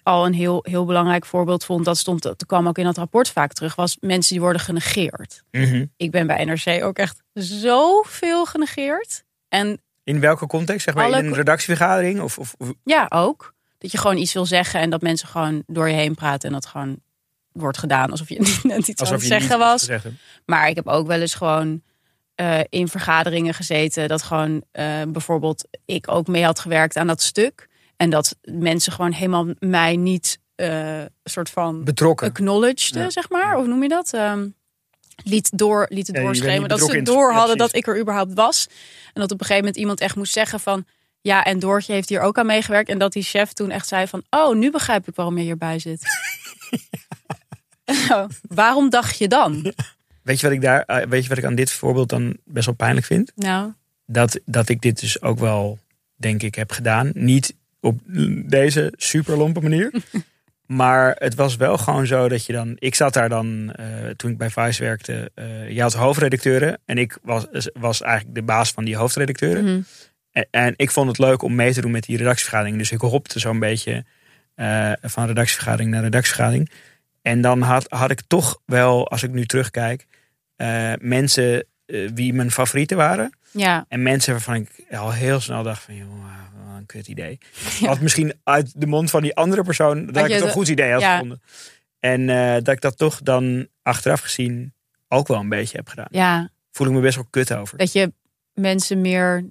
al 0.04 0.26
een 0.26 0.34
heel, 0.34 0.60
heel 0.70 0.86
belangrijk 0.86 1.26
voorbeeld 1.26 1.66
vond, 1.66 1.86
dat 1.86 1.98
stond, 1.98 2.22
dat 2.22 2.46
kwam 2.46 2.68
ook 2.68 2.78
in 2.78 2.84
dat 2.84 2.98
rapport 2.98 3.30
vaak 3.30 3.54
terug, 3.54 3.76
was 3.76 3.98
mensen 4.00 4.32
die 4.34 4.42
worden 4.42 4.62
genegeerd. 4.62 5.44
Mhm. 5.52 5.86
Ik 5.98 6.12
ben 6.12 6.28
bij 6.28 6.46
NRC 6.46 6.84
ook 6.84 6.98
echt 6.98 7.22
zoveel 7.34 8.46
genegeerd. 8.46 9.24
En 9.50 9.82
In 10.04 10.20
welke 10.20 10.48
context? 10.48 10.84
Zeg 10.84 10.94
maar 10.96 11.06
Alle 11.06 11.18
in 11.18 11.26
een 11.26 11.34
redactievergadering? 11.34 12.22
Of, 12.22 12.38
of- 12.38 12.56
ja, 12.84 13.06
ook. 13.10 13.54
Dat 13.78 13.92
je 13.92 13.98
gewoon 13.98 14.18
iets 14.18 14.34
wil 14.34 14.46
zeggen 14.46 14.80
en 14.80 14.90
dat 14.90 15.02
mensen 15.02 15.28
gewoon 15.28 15.64
door 15.66 15.90
je 15.90 15.96
heen 15.96 16.16
praten 16.16 16.48
en 16.48 16.54
dat 16.54 16.66
gewoon 16.66 17.00
wordt 17.54 17.78
gedaan 17.78 18.12
alsof 18.12 18.30
je 18.30 18.40
niet 18.40 18.64
net 18.74 18.88
iets 18.88 19.02
aan 19.02 19.14
het 19.14 19.24
zeggen 19.24 19.60
was. 19.60 19.90
Maar 20.46 20.70
ik 20.70 20.76
heb 20.76 20.88
ook 20.88 21.08
wel 21.08 21.20
eens 21.22 21.34
gewoon 21.34 21.82
eh, 22.36 22.60
in 22.70 22.88
vergaderingen 22.88 23.54
gezeten. 23.54 24.08
Dat 24.08 24.22
gewoon 24.24 24.64
eh, 24.72 25.02
bijvoorbeeld 25.08 25.68
ik 25.86 26.12
ook 26.12 26.28
mee 26.28 26.44
had 26.44 26.60
gewerkt 26.60 26.98
aan 26.98 27.08
dat 27.08 27.22
stuk. 27.22 27.70
En 27.98 28.10
dat 28.10 28.36
mensen 28.42 28.92
gewoon 28.92 29.12
helemaal 29.12 29.48
mij 29.60 29.96
niet 29.96 30.40
eh 30.56 31.02
soort 31.24 31.50
van 31.50 31.84
Betrokken. 31.84 32.28
acknowledged, 32.28 32.96
Ja. 32.96 33.10
zeg 33.10 33.30
maar. 33.30 33.58
Of 33.58 33.66
noem 33.66 33.84
je 33.84 33.90
dat? 33.90 34.14
Ehm, 34.14 34.48
liet 35.24 35.58
door, 35.58 35.86
liet 35.90 36.08
het 36.08 36.16
Ja, 36.16 36.68
Dat 36.68 36.80
ze 36.80 37.02
door 37.02 37.34
hadden 37.34 37.58
dat 37.58 37.76
ik 37.76 37.88
er 37.88 38.00
überhaupt 38.00 38.34
was. 38.34 38.68
En 39.14 39.22
dat 39.22 39.32
op 39.32 39.40
een 39.40 39.46
gegeven 39.46 39.56
moment 39.58 39.78
iemand 39.78 40.00
echt 40.00 40.16
moest 40.16 40.34
zeggen 40.34 40.60
van... 40.60 40.86
Ja, 41.22 41.44
en 41.44 41.60
Doortje 41.60 41.94
heeft 41.94 42.10
hier 42.10 42.22
ook 42.22 42.38
aan 42.38 42.46
meegewerkt. 42.46 42.90
En 42.90 42.98
dat 42.98 43.14
die 43.14 43.24
chef 43.24 43.54
toen 43.54 43.70
echt 43.72 43.88
zei 43.88 44.08
van... 44.08 44.24
Oh, 44.30 44.56
nu 44.56 44.72
begrijp 44.72 45.08
ik 45.08 45.16
waarom 45.16 45.38
je 45.38 45.44
hierbij 45.44 45.80
zit. 45.80 46.02
Nou, 47.86 48.30
waarom 48.62 48.90
dacht 48.90 49.18
je 49.18 49.28
dan? 49.28 49.74
Weet 50.22 50.40
je 50.40 50.46
wat 50.48 50.56
ik 50.56 50.62
daar, 50.62 50.82
eh, 50.82 51.08
weet 51.08 51.24
je 51.24 51.30
wat 51.30 51.38
ik 51.38 51.46
aan 51.46 51.56
dit 51.56 51.72
voorbeeld 51.72 52.10
dan 52.10 52.38
best 52.46 52.66
wel 52.66 52.76
pijnlijk 52.76 53.06
vind? 53.06 53.32
Nou, 53.36 53.72
Dat, 54.06 54.40
dat 54.46 54.70
ik 54.70 54.82
dit 54.82 55.00
dus 55.00 55.22
ook 55.22 55.40
wel, 55.40 55.80
denk 56.16 56.44
ik, 56.44 56.56
heb 56.56 56.72
gedaan. 56.72 57.12
Niet 57.14 57.56
op 57.80 58.00
deze 58.46 58.94
super 58.98 59.38
lompe 59.38 59.62
manier. 59.62 59.92
maar 60.66 61.16
het 61.20 61.36
was 61.36 61.56
wel 61.56 61.78
gewoon 61.78 62.08
zo 62.08 62.30
dat 62.30 62.46
je 62.46 62.54
dan. 62.54 62.76
Ik 62.80 62.96
zat 62.96 63.14
daar 63.14 63.30
dan 63.30 63.72
eh, 63.74 63.86
toen 64.16 64.32
ik 64.32 64.38
bij 64.38 64.50
Vice 64.50 64.84
werkte. 64.84 65.32
eh 65.36 65.70
je 65.70 65.82
had 65.82 65.94
hoofdredacteuren. 65.94 66.80
En 66.86 66.98
ik 66.98 67.18
was, 67.22 67.46
was 67.74 68.02
eigenlijk 68.02 68.36
de 68.36 68.44
baas 68.44 68.72
van 68.72 68.86
die 68.86 68.96
hoofdredacteuren. 68.96 69.64
mhm. 69.64 69.82
En, 70.32 70.48
en 70.52 70.74
ik 70.76 70.92
vond 70.92 71.08
het 71.08 71.18
leuk 71.18 71.42
om 71.42 71.56
mee 71.56 71.74
te 71.74 71.82
doen 71.82 71.92
met 71.92 72.04
die 72.04 72.18
redactievergadering. 72.18 72.78
Dus 72.78 72.92
ik 72.92 73.00
hopte 73.02 73.40
zo'n 73.40 73.60
beetje 73.60 74.04
van 75.02 75.26
redactievergadering 75.28 75.92
naar 75.92 76.04
redactievergadering. 76.04 76.70
En 77.24 77.42
dan 77.42 77.62
had, 77.62 77.86
had 77.90 78.12
ik 78.12 78.22
toch 78.28 78.60
wel, 78.66 79.08
als 79.10 79.24
ik 79.24 79.32
nu 79.32 79.46
terugkijk, 79.46 80.06
eh, 80.56 80.94
mensen 81.00 81.66
eh, 81.86 82.10
wie 82.14 82.34
mijn 82.34 82.52
favorieten 82.52 82.98
waren. 82.98 83.38
ja. 83.52 83.86
En 83.88 84.04
mensen 84.04 84.32
waarvan 84.32 84.56
ik 84.56 84.86
al 84.92 85.12
heel 85.12 85.40
snel 85.40 85.64
dacht 85.64 85.82
van, 85.84 85.96
joh, 85.96 86.08
wat 86.10 86.78
een 86.78 86.86
kut 86.86 87.08
idee. 87.08 87.38
Ja. 87.80 87.88
Had 87.88 88.00
misschien 88.00 88.34
uit 88.44 88.72
de 88.82 88.88
mond 88.88 89.10
van 89.10 89.22
die 89.22 89.36
andere 89.36 89.64
persoon 89.64 90.06
dat 90.06 90.16
Had 90.16 90.26
ik 90.26 90.32
het 90.32 90.44
een 90.44 90.50
goed 90.50 90.68
idee 90.68 90.92
had 90.92 91.02
ja. 91.02 91.12
gevonden. 91.14 91.42
En 92.00 92.30
eh, 92.30 92.54
dat 92.54 92.68
ik 92.68 92.82
dat 92.82 92.98
toch 92.98 93.22
dan 93.22 93.68
achteraf 93.82 94.20
gezien 94.20 94.74
ook 95.08 95.28
wel 95.28 95.40
een 95.40 95.50
beetje 95.50 95.78
heb 95.78 95.88
gedaan. 95.88 96.08
ja, 96.10 96.50
Voel 96.72 96.88
ik 96.88 96.94
me 96.94 97.00
best 97.02 97.16
wel 97.16 97.28
kut 97.30 97.54
over. 97.54 97.78
dat 97.78 97.92
je 97.92 98.14
mensen 98.54 99.02
meer 99.02 99.50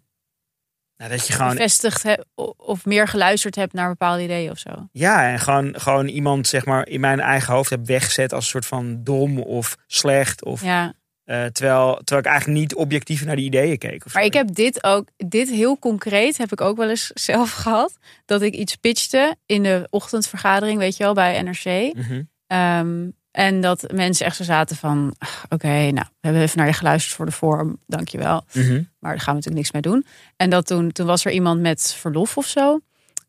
Nou, 1.02 1.14
dat 1.14 1.26
je 1.26 1.32
gewoon 1.32 1.50
bevestigd 1.50 2.02
hebt 2.02 2.24
of 2.56 2.84
meer 2.84 3.08
geluisterd 3.08 3.54
hebt 3.54 3.72
naar 3.72 3.88
bepaalde 3.88 4.22
ideeën 4.22 4.50
of 4.50 4.58
zo. 4.58 4.70
Ja, 4.92 5.30
en 5.30 5.38
gewoon, 5.38 5.80
gewoon 5.80 6.06
iemand 6.08 6.46
zeg 6.46 6.64
maar 6.64 6.88
in 6.88 7.00
mijn 7.00 7.20
eigen 7.20 7.54
hoofd 7.54 7.70
heb 7.70 7.86
weggezet 7.86 8.32
als 8.32 8.44
een 8.44 8.50
soort 8.50 8.66
van 8.66 9.04
dom 9.04 9.38
of 9.38 9.76
slecht. 9.86 10.44
Of, 10.44 10.62
Ja. 10.62 10.92
eh, 11.24 11.44
terwijl, 11.44 11.94
terwijl 11.94 12.20
ik 12.20 12.26
eigenlijk 12.26 12.58
niet 12.60 12.74
objectief 12.74 13.24
naar 13.24 13.36
die 13.36 13.44
ideeën 13.44 13.78
keek. 13.78 14.12
Maar 14.12 14.24
ik 14.24 14.32
heb 14.32 14.54
dit 14.54 14.84
ook, 14.84 15.08
dit 15.16 15.50
heel 15.50 15.78
concreet 15.78 16.36
heb 16.36 16.52
ik 16.52 16.60
ook 16.60 16.76
wel 16.76 16.88
eens 16.88 17.10
zelf 17.30 17.52
gehad. 17.52 17.98
Dat 18.24 18.42
ik 18.42 18.54
iets 18.54 18.76
pitchte 18.76 19.36
in 19.46 19.62
de 19.62 19.86
ochtendvergadering, 19.90 20.78
weet 20.78 20.96
je 20.96 21.04
wel, 21.04 21.14
bij 21.14 21.42
NRC. 21.42 21.94
Mhm. 21.96 22.22
Ehm, 22.46 23.08
en 23.32 23.60
dat 23.60 23.92
mensen 23.92 24.26
echt 24.26 24.36
zo 24.36 24.44
zaten 24.44 24.76
van, 24.76 25.14
"Ach, 25.18 25.44
oké, 25.48 25.68
nou, 25.68 25.94
we 25.94 26.18
hebben 26.20 26.42
even 26.42 26.58
naar 26.58 26.66
je 26.66 26.72
geluisterd 26.72 27.16
voor 27.16 27.26
de 27.26 27.32
vorm, 27.32 27.78
dankjewel. 27.86 28.44
Mhm. 28.52 28.72
Maar 28.72 29.10
daar 29.10 29.20
gaan 29.20 29.34
we 29.34 29.40
natuurlijk 29.40 29.54
niks 29.54 29.72
mee 29.72 29.82
doen. 29.82 30.06
En 30.36 30.50
dat 30.50 30.66
toen, 30.66 30.92
toen 30.92 31.06
was 31.06 31.24
er 31.24 31.32
iemand 31.32 31.60
met 31.60 31.94
verlof 31.98 32.36
of 32.36 32.46
zo. 32.46 32.80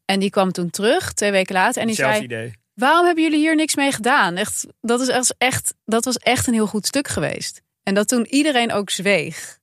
En 0.06 0.20
die 0.20 0.30
kwam 0.30 0.52
toen 0.52 0.70
terug, 0.70 1.13
twee 1.13 1.32
weken 1.32 1.56
later. 1.56 1.82
En 1.82 1.88
die 1.88 1.96
zei, 1.96 2.24
idee. 2.24 2.54
waarom 2.74 3.06
hebben 3.06 3.24
jullie 3.24 3.39
hier 3.39 3.56
niks 3.56 3.76
mee 3.76 3.92
gedaan? 3.92 4.36
Echt, 4.36 4.68
dat, 4.82 5.02
is 5.02 5.08
echt, 5.08 5.36
echt, 5.38 5.74
dat 5.86 6.06
was 6.06 6.18
echt 6.18 6.48
een 6.48 6.54
heel 6.54 6.68
goed 6.68 6.86
stuk 6.86 7.08
geweest. 7.08 7.62
En 7.84 7.94
dat 7.94 8.08
toen 8.08 8.26
iedereen 8.26 8.72
ook 8.72 8.89
zweeg. 8.89 9.60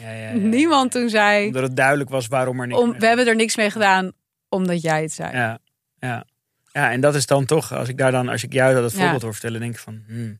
Ja, 0.00 0.10
ja. 0.10 0.32
Niemand 0.32 0.90
toen 0.90 1.08
zei, 1.08 1.46
Omdat 1.46 1.62
het 1.62 1.76
duidelijk 1.76 2.10
was 2.10 2.26
waarom 2.26 2.60
er 2.60 2.66
niks 2.66 2.80
om, 2.80 2.98
we 2.98 3.06
hebben 3.06 3.26
er 3.26 3.36
niks 3.36 3.56
mee 3.56 3.70
gedaan 3.70 4.12
omdat 4.48 4.82
jij 4.82 5.02
het 5.02 5.12
zei. 5.12 5.36
Ja, 5.36 5.58
ja. 5.98 6.24
Ja, 6.76 6.90
en 6.92 7.00
dat 7.00 7.14
is 7.14 7.26
dan 7.26 7.44
toch, 7.44 7.72
als 7.74 7.88
ik 7.88 7.98
daar 7.98 8.10
dan, 8.12 8.28
als 8.28 8.42
ik 8.42 8.52
jou 8.52 8.74
dat 8.74 8.92
Ja. 8.92 8.98
voorbeeld 8.98 9.22
hoor 9.22 9.32
vertellen, 9.32 9.60
denk 9.60 9.72
ik 9.74 9.78
van, 9.80 10.02
hmm, 10.06 10.38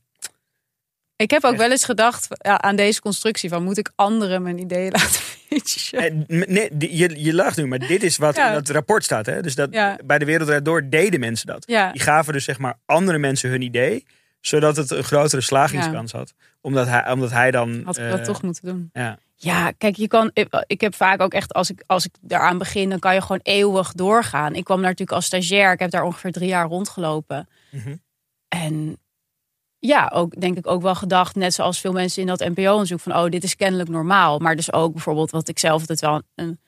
Ik 1.17 1.31
heb 1.31 1.45
ook 1.45 1.51
Echt. 1.53 1.61
wel 1.61 1.71
eens 1.71 1.85
gedacht 1.85 2.27
ja, 2.31 2.61
aan 2.61 2.77
deze 2.77 3.01
constructie 3.01 3.49
van 3.49 3.63
moet 3.63 3.79
ik 3.79 3.91
anderen 3.95 4.43
mijn 4.43 4.59
ideeën 4.59 4.91
laten? 4.97 5.21
Eh, 5.91 6.13
nee, 6.47 6.71
je, 6.79 7.23
je 7.25 7.35
lacht 7.35 7.57
nu, 7.57 7.67
maar 7.67 7.79
dit 7.79 8.03
is 8.03 8.17
wat 8.17 8.37
Ja. 8.37 8.47
in 8.49 8.53
dat 8.55 8.69
rapport 8.69 9.05
staat. 9.05 9.27
Hè? 9.27 9.43
Dus 9.43 9.55
dat, 9.55 9.69
Ja. 9.73 9.99
bij 10.05 10.19
de 10.19 10.25
Wereld 10.25 10.65
Door 10.65 10.89
deden 10.89 11.21
mensen 11.21 11.47
dat. 11.47 11.67
Die 11.67 12.01
gaven 12.01 12.33
dus 12.33 12.45
zeg 12.45 12.59
maar 12.59 12.79
andere 12.87 13.19
mensen 13.19 13.51
hun 13.51 13.63
idee, 13.63 14.05
zodat 14.41 14.77
het 14.77 14.91
een 14.91 15.05
grotere 15.05 15.43
slagingskans 15.43 16.13
had. 16.13 16.35
Omdat 16.61 16.87
hij, 16.87 17.11
omdat 17.13 17.31
hij 17.31 17.51
dan... 17.51 17.83
had 17.85 17.99
ik 17.99 18.05
eh, 18.05 18.11
dat 18.11 18.25
toch 18.25 18.43
moeten 18.43 18.65
doen. 18.65 18.91
Ja. 18.93 19.19
Ja, 19.39 19.71
kijk, 19.71 19.97
je 19.97 20.09
kan. 20.09 20.31
Ik, 20.67 20.81
heb 20.81 20.95
vaak 20.95 21.21
ook 21.21 21.33
echt, 21.33 21.55
als 21.55 21.71
ik, 21.71 21.83
als 21.87 22.05
ik 22.05 22.15
daaraan 22.21 22.59
begin, 22.59 22.91
dan 22.91 22.99
kan 22.99 23.15
je 23.15 23.21
gewoon 23.21 23.41
eeuwig 23.43 23.93
doorgaan. 23.93 24.55
Ik 24.55 24.65
kwam 24.65 24.77
daar 24.77 24.91
natuurlijk 24.91 25.17
als 25.17 25.27
stagiair. 25.27 25.73
Ik 25.73 25.79
heb 25.79 25.91
daar 25.91 26.05
ongeveer 26.05 26.33
drie 26.33 26.49
jaar 26.49 26.67
rondgelopen. 26.67 27.49
Mhm. 27.71 27.97
En 28.49 28.99
ja, 29.79 30.11
ook 30.15 30.41
denk 30.41 30.57
ik 30.57 30.67
ook 30.67 30.83
wel 30.83 30.95
gedacht, 30.95 31.35
net 31.35 31.55
zoals 31.55 31.81
veel 31.81 31.93
mensen 31.93 32.21
in 32.21 32.29
dat 32.29 32.39
NPO-onderzoek, 32.39 33.01
van 33.01 33.17
oh, 33.17 33.31
dit 33.31 33.45
is 33.45 33.57
kennelijk 33.57 33.89
normaal. 33.89 34.39
Maar 34.39 34.57
dus 34.57 34.73
ook 34.73 34.93
bijvoorbeeld 34.93 35.31
wat 35.31 35.49
ik 35.49 35.59
zelf 35.59 35.81
altijd 35.81 36.01
wel 36.01 36.23
een, 36.35 36.59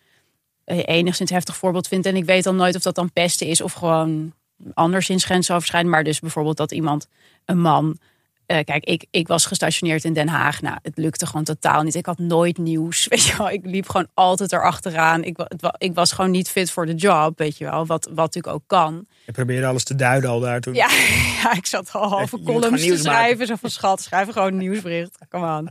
een 0.65 0.81
enigszins 0.81 1.31
heftig 1.31 1.57
voorbeeld 1.57 1.89
vind. 1.89 2.07
En 2.07 2.17
ik 2.17 2.25
weet 2.25 2.45
dan 2.45 2.57
nooit 2.57 2.77
of 2.77 2.83
dat 2.83 2.95
dan 2.95 3.13
pesten 3.13 3.47
is 3.47 3.61
of 3.61 3.73
gewoon 3.73 4.33
anderszins 4.75 5.25
grensoverschrijdend. 5.25 5.95
Maar 5.95 6.05
dus 6.05 6.21
bijvoorbeeld 6.21 6.57
dat 6.57 6.73
iemand, 6.73 7.09
een 7.45 7.61
man. 7.61 7.99
Eh, 8.49 8.65
kijk, 8.65 8.85
ik, 8.85 9.07
ik 9.11 9.29
was 9.29 9.47
gestationeerd 9.47 10.05
in 10.05 10.13
Den 10.13 10.29
Haag. 10.29 10.63
Nou, 10.63 10.77
het 10.83 10.97
lukte 10.97 11.27
gewoon 11.27 11.45
totaal 11.45 11.83
niet. 11.83 11.95
Ik 11.95 12.07
had 12.07 12.19
nooit 12.19 12.59
nieuws. 12.59 13.07
Weet 13.09 13.25
je 13.25 13.37
wel, 13.37 13.51
ik 13.51 13.61
liep 13.65 13.89
gewoon 13.89 14.09
altijd 14.15 14.53
erachteraan. 14.53 15.25
Ik, 15.25 15.37
het 15.37 15.75
ik 15.79 15.95
was 15.95 16.13
gewoon 16.13 16.31
niet 16.31 16.49
fit 16.51 16.71
voor 16.71 16.87
de 16.87 16.95
job, 16.95 17.39
weet 17.39 17.59
je 17.59 17.65
wel. 17.65 17.87
Wat, 17.87 18.05
wat 18.05 18.17
natuurlijk 18.17 18.55
ook 18.55 18.63
kan. 18.67 19.07
Je 19.27 19.33
probeerde 19.33 19.67
alles 19.67 19.85
te 19.85 19.95
duiden 19.95 20.31
al 20.31 20.41
daar 20.41 20.61
toen. 20.61 20.75
Ja, 20.75 20.89
ja 21.43 21.53
ik 21.55 21.67
zat 21.67 21.93
al 21.93 22.09
halve 22.09 22.43
columns 22.43 22.83
te 22.83 22.89
maken. 22.89 23.03
schrijven. 23.03 23.47
Zo 23.47 23.55
van 23.55 23.71
schat, 23.71 24.03
schrijf 24.03 24.29
gewoon 24.29 24.53
een 24.53 24.59
nieuwsbericht. 24.59 25.19
Kom 25.29 25.45
aan. 25.45 25.69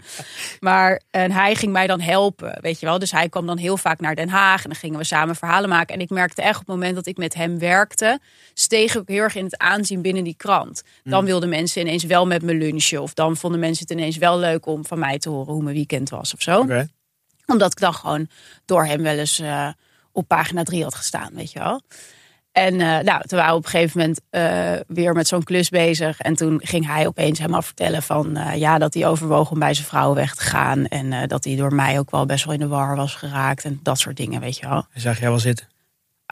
Maar 0.59 1.01
en 1.11 1.31
hij 1.31 1.55
ging 1.55 1.71
mij 1.71 1.87
dan 1.87 1.99
helpen, 1.99 2.57
weet 2.61 2.79
je 2.79 2.85
wel. 2.85 2.99
Dus 2.99 3.11
hij 3.11 3.29
kwam 3.29 3.45
dan 3.45 3.57
heel 3.57 3.77
vaak 3.77 3.99
naar 3.99 4.15
Den 4.15 4.29
Haag. 4.29 4.63
En 4.63 4.69
dan 4.69 4.79
gingen 4.79 4.97
we 4.97 5.03
samen 5.03 5.35
verhalen 5.35 5.69
maken. 5.69 5.95
En 5.95 6.01
ik 6.01 6.09
merkte 6.09 6.41
echt 6.41 6.59
op 6.59 6.67
het 6.67 6.75
moment 6.75 6.95
dat 6.95 7.05
ik 7.05 7.17
met 7.17 7.33
hem 7.33 7.59
werkte... 7.59 8.19
steeg 8.53 8.95
ik 8.95 9.07
heel 9.07 9.21
erg 9.21 9.35
in 9.35 9.45
het 9.45 9.57
aanzien 9.57 10.01
binnen 10.01 10.23
die 10.23 10.35
krant. 10.37 10.83
Dan 11.03 11.25
wilden 11.25 11.49
mensen 11.49 11.81
ineens 11.81 12.03
wel 12.03 12.27
met 12.27 12.41
me 12.41 12.53
lunchen. 12.69 13.01
Of 13.01 13.13
dan 13.13 13.37
vonden 13.37 13.59
mensen 13.59 13.85
het 13.87 13.97
ineens 13.97 14.17
wel 14.17 14.39
leuk 14.39 14.65
om 14.65 14.85
van 14.85 14.99
mij 14.99 15.17
te 15.17 15.29
horen... 15.29 15.53
hoe 15.53 15.63
mijn 15.63 15.75
weekend 15.75 16.09
was 16.09 16.33
of 16.33 16.41
zo 16.41 16.65
omdat 17.47 17.71
ik 17.71 17.79
dan 17.79 17.93
gewoon 17.93 18.27
door 18.65 18.85
hem 18.85 19.01
wel 19.01 19.17
eens 19.17 19.39
eh, 19.39 19.69
op 20.11 20.27
pagina 20.27 20.63
3 20.63 20.83
had 20.83 20.95
gestaan, 20.95 21.33
weet 21.33 21.51
je 21.51 21.59
wel. 21.59 21.81
En 22.51 22.73
eh, 22.73 23.03
nou, 23.03 23.27
toen 23.27 23.37
waren 23.37 23.51
we 23.51 23.57
op 23.57 23.63
een 23.63 23.69
gegeven 23.69 23.99
moment 23.99 24.21
eh, 24.29 24.73
weer 24.87 25.13
met 25.13 25.27
zo'n 25.27 25.43
klus 25.43 25.69
bezig. 25.69 26.19
En 26.19 26.35
toen 26.35 26.59
ging 26.63 26.85
hij 26.87 27.07
opeens 27.07 27.39
helemaal 27.39 27.61
vertellen 27.61 28.03
van... 28.03 28.37
ja, 28.55 28.77
dat 28.77 28.93
hij 28.93 29.07
overwoog 29.07 29.51
om 29.51 29.59
bij 29.59 29.73
zijn 29.73 29.87
vrouw 29.87 30.13
weg 30.13 30.35
te 30.35 30.43
gaan. 30.43 30.85
En 30.85 31.27
dat 31.27 31.43
hij 31.43 31.55
door 31.55 31.73
mij 31.73 31.99
ook 31.99 32.11
wel 32.11 32.25
best 32.25 32.45
wel 32.45 32.53
in 32.53 32.59
de 32.59 32.67
war 32.67 32.95
was 32.95 33.15
geraakt. 33.15 33.65
En 33.65 33.79
dat 33.83 33.99
soort 33.99 34.17
dingen, 34.17 34.41
weet 34.41 34.57
je 34.57 34.67
wel. 34.67 34.85
Hij 34.89 35.01
zag 35.01 35.19
jij 35.19 35.29
wel 35.29 35.39
zitten. 35.39 35.67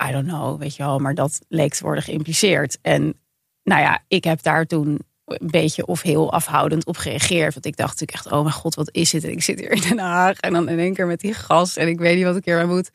I 0.08 0.12
don't 0.12 0.28
know, 0.28 0.60
weet 0.60 0.76
je 0.76 0.84
wel, 0.84 1.00
maar 1.00 1.16
dat 1.16 1.42
leek 1.48 1.74
te 1.74 1.84
worden 1.84 2.04
geïmpliceerd. 2.04 2.78
En 2.82 3.20
nou 3.64 3.82
ja, 3.82 4.04
ik 4.08 4.24
heb 4.24 4.42
daar 4.42 4.66
toen 4.66 5.00
een 5.26 5.48
beetje 5.52 5.86
of 5.86 6.02
heel 6.02 6.32
afhoudend 6.32 6.86
op 6.86 6.98
gereageerd. 6.98 7.54
Want 7.54 7.66
ik 7.66 7.78
dacht 7.78 8.00
natuurlijk 8.00 8.26
echt, 8.26 8.32
oh 8.32 8.42
mijn 8.42 8.54
god, 8.54 8.76
wat 8.76 8.90
is 8.92 9.10
dit? 9.10 9.24
En 9.24 9.32
ik 9.32 9.44
zit 9.44 9.60
hier 9.60 9.72
in 9.72 9.82
Den 9.82 10.00
Haag 10.00 10.40
en 10.40 10.54
dan 10.54 10.70
in 10.70 10.80
één 10.80 10.94
keer 10.94 11.08
met 11.08 11.20
die 11.20 11.34
gas 11.34 11.78
en 11.78 11.88
ik 11.88 12.00
weet 12.00 12.16
niet 12.16 12.26
wat 12.26 12.36
ik 12.36 12.46
hiermee 12.46 12.66
moet. 12.66 12.90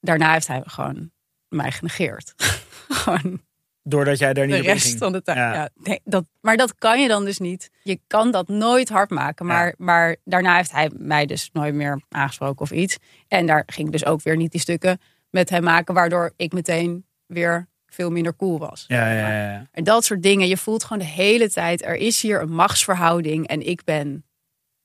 Daarna 0.00 0.32
heeft 0.32 0.46
hij 0.46 0.62
gewoon 0.64 1.10
mij 1.48 1.72
genegeerd. 1.72 2.34
gewoon 2.88 3.40
Doordat 3.82 4.18
jij 4.18 4.32
daar 4.32 4.46
niet 4.46 4.54
de 4.54 4.60
op 4.60 4.66
rest 4.66 4.84
inging. 4.84 4.98
van 4.98 5.12
de 5.12 5.22
tijd. 5.22 5.36
Ja. 5.36 5.54
Ja. 5.54 5.68
nee, 5.74 6.00
dat, 6.04 6.24
maar 6.40 6.56
dat 6.56 6.74
kan 6.74 7.00
je 7.00 7.08
dan 7.08 7.24
dus 7.24 7.38
niet. 7.38 7.70
Je 7.82 8.00
kan 8.06 8.30
dat 8.30 8.48
nooit 8.48 8.88
hard 8.88 9.10
maken. 9.10 9.46
Maar, 9.46 9.74
maar 9.78 10.16
daarna 10.24 10.56
heeft 10.56 10.72
hij 10.72 10.90
mij 10.94 11.26
dus 11.26 11.50
nooit 11.52 11.74
meer 11.74 12.02
aangesproken 12.08 12.60
of 12.60 12.70
iets. 12.70 12.96
En 13.28 13.46
daar 13.46 13.62
ging 13.66 13.86
ik 13.86 13.92
dus 13.92 14.04
ook 14.04 14.22
weer 14.22 14.36
niet 14.36 14.52
die 14.52 14.60
stukken 14.60 15.00
met 15.30 15.50
hem 15.50 15.62
maken. 15.62 15.94
Waardoor 15.94 16.32
ik 16.36 16.52
meteen 16.52 17.06
weer 17.26 17.68
veel 17.90 18.10
minder 18.10 18.36
cool 18.36 18.58
was. 18.58 18.84
Ja, 18.88 19.12
ja, 19.12 19.28
ja. 19.42 19.66
En 19.72 19.84
dat 19.84 20.04
soort 20.04 20.22
dingen. 20.22 20.48
Je 20.48 20.56
voelt 20.56 20.84
gewoon 20.84 20.98
de 21.02 21.12
hele 21.12 21.50
tijd. 21.50 21.84
Er 21.84 21.96
is 21.96 22.22
hier 22.22 22.40
een 22.42 22.52
machtsverhouding. 22.52 23.46
En 23.46 23.66
ik 23.66 23.84
ben 23.84 24.24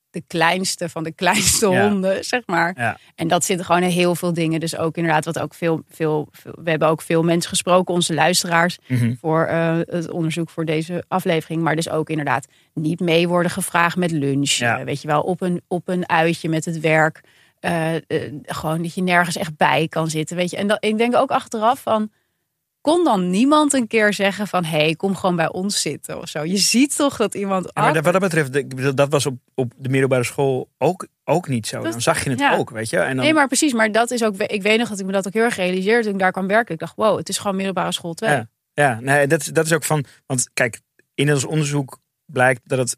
de 0.10 0.24
kleinste 0.28 0.90
van 0.90 1.04
de 1.04 1.12
kleinste 1.22 1.70
Ja. 1.70 1.90
honden, 1.90 2.26
zeg 2.26 2.42
maar. 2.46 2.74
Ja. 2.78 2.98
En 3.16 3.28
dat 3.28 3.44
zitten 3.44 3.66
gewoon 3.66 3.84
in 3.84 3.90
heel 3.90 4.16
veel 4.16 4.34
dingen. 4.34 4.60
Dus 4.60 4.78
ook 4.78 4.98
inderdaad, 4.98 5.26
wat 5.26 5.40
ook 5.40 5.54
veel, 5.54 5.84
veel, 5.90 6.28
veel- 6.32 6.56
we 6.64 6.70
hebben 6.70 6.88
ook 6.88 7.02
veel 7.02 7.24
mensen 7.24 7.50
gesproken, 7.50 7.94
onze 7.94 8.14
luisteraars, 8.14 8.78
Mhm. 8.88 9.14
voor 9.20 9.46
eh, 9.46 9.78
het 9.86 10.10
onderzoek 10.10 10.50
voor 10.50 10.66
deze 10.66 11.04
aflevering. 11.08 11.62
Maar 11.62 11.76
dus 11.76 11.90
ook 11.90 12.10
inderdaad 12.10 12.48
niet 12.74 13.00
mee 13.00 13.28
worden 13.28 13.52
gevraagd 13.52 13.98
met 13.98 14.12
lunch. 14.12 14.50
Ja. 14.52 14.80
Eh, 14.80 14.86
weet 14.86 15.02
je 15.02 15.08
wel, 15.08 15.22
op 15.22 15.42
een, 15.42 15.62
op 15.68 15.88
een 15.88 16.10
uitje 16.10 16.50
met 16.50 16.66
het 16.66 16.80
werk. 16.80 17.22
Eh, 17.60 17.90
gewoon 18.44 18.82
dat 18.82 18.94
je 18.94 19.02
nergens 19.02 19.38
echt 19.38 19.58
bij 19.58 19.88
kan 19.88 20.10
zitten. 20.10 20.36
Weet 20.36 20.50
je. 20.50 20.58
En 20.58 20.68
dat, 20.68 20.78
ik 20.84 20.98
denk 20.98 21.16
ook 21.16 21.30
achteraf 21.32 21.82
van. 21.82 22.12
Kon 22.86 23.04
dan 23.04 23.30
niemand 23.30 23.74
een 23.74 23.88
keer 23.88 24.14
zeggen 24.14 24.48
van... 24.48 24.64
hé, 24.64 24.78
hey, 24.78 24.96
kom 24.96 25.16
gewoon 25.16 25.36
bij 25.36 25.52
ons 25.52 25.82
zitten 25.82 26.22
of 26.22 26.30
zo. 26.30 26.44
Je 26.44 26.58
ziet 26.58 26.96
toch 26.96 27.18
dat 27.18 27.36
iemand... 27.36 27.72
Ja, 27.74 27.82
maar 27.82 28.02
wat 28.02 28.14
dat 28.14 28.22
betreft, 28.22 28.98
dat 28.98 29.10
was 29.10 29.26
op, 29.26 29.38
op 29.54 29.74
de 29.78 29.90
middelbare 29.90 30.24
school 30.24 30.70
ook, 30.78 31.08
ook 31.24 31.48
niet 31.48 31.68
zo. 31.68 31.82
Dan 31.82 32.02
zag 32.02 32.24
je 32.24 32.30
het 32.30 32.40
ja. 32.40 32.56
ook, 32.56 32.70
weet 32.70 32.90
je. 32.90 32.98
En 32.98 33.16
dan, 33.16 33.26
Nee, 33.26 33.34
maar 33.34 33.48
precies. 33.48 33.74
Maar 33.74 33.92
dat 33.92 34.12
is 34.12 34.24
ook... 34.24 34.36
Ik 34.38 34.62
weet 34.62 34.80
nog 34.80 34.90
dat 34.90 35.00
ik 35.00 35.06
me 35.06 35.12
dat 35.12 35.28
ook 35.28 35.34
heel 35.34 35.44
erg 35.44 35.56
realiseerde 35.56 36.04
toen 36.04 36.14
ik 36.14 36.20
daar 36.20 36.32
kwam 36.32 36.48
werken. 36.48 36.74
Ik 36.74 36.80
dacht, 36.80 36.96
wow, 36.96 37.18
het 37.18 37.30
is 37.30 37.38
gewoon 37.38 37.56
middelbare 37.56 37.92
school 37.92 38.14
2. 38.14 38.30
Ja. 38.30 38.48
Ja, 38.74 39.00
nee, 39.02 39.28
dat, 39.28 39.42
is- 39.42 39.48
dat 39.48 39.66
is 39.66 39.74
ook 39.74 39.84
van. 39.84 40.06
Want 40.26 40.50
kijk, 40.54 40.80
in 41.14 41.32
ons 41.32 41.46
onderzoek 41.46 42.00
blijkt 42.26 42.62
dat 42.64 42.78
het 42.78 42.98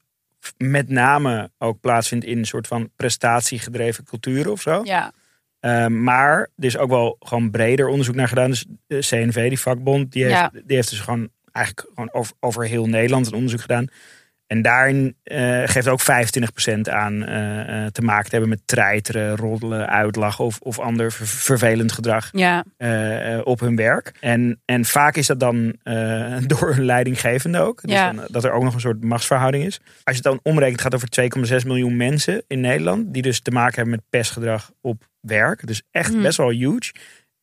met 0.58 0.90
name 0.90 1.52
ook 1.58 1.80
plaatsvindt 1.80 2.26
in 2.26 2.38
een 2.38 2.46
soort 2.46 2.68
van 2.68 2.90
prestatiegedreven 2.96 4.04
cultuur 4.04 4.50
of 4.52 4.62
zo. 4.62 4.82
ja. 4.84 5.12
Ehm, 5.60 6.04
maar 6.04 6.40
er 6.40 6.66
is 6.66 6.78
ook 6.78 6.90
wel 6.90 7.16
gewoon 7.20 7.52
breder 7.52 7.88
onderzoek 7.88 8.16
naar 8.16 8.28
gedaan. 8.28 8.50
Dus 8.50 8.66
de 8.88 9.00
CNV, 9.00 9.48
die 9.50 9.60
vakbond, 9.60 10.12
die 10.12 10.24
heeft, 10.24 10.36
Ja. 10.36 10.52
die 10.66 10.76
heeft 10.76 10.90
dus 10.90 11.00
gewoon 11.00 11.30
eigenlijk 11.52 11.88
gewoon 11.90 12.12
over, 12.14 12.34
over 12.40 12.66
heel 12.66 12.86
Nederland 12.86 13.28
een 13.28 13.34
onderzoek 13.34 13.62
gedaan. 13.62 13.88
En 14.48 14.62
daarin 14.62 15.16
eh, 15.24 15.62
geeft 15.66 15.88
ook 15.88 16.02
25% 16.02 16.06
aan 16.82 17.26
eh, 17.26 17.86
eh, 17.86 17.92
te 17.92 18.02
maken 18.02 18.24
te 18.24 18.32
hebben 18.32 18.50
met 18.50 18.62
treiteren, 18.66 19.36
roddelen, 19.36 19.90
uitlachen 19.90 20.46
of, 20.46 20.60
of 20.60 20.80
ander 20.80 21.12
ver- 21.12 21.28
vervelend 21.28 21.92
gedrag 21.92 22.30
Ja, 22.32 22.66
op 23.44 23.60
hun 23.60 23.76
werk. 23.76 24.12
En, 24.20 24.62
en 24.66 24.86
vaak 24.86 25.16
is 25.16 25.28
dat 25.28 25.40
dan 25.40 25.76
door 26.48 26.70
een 26.76 26.86
leidinggevende 26.86 27.60
ook. 27.60 27.82
Dus 27.82 27.92
Ja. 27.92 28.12
dan, 28.14 28.26
dat 28.30 28.44
er 28.44 28.52
ook 28.52 28.64
nog 28.64 28.74
een 28.74 28.80
soort 28.80 29.04
machtsverhouding 29.04 29.66
is. 29.66 29.80
Als 30.04 30.16
je 30.18 30.22
het 30.22 30.24
dan 30.24 30.40
omrekent, 30.44 30.82
gaat 30.82 30.92
het 30.92 31.20
over 31.20 31.60
2,6 31.62 31.66
miljoen 31.68 31.98
mensen 31.98 32.44
in 32.48 32.60
Nederland. 32.60 33.14
Die 33.14 33.22
dus 33.22 33.40
te 33.40 33.52
maken 33.52 33.76
hebben 33.76 33.94
met 33.96 34.04
pestgedrag 34.10 34.72
op 34.82 35.08
werk. 35.22 35.68
Dus 35.68 35.82
echt 35.92 36.14
Hmm. 36.14 36.22
best 36.22 36.38
wel 36.38 36.50
huge. 36.50 36.94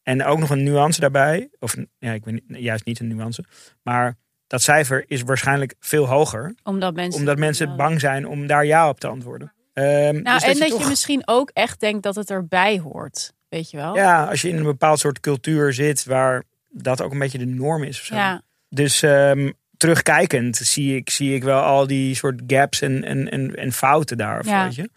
En 0.02 0.24
ook 0.24 0.38
nog 0.38 0.50
een 0.50 0.62
nuance 0.62 1.00
daarbij. 1.00 1.48
Of 1.58 1.74
ja, 1.98 2.12
ik 2.12 2.24
weet 2.24 2.42
juist 2.46 2.84
niet 2.84 3.00
een 3.00 3.08
nuance. 3.16 3.44
Maar 3.82 4.14
dat 4.54 4.62
cijfer 4.62 5.04
is 5.06 5.22
waarschijnlijk 5.22 5.74
veel 5.80 6.06
hoger. 6.08 6.54
omdat 6.62 6.94
mensen... 6.94 7.20
Omdat 7.20 7.38
mensen 7.38 7.76
bang 7.76 8.00
zijn 8.00 8.26
om 8.28 8.46
daar 8.46 8.64
ja 8.66 8.88
op 8.88 9.00
te 9.00 9.06
antwoorden. 9.06 9.52
Ehm, 9.72 9.86
Nou, 10.22 10.38
dus 10.38 10.42
en 10.48 10.58
dat 10.58 10.68
je, 10.68 10.74
toch- 10.78 10.88
misschien 10.88 11.22
ook 11.24 11.50
echt 11.52 11.80
denkt 11.80 12.02
dat 12.02 12.14
het 12.14 12.30
erbij 12.30 12.78
hoort. 12.78 13.32
Weet 13.48 13.70
je 13.70 13.76
wel? 13.76 13.96
Ja, 13.96 14.24
als 14.24 14.42
je 14.42 14.48
in 14.48 14.56
een 14.56 14.62
bepaald 14.62 14.98
soort 14.98 15.20
cultuur 15.20 15.72
zit 15.72 16.04
waar 16.04 16.42
dat 16.70 17.02
ook 17.02 17.12
een 17.12 17.18
beetje 17.18 17.38
de 17.38 17.46
norm 17.46 17.82
is. 17.82 17.98
Of 18.00 18.04
zo. 18.04 18.14
Ja. 18.14 18.42
Dus 18.68 19.02
ehm, 19.02 19.50
terugkijkend 19.76 20.56
zie 20.56 20.96
ik, 20.96 21.10
zie 21.10 21.34
ik 21.34 21.42
wel 21.42 21.60
al 21.62 21.86
die 21.86 22.14
soort 22.14 22.42
gaps 22.46 22.80
en, 22.80 23.04
en, 23.04 23.30
en, 23.30 23.54
en 23.54 23.72
fouten 23.72 24.16
daar. 24.16 24.46
Ja. 24.46 24.64
weet 24.64 24.74
je? 24.74 24.90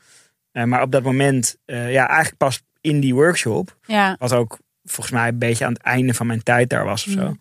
Eh, 0.51 0.63
maar 0.63 0.81
op 0.81 0.91
dat 0.91 1.03
moment, 1.03 1.57
eh, 1.65 1.91
ja, 1.91 2.07
eigenlijk 2.07 2.37
pas 2.37 2.61
in 2.81 2.99
die 2.99 3.13
workshop, 3.13 3.77
Ja. 3.85 4.15
wat 4.19 4.33
ook 4.33 4.57
volgens 4.83 5.15
mij 5.15 5.27
een 5.27 5.37
beetje 5.39 5.65
aan 5.65 5.73
het 5.73 5.81
einde 5.81 6.13
van 6.13 6.27
mijn 6.27 6.43
tijd 6.43 6.69
daar 6.69 6.85
was 6.85 7.05
of 7.07 7.11
zo. 7.13 7.27
Mm. 7.27 7.39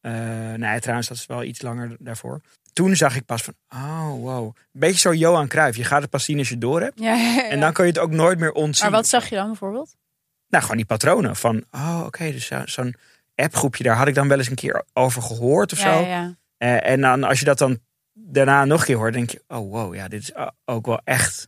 Eh, 0.00 0.12
nee, 0.56 0.80
trouwens, 0.80 1.08
dat 1.08 1.16
is 1.16 1.26
wel 1.26 1.42
iets 1.42 1.62
langer 1.62 1.96
daarvoor. 1.98 2.40
Toen 2.72 2.96
zag 2.96 3.16
ik 3.16 3.24
pas 3.24 3.42
van, 3.42 3.54
oh 3.68 4.10
wow. 4.10 4.56
Beetje 4.72 4.98
zo 4.98 5.14
Johan 5.14 5.48
Cruijff. 5.48 5.76
Je 5.76 5.84
gaat 5.84 6.00
het 6.02 6.10
pas 6.10 6.24
zien 6.24 6.38
als 6.38 6.48
je 6.48 6.58
door 6.58 6.80
hebt. 6.80 7.00
Ja, 7.00 7.14
ja, 7.14 7.32
ja. 7.34 7.48
En 7.48 7.60
dan 7.60 7.72
kun 7.72 7.84
je 7.84 7.90
het 7.90 7.98
ook 8.00 8.10
nooit 8.10 8.38
meer 8.38 8.52
ontzien. 8.52 8.84
Maar 8.90 9.00
wat 9.00 9.08
zag 9.08 9.28
je 9.28 9.34
dan 9.34 9.46
bijvoorbeeld? 9.46 9.94
Nou, 10.48 10.62
gewoon 10.62 10.76
die 10.76 10.86
patronen 10.86 11.36
van, 11.36 11.64
oh 11.70 12.02
oké, 12.06 12.30
dus 12.32 12.46
zo- 12.46 12.62
zo'n 12.66 12.94
appgroepje, 13.34 13.84
daar 13.84 13.96
had 13.96 14.08
ik 14.08 14.14
dan 14.14 14.28
wel 14.28 14.38
eens 14.38 14.48
een 14.48 14.54
keer 14.54 14.84
over 14.92 15.22
gehoord 15.22 15.72
of 15.72 15.82
Ja, 15.82 15.92
zo. 15.94 16.00
Eh, 16.56 16.86
en 16.90 17.00
dan 17.00 17.24
als 17.24 17.38
je 17.38 17.44
dat 17.44 17.58
dan 17.58 17.78
daarna 18.12 18.64
nog 18.64 18.80
een 18.80 18.86
keer 18.86 18.96
hoort, 18.96 19.12
denk 19.12 19.30
je, 19.30 19.42
oh 19.48 19.70
wow, 19.72 19.94
ja, 19.94 20.08
dit 20.08 20.22
is 20.22 20.32
ook 20.64 20.86
wel 20.86 21.00
echt, 21.04 21.46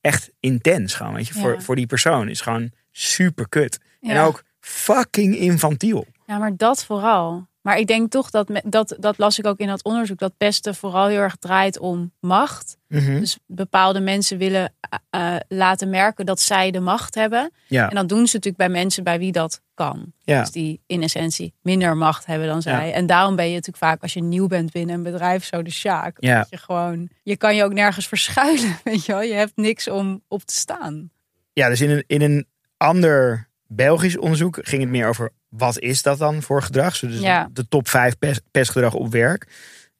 echt 0.00 0.30
intens 0.40 0.94
gewoon, 0.94 1.14
weet 1.14 1.26
je. 1.28 1.34
Voor, 1.34 1.62
voor 1.62 1.76
die 1.76 1.86
persoon 1.86 2.28
is 2.28 2.40
gewoon 2.40 2.72
super 2.90 3.48
kut. 3.48 3.78
En 4.00 4.08
ook 4.18 4.42
fucking 4.60 5.36
infantiel. 5.36 6.06
Ja, 6.26 6.38
maar 6.38 6.56
dat 6.56 6.84
vooral. 6.84 7.46
Maar 7.62 7.78
ik 7.78 7.86
denk 7.86 8.10
toch 8.10 8.30
dat, 8.30 8.60
dat, 8.64 8.96
dat 8.98 9.18
las 9.18 9.38
ik 9.38 9.46
ook 9.46 9.58
in 9.58 9.66
dat 9.66 9.84
onderzoek, 9.84 10.18
dat 10.18 10.36
pesten 10.36 10.74
vooral 10.74 11.06
heel 11.06 11.18
erg 11.18 11.36
draait 11.36 11.78
om 11.78 12.12
macht. 12.20 12.76
Mhm. 12.88 13.18
Dus 13.20 13.38
bepaalde 13.46 14.00
mensen 14.00 14.38
willen 14.38 14.74
eh, 15.10 15.34
eh, 15.34 15.40
laten 15.48 15.90
merken 15.90 16.26
dat 16.26 16.40
zij 16.40 16.70
de 16.70 16.80
macht 16.80 17.14
hebben. 17.14 17.50
Ja, 17.66 17.88
En 17.88 17.94
dat 17.94 18.08
doen 18.08 18.26
ze 18.26 18.36
natuurlijk 18.36 18.56
bij 18.56 18.68
mensen 18.68 19.04
bij 19.04 19.18
wie 19.18 19.32
dat 19.32 19.60
kan. 19.74 20.12
ja. 20.18 20.40
Dus 20.40 20.50
die 20.50 20.80
in 20.86 21.02
essentie 21.02 21.54
minder 21.62 21.96
macht 21.96 22.26
hebben 22.26 22.48
dan 22.48 22.62
zij. 22.62 22.92
En 22.92 23.06
daarom 23.06 23.36
ben 23.36 23.46
je 23.46 23.50
natuurlijk 23.54 23.84
vaak 23.84 24.02
als 24.02 24.12
je 24.12 24.22
nieuw 24.22 24.46
bent 24.46 24.72
binnen 24.72 24.94
een 24.94 25.02
bedrijf 25.02 25.44
zo 25.44 25.62
de 25.62 25.70
sjaak. 25.70 26.16
Ja. 26.20 26.38
Dat 26.38 26.50
je 26.50 26.56
gewoon, 26.56 27.08
je 27.22 27.36
kan 27.36 27.56
je 27.56 27.64
ook 27.64 27.72
nergens 27.72 28.08
verschuilen, 28.08 28.76
weet 28.84 29.04
je 29.04 29.12
wel. 29.12 29.22
Je 29.22 29.34
hebt 29.34 29.56
niks 29.56 29.88
om 29.88 30.22
op 30.28 30.42
te 30.42 30.54
staan. 30.54 31.10
ja, 31.52 31.68
dus 31.68 31.80
in 31.80 31.90
een, 31.90 32.04
in 32.06 32.22
een 32.22 32.46
ander 32.76 33.48
Belgisch 33.66 34.18
onderzoek 34.18 34.58
ging 34.62 34.82
het 34.82 34.90
meer 34.90 35.08
over 35.08 35.32
wat 35.56 35.78
is 35.78 36.02
dat 36.02 36.18
dan 36.18 36.42
voor 36.42 36.62
gedrag? 36.62 36.98
Dus 36.98 37.20
Ja. 37.20 37.48
de 37.52 37.68
top 37.68 37.88
5 37.88 38.18
pest, 38.18 38.42
pestgedrag 38.50 38.94
op 38.94 39.12
werk. 39.12 39.46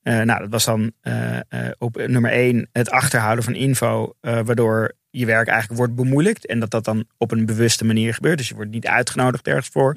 Eh, 0.02 0.20
nou, 0.20 0.40
dat 0.40 0.50
was 0.50 0.64
dan 0.64 0.92
eh, 1.00 1.36
eh, 1.36 1.70
op 1.78 2.06
nummer 2.06 2.30
1 2.32 2.68
het 2.72 2.90
achterhouden 2.90 3.44
van 3.44 3.54
info, 3.54 4.12
waardoor 4.20 4.92
je 5.14 5.26
werk 5.26 5.48
eigenlijk 5.48 5.78
wordt 5.78 5.94
bemoeilijkt. 5.94 6.46
En 6.46 6.60
dat 6.60 6.70
dat 6.70 6.84
dan 6.84 7.04
op 7.18 7.30
een 7.30 7.46
bewuste 7.46 7.84
manier 7.84 8.14
gebeurt. 8.14 8.38
Dus 8.38 8.48
je 8.48 8.54
wordt 8.54 8.70
niet 8.70 8.86
uitgenodigd 8.86 9.46
ergens 9.46 9.68
voor. 9.68 9.96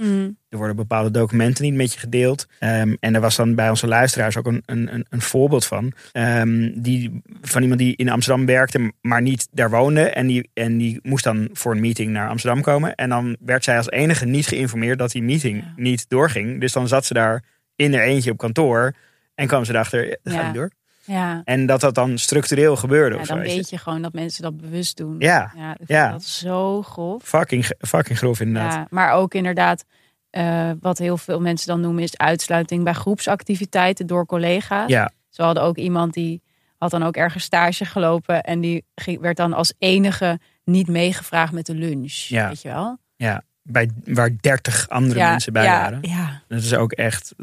Er 0.50 0.58
worden 0.58 0.76
bepaalde 0.76 1.12
documenten 1.12 1.64
niet 1.64 1.74
met 1.74 1.94
je 1.94 2.00
gedeeld. 2.00 2.48
Ehm, 2.60 2.96
en 3.00 3.16
er 3.16 3.22
was 3.22 3.36
dan 3.36 3.56
bij 3.56 3.70
onze 3.70 3.88
luisteraars 3.88 4.38
ook 4.38 4.46
een, 4.46 4.64
een, 4.66 5.06
een, 5.10 5.22
voorbeeld 5.22 5.66
van. 5.66 5.92
Ehm, 6.12 6.72
die, 6.76 7.22
van 7.42 7.62
iemand 7.62 7.80
die 7.80 7.96
in 7.96 8.10
Amsterdam 8.10 8.46
werkte, 8.46 8.92
maar 9.02 9.22
niet 9.22 9.48
daar 9.52 9.70
woonde. 9.70 10.02
En 10.10 10.28
die, 10.28 10.50
en 10.54 10.78
die 10.78 11.00
moest 11.04 11.24
dan 11.24 11.50
voor 11.54 11.72
een 11.72 11.82
meeting 11.82 12.12
naar 12.12 12.30
Amsterdam 12.30 12.62
komen. 12.62 12.96
En 12.96 13.10
dan 13.10 13.38
werd 13.40 13.64
zij 13.64 13.78
als 13.78 13.90
enige 13.90 14.26
niet 14.26 14.48
geïnformeerd 14.48 15.00
dat 15.00 15.12
die 15.12 15.24
meeting 15.24 15.62
Ja. 15.62 15.74
niet 15.76 16.06
doorging. 16.10 16.60
Dus 16.60 16.72
dan 16.74 16.88
zat 16.88 17.06
ze 17.06 17.14
daar 17.14 17.44
in 17.76 17.94
haar 17.94 18.04
eentje 18.04 18.32
op 18.32 18.38
kantoor. 18.38 18.94
En 19.36 19.48
kwam 19.48 19.66
ze 19.66 19.72
erachter, 19.74 20.06
het 20.08 20.20
gaat 20.24 20.34
Ja. 20.34 20.46
niet 20.46 20.54
door. 20.56 20.72
Ja, 21.06 21.42
En 21.46 21.66
dat 21.66 21.82
dat 21.82 21.96
dan 21.96 22.18
structureel 22.18 22.76
gebeurde. 22.76 23.16
ja 23.16 23.22
of 23.22 23.28
dan 23.28 23.38
zo, 23.38 23.42
weet 23.44 23.52
je. 23.52 23.58
weet 23.58 23.70
je 23.70 23.78
gewoon 23.78 24.02
dat 24.02 24.14
mensen 24.14 24.42
dat 24.42 24.58
bewust 24.58 24.98
doen. 24.98 25.16
Ja, 25.20 25.52
ja 25.56 25.78
ja. 25.86 26.12
dat 26.12 26.24
zo 26.24 26.82
grof. 26.82 27.24
fucking, 27.24 27.66
fucking 27.80 28.18
grof 28.18 28.40
inderdaad. 28.40 28.74
Ja, 28.74 28.88
maar 28.90 29.12
ook 29.12 29.34
inderdaad, 29.34 29.86
eh, 30.30 30.72
wat 30.80 30.98
heel 30.98 31.18
veel 31.18 31.42
mensen 31.42 31.68
dan 31.68 31.82
noemen, 31.82 32.04
is 32.04 32.18
uitsluiting 32.18 32.84
bij 32.84 32.94
groepsactiviteiten 32.94 34.08
door 34.08 34.26
collega's. 34.26 34.90
Ja, 34.90 35.12
Ze 35.30 35.42
hadden 35.42 35.64
ook 35.64 35.78
iemand 35.78 36.14
die 36.14 36.42
had 36.78 36.92
dan 36.92 37.04
ook 37.04 37.16
ergens 37.16 37.44
stage 37.44 37.86
gelopen 37.86 38.44
en 38.44 38.60
die 38.60 38.86
werd 39.20 39.38
dan 39.38 39.54
als 39.54 39.74
enige 39.78 40.40
niet 40.64 40.88
meegevraagd 40.88 41.54
met 41.54 41.66
de 41.66 41.76
lunch. 41.76 42.14
Ja. 42.14 42.48
Weet 42.48 42.62
je 42.62 42.68
wel? 42.70 42.98
ja. 43.16 43.44
Bij, 43.68 43.90
waar 44.06 44.32
dertig 44.40 44.90
andere 44.90 45.20
ja, 45.20 45.30
mensen 45.30 45.54
bij 45.54 45.64
ja, 45.64 45.82
waren. 45.82 46.00
Ja, 46.02 46.42
Dat 46.48 46.60
is 46.60 46.74
ook 46.74 46.92
echt, 46.92 47.34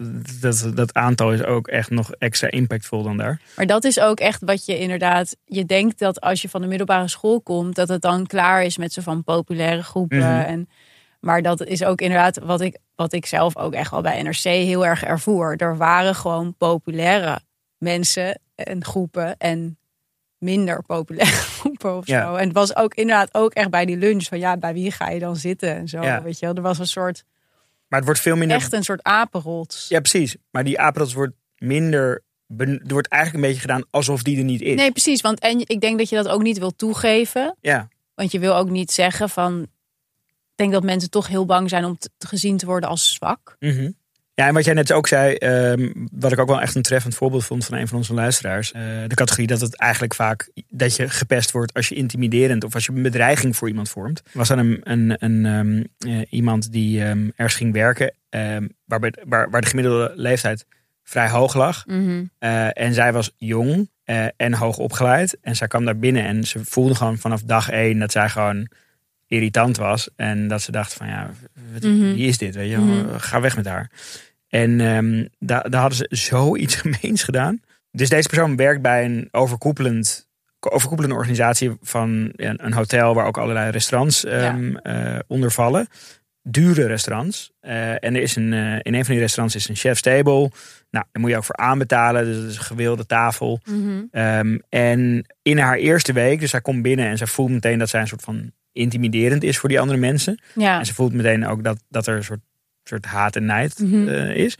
dat, 0.40 0.70
dat 0.74 0.94
aantal 0.94 1.32
is 1.32 1.42
ook 1.42 1.68
echt 1.68 1.90
nog 1.90 2.12
extra 2.12 2.50
impactvol 2.50 3.02
dan 3.02 3.16
daar. 3.16 3.40
maar 3.56 3.66
dat 3.66 3.84
is 3.84 4.00
ook 4.00 4.20
echt 4.20 4.42
wat 4.44 4.66
je 4.66 4.78
inderdaad. 4.78 5.36
Je 5.44 5.64
denkt 5.64 5.98
dat 5.98 6.20
als 6.20 6.42
je 6.42 6.48
van 6.48 6.60
de 6.60 6.66
middelbare 6.66 7.08
school 7.08 7.40
komt, 7.40 7.74
dat 7.74 7.88
het 7.88 8.02
dan 8.02 8.26
klaar 8.26 8.64
is 8.64 8.76
met 8.76 8.92
zo 8.92 9.02
van 9.02 9.24
populaire 9.24 9.82
groepen. 9.82 10.18
Mhm. 10.18 10.40
En, 10.40 10.68
maar 11.20 11.42
dat 11.42 11.64
is 11.64 11.84
ook 11.84 12.00
inderdaad 12.00 12.38
wat 12.38 12.60
ik, 12.60 12.78
wat 12.94 13.12
ik 13.12 13.26
zelf 13.26 13.56
ook 13.56 13.72
echt 13.72 13.90
wel 13.90 14.02
bij 14.02 14.22
NRC 14.22 14.42
heel 14.42 14.86
erg 14.86 15.04
ervoer. 15.04 15.56
Er 15.56 15.76
waren 15.76 16.14
gewoon 16.14 16.54
populaire 16.56 17.40
mensen 17.78 18.40
en 18.54 18.84
groepen 18.84 19.36
en 19.36 19.76
minder 20.42 20.82
populaire 20.82 21.32
groepen 21.32 21.96
of 21.98 22.06
Ja. 22.06 22.22
zo. 22.22 22.34
En 22.34 22.44
het 22.44 22.52
was 22.56 22.76
ook 22.76 22.94
inderdaad 22.94 23.34
ook 23.34 23.52
echt 23.52 23.70
bij 23.70 23.84
die 23.84 23.96
lunch 23.96 24.24
van 24.24 24.38
ja, 24.38 24.56
bij 24.56 24.72
wie 24.74 24.90
ga 24.90 25.08
je 25.10 25.18
dan 25.20 25.36
zitten 25.36 25.74
en 25.76 25.88
zo. 25.88 26.02
Ja. 26.02 26.22
Weet 26.22 26.38
je 26.38 26.46
wel, 26.46 26.54
er 26.54 26.62
was 26.62 26.78
een 26.78 26.86
soort 26.86 27.24
Maar 27.88 27.98
het 27.98 28.04
wordt 28.08 28.20
veel 28.22 28.36
minder... 28.36 28.56
echt 28.56 28.72
een 28.72 28.84
soort 28.84 29.02
apenrots. 29.02 29.88
Ja, 29.88 30.00
precies. 30.00 30.36
Maar 30.50 30.64
die 30.64 30.80
apenrots 30.80 31.12
wordt 31.14 31.34
minder... 31.56 32.22
Er 32.58 32.80
wordt 32.86 33.08
eigenlijk 33.08 33.44
een 33.44 33.50
beetje 33.50 33.60
gedaan 33.68 33.84
alsof 33.90 34.22
die 34.22 34.38
er 34.38 34.44
niet 34.44 34.60
is. 34.60 34.74
Nee, 34.74 34.90
precies. 34.90 35.20
Want 35.20 35.40
en 35.40 35.58
ik 35.66 35.80
denk 35.80 35.98
dat 35.98 36.08
je 36.08 36.16
dat 36.16 36.28
ook 36.28 36.42
niet 36.42 36.58
wil 36.58 36.76
toegeven. 36.76 37.56
Ja, 37.60 37.88
Want 38.14 38.30
je 38.32 38.38
wil 38.38 38.54
ook 38.56 38.70
niet 38.70 38.90
zeggen 38.92 39.28
van. 39.28 39.62
Ik 39.62 40.58
denk 40.58 40.72
dat 40.72 40.82
mensen 40.82 41.10
toch 41.10 41.26
heel 41.26 41.44
bang 41.46 41.68
zijn 41.68 41.84
om 41.84 41.98
te, 41.98 42.10
te 42.18 42.26
gezien 42.26 42.56
te 42.56 42.66
worden 42.66 42.88
als 42.88 43.12
zwak. 43.12 43.56
Mhm. 43.58 43.90
Ja, 44.34 44.46
en 44.46 44.54
wat 44.54 44.64
jij 44.64 44.74
net 44.74 44.92
ook 44.92 45.08
zei, 45.08 45.34
ehm, 45.34 45.90
wat 46.12 46.32
ik 46.32 46.38
ook 46.38 46.48
wel 46.48 46.60
echt 46.60 46.74
een 46.74 46.82
treffend 46.82 47.14
voorbeeld 47.14 47.44
vond 47.44 47.64
van 47.64 47.78
een 47.78 47.88
van 47.88 47.96
onze 47.98 48.14
luisteraars. 48.14 48.72
eh, 48.72 48.82
de 49.06 49.14
categorie 49.14 49.46
dat 49.46 49.60
het 49.60 49.76
eigenlijk 49.76 50.14
vaak 50.14 50.50
dat 50.68 50.96
je 50.96 51.08
gepest 51.08 51.50
wordt 51.50 51.74
als 51.74 51.88
je 51.88 51.94
intimiderend 51.94 52.64
of 52.64 52.74
als 52.74 52.86
je 52.86 52.92
een 52.92 53.02
bedreiging 53.02 53.56
voor 53.56 53.68
iemand 53.68 53.88
vormt. 53.88 54.22
Was 54.32 54.48
dan 54.48 54.58
een, 54.58 54.80
een, 54.84 55.16
een, 55.18 55.46
ehm, 55.46 55.84
eh, 56.12 56.26
iemand 56.30 56.72
die 56.72 57.04
ehm, 57.04 57.28
ergens 57.36 57.54
ging 57.54 57.72
werken, 57.72 58.14
waarbij, 58.84 59.14
waar, 59.24 59.50
waar 59.50 59.60
de 59.60 59.66
gemiddelde 59.66 60.12
leeftijd 60.16 60.66
vrij 61.02 61.28
hoog 61.28 61.54
lag. 61.54 61.84
Eh, 62.38 62.68
en 62.72 62.94
zij 62.94 63.12
was 63.12 63.34
jong 63.36 63.90
en 64.36 64.54
hoog 64.54 64.78
opgeleid. 64.78 65.38
En 65.40 65.56
zij 65.56 65.66
kwam 65.66 65.84
daar 65.84 65.98
binnen 65.98 66.24
en 66.24 66.44
ze 66.44 66.60
voelde 66.64 66.94
gewoon 66.94 67.18
vanaf 67.18 67.42
dag 67.42 67.70
één 67.70 67.98
dat 67.98 68.12
zij 68.12 68.28
gewoon 68.28 68.68
irritant 69.32 69.76
was. 69.76 70.08
En 70.16 70.48
dat 70.48 70.62
ze 70.62 70.70
dacht 70.72 70.94
van 70.94 71.06
ja, 71.06 71.30
wat- 71.72 71.82
Mhm. 71.82 72.12
wie 72.14 72.26
is 72.26 72.38
dit? 72.38 72.54
Weet 72.54 72.70
je? 72.70 72.76
Mhm. 72.78 73.18
ga 73.18 73.40
weg 73.40 73.56
met 73.56 73.66
haar. 73.66 73.90
En 74.48 74.80
ehm, 74.80 75.26
daar, 75.38 75.70
daar 75.70 75.80
hadden 75.80 75.98
ze 75.98 76.06
zoiets 76.10 76.74
gemeens 76.84 77.22
gedaan. 77.22 77.60
Dus 77.90 78.08
deze 78.08 78.28
persoon 78.28 78.56
werkt 78.56 78.82
bij 78.82 79.04
een 79.04 79.28
overkoepelend, 79.30 80.28
overkoepelende 80.60 81.16
organisatie 81.16 81.76
van 81.80 82.32
een 82.36 82.72
hotel 82.72 83.14
waar 83.14 83.26
ook 83.26 83.38
allerlei 83.38 83.70
restaurants 83.70 84.24
eh, 84.24 85.18
onder 85.26 85.50
vallen. 85.52 85.86
Dure 86.42 86.86
restaurants. 86.86 87.52
Eh, 87.60 87.90
en 87.90 88.14
er 88.14 88.22
is 88.22 88.36
een, 88.36 88.52
eh, 88.52 88.78
in 88.82 88.94
een 88.94 89.04
van 89.04 89.12
die 89.14 89.18
restaurants 89.22 89.54
is 89.56 89.68
een 89.68 89.76
chef's 89.76 90.00
table. 90.00 90.50
Nou, 90.90 91.04
daar 91.12 91.20
moet 91.20 91.30
je 91.30 91.36
ook 91.36 91.44
voor 91.44 91.56
aanbetalen. 91.56 92.24
Dus 92.24 92.36
dat 92.36 92.50
is 92.50 92.56
een 92.56 92.62
gewilde 92.62 93.06
tafel. 93.06 93.60
Ehm, 94.10 94.58
en 94.68 95.24
in 95.42 95.58
haar 95.58 95.76
eerste 95.76 96.12
week, 96.12 96.40
dus 96.40 96.50
zij 96.50 96.60
komt 96.60 96.82
binnen 96.82 97.06
en 97.06 97.16
zij 97.18 97.26
voelt 97.26 97.50
meteen 97.50 97.78
dat 97.78 97.88
zij 97.88 98.00
een 98.00 98.06
soort 98.08 98.22
van 98.22 98.52
intimiderend 98.72 99.42
is 99.42 99.58
voor 99.58 99.68
die 99.68 99.80
andere 99.80 99.98
mensen. 99.98 100.42
Ja. 100.54 100.78
En 100.78 100.86
ze 100.86 100.94
voelt 100.94 101.12
meteen 101.12 101.46
ook 101.46 101.64
dat, 101.64 101.82
dat 101.88 102.06
er 102.06 102.16
een 102.16 102.24
soort, 102.24 102.40
soort 102.84 103.04
haat 103.04 103.36
en 103.36 103.44
nijd 103.44 103.78
Mhm. 103.78 104.08
eh, 104.08 104.36
is. 104.36 104.58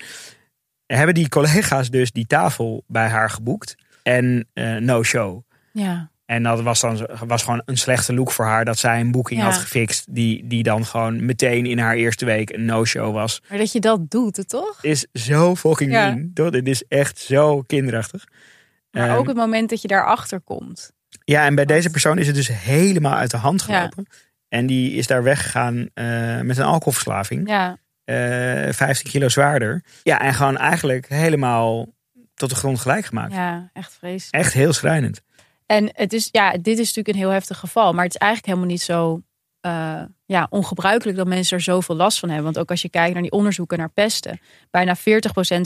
Hebben 0.86 1.14
die 1.14 1.28
collega's 1.28 1.90
dus 1.90 2.12
die 2.12 2.26
tafel 2.26 2.84
bij 2.86 3.08
haar 3.08 3.30
geboekt 3.30 3.74
en 4.02 4.48
eh, 4.52 4.76
no 4.76 5.02
show. 5.02 5.42
ja. 5.72 6.10
En 6.26 6.42
dat 6.42 6.62
was 6.62 6.80
dan 6.80 7.08
was 7.26 7.42
gewoon 7.42 7.62
een 7.64 7.76
slechte 7.78 8.14
look 8.14 8.30
voor 8.30 8.44
haar 8.44 8.64
dat 8.64 8.78
zij 8.78 9.00
een 9.00 9.10
boeking 9.10 9.40
Ja. 9.40 9.46
had 9.46 9.56
gefixt 9.56 10.14
die, 10.14 10.46
die 10.46 10.62
dan 10.62 10.84
gewoon 10.86 11.24
meteen 11.24 11.66
in 11.66 11.78
haar 11.78 11.94
eerste 11.94 12.24
week 12.24 12.50
een 12.50 12.64
no-show 12.64 13.14
was. 13.14 13.42
Maar 13.48 13.58
dat 13.58 13.72
je 13.72 13.80
dat 13.80 14.10
doet, 14.10 14.48
toch? 14.48 14.78
Is 14.84 15.06
zo 15.12 15.54
fucking 15.56 15.92
Ja. 15.92 16.10
mean. 16.14 16.30
toch? 16.34 16.50
Dit 16.50 16.66
is 16.68 16.84
echt 16.88 17.18
zo 17.18 17.62
kinderachtig. 17.62 18.24
Maar 18.90 19.08
Ehm, 19.08 19.16
ook 19.18 19.26
het 19.26 19.36
moment 19.36 19.70
dat 19.70 19.82
je 19.82 19.88
daarachter 19.88 20.40
komt. 20.40 20.92
Ja, 21.24 21.44
en 21.46 21.54
bij 21.54 21.64
deze 21.64 21.90
persoon 21.90 22.18
is 22.18 22.26
het 22.26 22.34
dus 22.36 22.48
helemaal 22.48 23.14
uit 23.14 23.30
de 23.30 23.36
hand 23.36 23.64
Ja. 23.66 23.76
gelopen. 23.76 24.06
En 24.48 24.66
die 24.66 24.92
is 24.92 25.06
daar 25.06 25.22
weggegaan 25.22 25.88
eh, 25.94 26.40
met 26.40 26.58
een 26.58 26.64
alcoholverslaving. 26.64 27.48
Ja. 27.48 27.76
Eh 28.04 28.72
15 28.72 29.10
kilo 29.10 29.28
zwaarder. 29.28 29.84
Ja, 30.02 30.20
en 30.20 30.34
gewoon 30.34 30.56
eigenlijk 30.56 31.08
helemaal 31.08 31.86
tot 32.34 32.50
de 32.50 32.56
grond 32.56 32.80
gelijk 32.80 33.04
gemaakt. 33.04 33.32
ja, 33.32 33.70
echt 33.72 33.92
vreselijk. 33.98 34.44
Echt 34.44 34.52
heel 34.52 34.72
schrijnend. 34.72 35.22
En 35.66 35.90
het 35.92 36.12
is, 36.12 36.28
ja, 36.30 36.50
dit 36.52 36.78
is 36.78 36.86
natuurlijk 36.86 37.08
een 37.08 37.22
heel 37.22 37.30
heftig 37.30 37.58
geval. 37.58 37.92
Maar 37.92 38.04
het 38.04 38.14
is 38.14 38.20
eigenlijk 38.20 38.52
helemaal 38.52 38.74
niet 38.74 38.82
zo 38.82 39.22
eh, 39.60 40.02
ja, 40.26 40.46
ongebruikelijk 40.50 41.16
dat 41.18 41.26
mensen 41.26 41.56
er 41.56 41.62
zoveel 41.62 41.94
last 41.96 42.18
van 42.18 42.28
hebben. 42.28 42.44
Want 42.44 42.58
ook 42.58 42.70
als 42.70 42.82
je 42.82 42.88
kijkt 42.88 43.12
naar 43.12 43.22
die 43.22 43.30
onderzoeken 43.32 43.78
naar 43.78 43.90
pesten. 43.90 44.40
Bijna 44.70 44.96
40% 44.96 45.00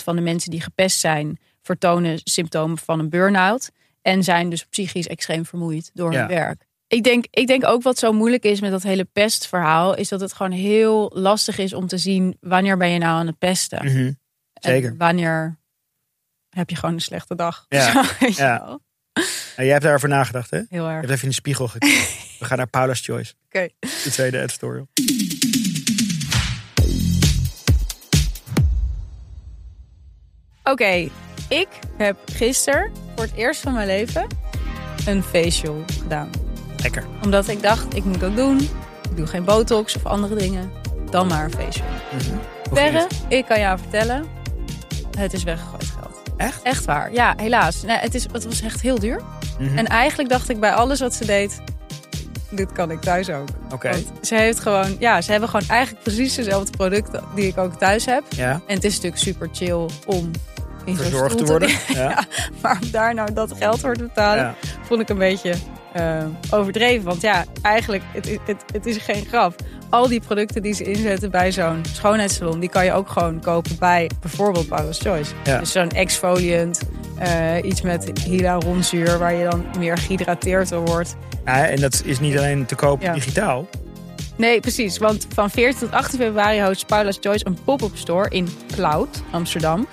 van 0.05 0.17
de 0.17 0.23
mensen 0.23 0.51
die 0.51 0.61
gepest 0.61 0.99
zijn, 0.99 1.39
vertonen 1.63 2.19
symptomen 2.25 2.79
van 2.79 2.99
een 2.99 3.09
burn-out. 3.11 3.71
En 4.07 4.25
zijn 4.25 4.51
dus 4.51 4.65
psychisch 4.65 5.07
extreem 5.07 5.47
vermoeid 5.47 5.91
door 5.95 6.11
hun 6.11 6.21
Ja. 6.21 6.27
werk. 6.27 6.67
Ik 6.87 7.03
denk, 7.05 7.25
ik 7.31 7.47
denk 7.47 7.65
ook 7.67 7.83
wat 7.83 7.99
zo 7.99 8.13
moeilijk 8.13 8.45
is 8.45 8.61
met 8.61 8.71
dat 8.71 8.83
hele 8.83 9.05
pestverhaal, 9.05 9.97
is 9.97 10.09
dat 10.09 10.21
het 10.21 10.33
gewoon 10.33 10.53
heel 10.53 11.11
lastig 11.15 11.59
is 11.59 11.73
om 11.73 11.87
te 11.87 11.99
zien 11.99 12.37
wanneer 12.41 12.77
ben 12.77 12.89
je 12.91 12.99
nou 12.99 13.19
aan 13.19 13.27
het 13.27 13.39
pesten. 13.39 13.85
Mhm. 13.85 13.97
En 13.97 14.17
Zeker. 14.61 14.95
wanneer 14.97 15.59
heb 16.49 16.71
je 16.71 16.77
gewoon 16.77 16.95
een 16.95 17.01
slechte 17.01 17.35
dag. 17.35 17.67
Ja, 17.69 17.93
Zo, 17.93 18.27
je 18.27 18.33
ja. 18.37 18.79
En 19.57 19.65
jij 19.65 19.73
hebt 19.73 19.83
daarover 19.83 20.09
nagedacht, 20.09 20.51
hè? 20.51 20.57
Je 20.59 20.67
Heel 20.69 20.87
erg. 20.89 21.01
hebt 21.01 21.11
even 21.11 21.23
in 21.23 21.29
de 21.29 21.35
spiegel 21.35 21.69
gekeken. 21.69 21.97
We 22.39 22.45
gaan 22.45 22.57
naar 22.59 22.69
Paula's 22.69 23.01
Choice. 23.01 23.35
Oké. 23.47 23.69
De 23.81 24.11
tweede 24.11 24.41
editorial. 24.41 24.89
Oké, 30.65 31.09
ik 31.49 31.69
heb 31.97 32.17
gisteren 32.33 32.91
voor 33.15 33.25
het 33.25 33.35
eerst 33.35 33.61
van 33.61 33.73
mijn 33.73 33.87
leven 33.87 34.27
een 35.07 35.23
facial 35.23 35.83
gedaan. 36.03 36.31
Lekker. 36.83 37.05
Omdat 37.23 37.49
ik 37.49 37.63
dacht, 37.63 37.95
ik 37.95 38.05
moet 38.05 38.25
ook 38.25 38.37
doen. 38.37 38.59
Ik 39.11 39.17
doe 39.17 39.27
geen 39.27 39.45
botox 39.45 39.97
of 39.97 40.07
andere 40.07 40.35
dingen. 40.35 40.71
Dan 41.11 41.27
maar 41.27 41.45
een 41.45 41.53
facial. 41.53 41.87
Het? 42.75 43.07
ik 43.29 43.45
kan 43.47 43.61
jou 43.61 43.79
vertellen, 43.79 44.27
het 45.19 45.33
is 45.33 45.43
weggegooid 45.43 45.93
geld. 46.01 46.23
Echt? 46.37 46.63
Echt 46.63 46.85
waar. 46.85 47.13
Ja, 47.13 47.35
helaas. 47.37 47.83
Nee, 47.83 47.97
het, 47.97 48.15
is, 48.15 48.23
het 48.33 48.45
was 48.45 48.61
echt 48.61 48.81
heel 48.81 48.99
duur. 48.99 49.21
Mhm. 49.59 49.79
En 49.79 49.87
eigenlijk 49.87 50.29
dacht 50.29 50.49
ik 50.49 50.61
bij 50.61 50.73
alles 50.73 51.01
wat 51.01 51.15
ze 51.15 51.25
deed, 51.25 51.61
dit 52.51 52.73
kan 52.73 52.91
ik 52.91 53.01
thuis 53.01 53.31
ook. 53.31 53.49
Oké. 53.73 53.93
Ze 54.23 54.35
heeft 54.35 54.59
gewoon, 54.59 54.97
ja, 54.99 55.21
ze 55.21 55.31
hebben 55.31 55.49
gewoon 55.49 55.69
eigenlijk 55.69 56.03
precies 56.03 56.35
dezelfde 56.35 56.77
producten 56.77 57.25
die 57.35 57.47
ik 57.47 57.59
ook 57.59 57.75
thuis 57.75 58.05
heb. 58.05 58.25
Ja, 58.29 58.61
En 58.67 58.75
het 58.75 58.85
is 58.85 58.95
natuurlijk 58.95 59.23
super 59.23 59.49
chill 59.53 59.87
om 60.07 60.31
verzorgd 60.95 61.39
te 61.39 61.45
worden. 61.45 61.69
Ja. 61.95 62.25
Maar 62.63 62.79
om 62.83 62.91
daar 62.91 63.15
nou 63.15 63.33
dat 63.33 63.53
geld 63.59 63.81
voor 63.81 63.95
te 63.97 64.03
betalen, 64.03 64.45
Ja. 64.45 64.55
vond 64.83 65.01
ik 65.01 65.09
een 65.09 65.19
beetje 65.19 65.55
eh, 65.93 66.25
overdreven. 66.51 67.05
Want 67.05 67.21
ja, 67.21 67.45
eigenlijk, 67.63 68.03
het, 68.13 68.27
is- 68.27 68.39
het, 68.47 68.65
het 68.73 68.87
is 68.87 68.97
geen 68.97 69.25
grap. 69.29 69.55
Al 69.91 70.09
die 70.09 70.21
producten 70.21 70.63
die 70.63 70.75
ze 70.75 70.85
inzetten 70.85 71.31
bij 71.31 71.53
zo'n 71.53 71.83
schoonheidssalon, 71.93 72.61
die 72.61 72.69
kan 72.69 72.85
je 72.85 72.93
ook 72.93 73.09
gewoon 73.09 73.41
kopen 73.41 73.77
bij 73.79 74.11
bijvoorbeeld 74.21 74.69
Paula's 74.69 75.01
Choice. 75.01 75.33
Ja. 75.45 75.59
Dus 75.59 75.73
zo'n 75.73 75.89
exfoliant, 75.91 76.81
eh, 77.19 77.55
iets 77.63 77.83
met 77.83 78.11
hyaluronzuur, 78.25 79.19
waar 79.19 79.35
je 79.35 79.49
dan 79.49 79.65
meer 79.79 79.99
gehydrateerd 79.99 80.69
door 80.69 80.85
wordt. 80.85 81.17
Ja, 81.45 81.67
en 81.67 81.81
dat 81.81 82.03
is 82.05 82.21
niet 82.21 82.39
alleen 82.39 82.67
te 82.67 82.75
koop 82.75 83.03
Ja. 83.03 83.13
digitaal. 83.13 83.67
Nee, 84.37 84.61
precies. 84.61 84.99
Want 84.99 85.27
van 85.35 85.51
14 85.51 85.79
tot 85.89 85.93
18 85.93 86.19
februari 86.19 86.63
host 86.63 86.87
Paula's 86.87 87.19
Choice 87.21 87.47
een 87.47 87.59
pop-up 87.65 87.97
store 87.97 88.29
in 88.31 88.49
Cloud, 88.75 89.23
Amsterdam. 89.31 89.87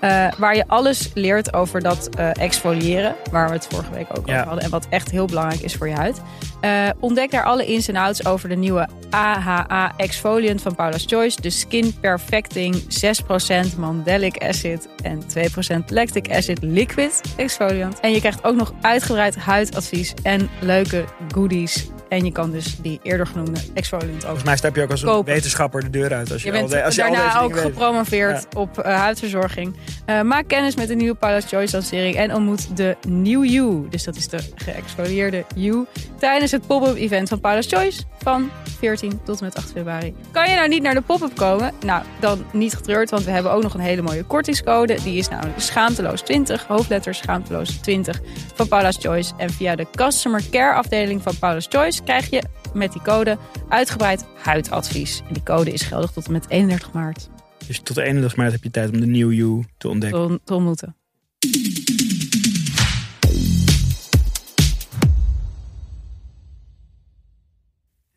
Eh, 0.00 0.26
waar 0.38 0.56
je 0.56 0.64
alles 0.66 1.10
leert 1.14 1.54
over 1.54 1.80
dat 1.80 2.08
eh, 2.14 2.30
exfoliëren. 2.34 3.14
Waar 3.30 3.48
we 3.48 3.54
het 3.54 3.66
vorige 3.70 3.90
week 3.90 4.06
ook 4.18 4.26
Ja. 4.26 4.32
over 4.34 4.46
hadden. 4.46 4.64
En 4.64 4.70
wat 4.70 4.86
echt 4.90 5.10
heel 5.10 5.26
belangrijk 5.26 5.60
is 5.60 5.74
voor 5.74 5.88
je 5.88 5.94
huid. 5.94 6.20
Eh, 6.60 6.88
ontdek 7.00 7.30
daar 7.30 7.44
alle 7.44 7.66
ins 7.66 7.88
en 7.88 7.96
outs 7.96 8.26
over 8.26 8.48
de 8.48 8.56
nieuwe 8.56 8.88
AHA 9.10 9.92
Exfoliant 9.96 10.62
van 10.62 10.74
Paula's 10.74 11.04
Choice. 11.06 11.40
De 11.40 11.50
Skin 11.50 11.94
Perfecting 12.00 12.84
6% 12.88 13.76
Mandelic 13.76 14.44
Acid 14.44 14.88
en 15.02 15.22
2% 15.26 15.90
Lactic 15.90 16.30
Acid 16.32 16.58
Liquid 16.62 17.20
Exfoliant. 17.36 18.00
En 18.00 18.10
je 18.12 18.18
krijgt 18.20 18.44
ook 18.44 18.56
nog 18.56 18.72
uitgebreid 18.80 19.36
huidadvies 19.36 20.14
en 20.22 20.48
leuke 20.60 21.04
goodies. 21.34 21.88
En 22.08 22.24
je 22.24 22.32
kan 22.32 22.50
dus 22.50 22.76
die 22.82 23.00
eerder 23.02 23.26
genoemde 23.26 23.60
exfoliant 23.74 24.14
ook 24.16 24.20
Volgens 24.22 24.44
mij 24.44 24.56
stap 24.56 24.76
je 24.76 24.82
ook 24.82 24.90
als 24.90 25.02
een 25.02 25.08
Kopen. 25.08 25.32
wetenschapper 25.34 25.80
de 25.82 25.90
deur 25.90 26.14
uit. 26.14 26.32
Als 26.32 26.40
je, 26.42 26.46
je 26.46 26.52
bent 26.52 26.64
al, 26.64 26.70
de- 26.70 26.84
als 26.84 26.94
je 26.94 27.04
al 27.04 27.12
daarna 27.12 27.40
ook 27.40 27.58
gepromoveerd 27.58 28.54
op 28.56 28.78
eh, 28.78 28.96
huidverzorging. 28.98 29.76
Eh, 30.04 30.20
maak 30.22 30.48
kennis 30.48 30.76
met 30.76 30.88
de 30.88 30.94
nieuwe 30.94 31.14
Paula's 31.14 31.44
Choice 31.48 31.72
lancering 31.76 32.16
en 32.16 32.34
ontmoet 32.34 32.76
de 32.76 32.96
New 33.08 33.44
You. 33.44 33.86
Dus 33.90 34.04
dat 34.04 34.16
is 34.16 34.28
de 34.28 34.38
geëxfolieerde 34.54 35.44
You. 35.54 35.86
Tijdens 36.18 36.50
het 36.50 36.66
pop-up 36.66 36.96
event 36.96 37.28
van 37.28 37.40
Paula's 37.40 37.66
Choice 37.66 38.00
van 38.22 38.50
14 38.76 39.20
tot 39.24 39.38
en 39.38 39.44
met 39.44 39.54
8 39.54 39.70
februari. 39.70 40.14
Kan 40.30 40.48
je 40.48 40.54
nou 40.54 40.68
niet 40.68 40.82
naar 40.82 40.94
de 40.94 41.00
pop-up 41.00 41.36
komen? 41.36 41.72
Nou, 41.84 42.04
dan 42.20 42.44
niet 42.52 42.74
getreurd, 42.74 43.10
want 43.10 43.24
we 43.24 43.30
hebben 43.30 43.52
ook 43.52 43.62
nog 43.62 43.74
een 43.74 43.80
hele 43.80 44.02
mooie 44.02 44.24
kortingscode. 44.24 44.98
Die 45.02 45.18
is 45.18 45.28
namelijk 45.28 45.60
schaamteloos 45.60 46.22
20, 46.22 46.66
hoofdletters 46.66 47.18
schaamteloos 47.18 47.68
20 47.68 48.20
van 48.54 48.68
Paula's 48.68 48.96
Choice. 49.00 49.32
En 49.36 49.50
via 49.50 49.76
de 49.76 49.86
customer 49.94 50.42
care 50.50 50.74
afdeling 50.74 51.22
van 51.22 51.38
Paula's 51.38 51.66
Choice 51.68 52.02
krijg 52.02 52.30
je 52.30 52.42
met 52.74 52.92
die 52.92 53.02
code 53.02 53.38
uitgebreid 53.68 54.24
huidadvies. 54.42 55.22
En 55.28 55.32
die 55.32 55.42
code 55.42 55.72
is 55.72 55.82
geldig 55.82 56.10
tot 56.10 56.26
en 56.26 56.32
met 56.32 56.48
31 56.48 56.92
maart 56.92 57.28
Dus 57.66 57.80
tot 57.80 57.96
de 57.96 58.02
31 58.02 58.36
maart 58.36 58.52
heb 58.52 58.62
je 58.62 58.70
tijd 58.70 58.90
om 58.90 59.00
de 59.00 59.06
New 59.06 59.32
You 59.32 59.64
te 59.78 59.88
ontdekken. 59.88 60.28
te, 60.28 60.40
te 60.44 60.54
ontmoeten. 60.54 60.96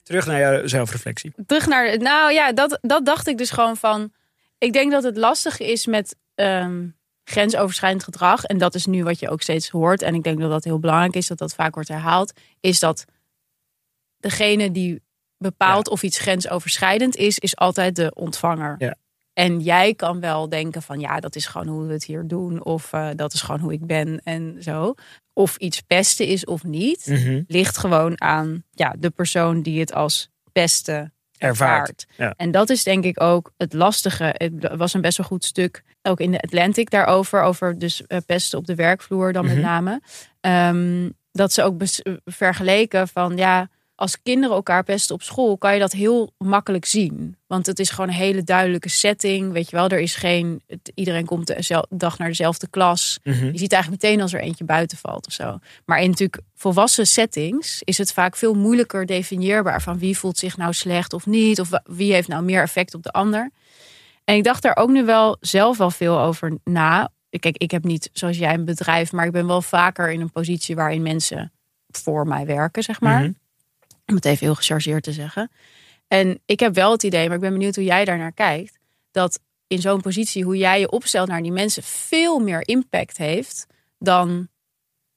Terug 0.09 0.25
naar 0.25 0.39
jouw 0.39 0.67
zelfreflectie. 0.67 1.33
Terug 1.45 1.67
naar, 1.67 1.97
nou 1.97 2.33
ja, 2.33 2.51
dat, 2.51 2.79
dat 2.81 3.05
dacht 3.05 3.27
ik 3.27 3.37
dus 3.37 3.49
gewoon 3.49 3.77
van. 3.77 4.13
Ik 4.57 4.73
denk 4.73 4.91
dat 4.91 5.03
het 5.03 5.17
lastig 5.17 5.59
is 5.59 5.85
met 5.85 6.15
ehm, 6.35 6.87
grensoverschrijdend 7.23 8.03
gedrag. 8.03 8.43
En 8.43 8.57
dat 8.57 8.75
is 8.75 8.85
nu 8.85 9.03
wat 9.03 9.19
je 9.19 9.29
ook 9.29 9.41
steeds 9.41 9.69
hoort. 9.69 10.01
En 10.01 10.15
ik 10.15 10.23
denk 10.23 10.39
dat 10.39 10.49
dat 10.49 10.63
heel 10.63 10.79
belangrijk 10.79 11.15
is, 11.15 11.27
dat 11.27 11.37
dat 11.37 11.53
vaak 11.53 11.73
wordt 11.73 11.89
herhaald. 11.89 12.33
Is 12.59 12.79
dat 12.79 13.05
degene 14.17 14.71
die 14.71 15.01
bepaalt 15.37 15.89
of 15.89 16.03
iets 16.03 16.19
grensoverschrijdend 16.19 17.15
is, 17.15 17.39
is 17.39 17.55
altijd 17.55 17.95
de 17.95 18.11
ontvanger. 18.13 18.75
Ja. 18.77 18.95
En 19.39 19.59
jij 19.59 19.93
kan 19.93 20.19
wel 20.19 20.49
denken 20.49 20.81
van 20.81 20.99
ja, 20.99 21.19
dat 21.19 21.35
is 21.35 21.45
gewoon 21.45 21.67
hoe 21.67 21.85
we 21.85 21.93
het 21.93 22.03
hier 22.03 22.27
doen. 22.27 22.63
Of 22.63 22.93
eh, 22.93 23.09
dat 23.15 23.33
is 23.33 23.41
gewoon 23.41 23.59
hoe 23.59 23.73
ik 23.73 23.85
ben 23.85 24.21
en 24.23 24.55
zo. 24.59 24.93
Of 25.33 25.57
iets 25.57 25.81
pesten 25.81 26.25
is 26.27 26.45
of 26.45 26.63
niet, 26.63 27.05
Mhm. 27.05 27.41
ligt 27.47 27.77
gewoon 27.77 28.21
aan 28.21 28.63
ja, 28.71 28.95
de 28.99 29.09
persoon 29.09 29.61
die 29.61 29.79
het 29.79 29.93
als 29.93 30.29
pesten 30.51 31.13
Ervaart. 31.37 32.05
Ja. 32.17 32.33
En 32.37 32.51
dat 32.51 32.69
is 32.69 32.83
denk 32.83 33.03
ik 33.03 33.21
ook 33.21 33.51
het 33.57 33.73
lastige. 33.73 34.35
Het 34.37 34.75
was 34.77 34.93
een 34.93 35.01
best 35.01 35.17
wel 35.17 35.25
goed 35.27 35.45
stuk, 35.45 35.83
ook 36.01 36.19
in 36.19 36.31
de 36.31 36.41
Atlantic 36.41 36.89
daarover. 36.89 37.41
Over 37.41 37.79
dus 37.79 38.05
eh, 38.07 38.17
pesten 38.25 38.57
op 38.59 38.65
de 38.67 38.75
werkvloer 38.75 39.33
dan 39.33 39.45
Mhm. 39.45 39.53
met 39.53 39.63
name. 39.63 40.01
Ehm, 40.41 41.09
dat 41.31 41.53
ze 41.53 41.63
ook 41.63 41.81
vergeleken 42.25 43.07
van 43.07 43.37
ja, 43.37 43.69
als 43.99 44.21
kinderen 44.23 44.55
elkaar 44.55 44.83
pesten 44.83 45.15
op 45.15 45.21
school, 45.21 45.57
kan 45.57 45.73
je 45.73 45.79
dat 45.79 45.91
heel 45.91 46.33
makkelijk 46.37 46.85
zien. 46.85 47.37
Want 47.47 47.65
het 47.65 47.79
is 47.79 47.89
gewoon 47.89 48.07
een 48.09 48.15
hele 48.15 48.43
duidelijke 48.43 48.89
setting. 48.89 49.51
Weet 49.51 49.69
je 49.69 49.75
wel, 49.75 49.89
er 49.89 49.99
is 49.99 50.15
geen. 50.15 50.61
het- 50.67 50.91
iedereen 50.95 51.25
komt 51.25 51.47
de 51.47 51.85
dag 51.89 52.17
naar 52.17 52.27
dezelfde 52.27 52.67
klas. 52.67 53.19
Mhm. 53.23 53.45
Je 53.45 53.57
ziet 53.57 53.71
eigenlijk 53.73 54.03
meteen 54.03 54.21
als 54.21 54.33
er 54.33 54.39
eentje 54.41 54.63
buiten 54.63 54.97
valt 54.97 55.27
of 55.27 55.33
zo. 55.33 55.59
Maar 55.85 56.01
in 56.01 56.09
natuurlijk 56.09 56.41
volwassen 56.55 57.07
settings 57.07 57.81
is 57.83 57.97
het 57.97 58.13
vaak 58.13 58.35
veel 58.35 58.53
moeilijker 58.53 59.05
definieerbaar 59.05 59.81
van 59.81 59.99
wie 59.99 60.17
voelt 60.17 60.37
zich 60.37 60.57
nou 60.57 60.73
slecht 60.73 61.13
of 61.13 61.25
niet. 61.25 61.59
Of 61.59 61.69
wie 61.83 62.13
heeft 62.13 62.27
nou 62.27 62.43
meer 62.43 62.61
effect 62.61 62.93
op 62.93 63.03
de 63.03 63.11
ander. 63.11 63.51
En 64.23 64.35
ik 64.35 64.43
dacht 64.43 64.61
daar 64.61 64.75
ook 64.77 64.89
nu 64.89 65.05
wel 65.05 65.37
zelf 65.39 65.77
wel 65.77 65.91
veel 65.91 66.19
over 66.19 66.57
na. 66.63 67.09
Kijk, 67.39 67.57
ik 67.57 67.71
heb 67.71 67.83
niet 67.83 68.09
zoals 68.13 68.37
jij 68.37 68.53
een 68.53 68.65
bedrijf, 68.65 69.11
maar 69.11 69.25
ik 69.25 69.31
ben 69.31 69.47
wel 69.47 69.61
vaker 69.61 70.11
in 70.11 70.21
een 70.21 70.31
positie 70.31 70.75
waarin 70.75 71.01
mensen 71.01 71.51
voor 71.91 72.27
mij 72.27 72.45
werken, 72.45 72.83
zeg 72.83 73.01
maar. 73.01 73.21
Mhm. 73.21 73.31
Om 74.09 74.15
het 74.15 74.25
even 74.25 74.45
heel 74.45 74.55
gechargeerd 74.55 75.03
te 75.03 75.11
zeggen. 75.11 75.51
En 76.07 76.39
ik 76.45 76.59
heb 76.59 76.73
wel 76.75 76.91
het 76.91 77.03
idee, 77.03 77.25
maar 77.25 77.35
ik 77.35 77.41
ben 77.41 77.53
benieuwd 77.53 77.75
hoe 77.75 77.83
jij 77.83 78.05
daar 78.05 78.17
naar 78.17 78.33
kijkt. 78.33 78.77
Dat 79.11 79.39
in 79.67 79.81
zo'n 79.81 80.01
positie, 80.01 80.43
hoe 80.43 80.57
jij 80.57 80.79
je 80.79 80.91
opstelt 80.91 81.27
naar 81.27 81.41
die 81.41 81.51
mensen, 81.51 81.83
veel 81.83 82.39
meer 82.39 82.67
impact 82.67 83.17
heeft 83.17 83.65
dan 83.99 84.47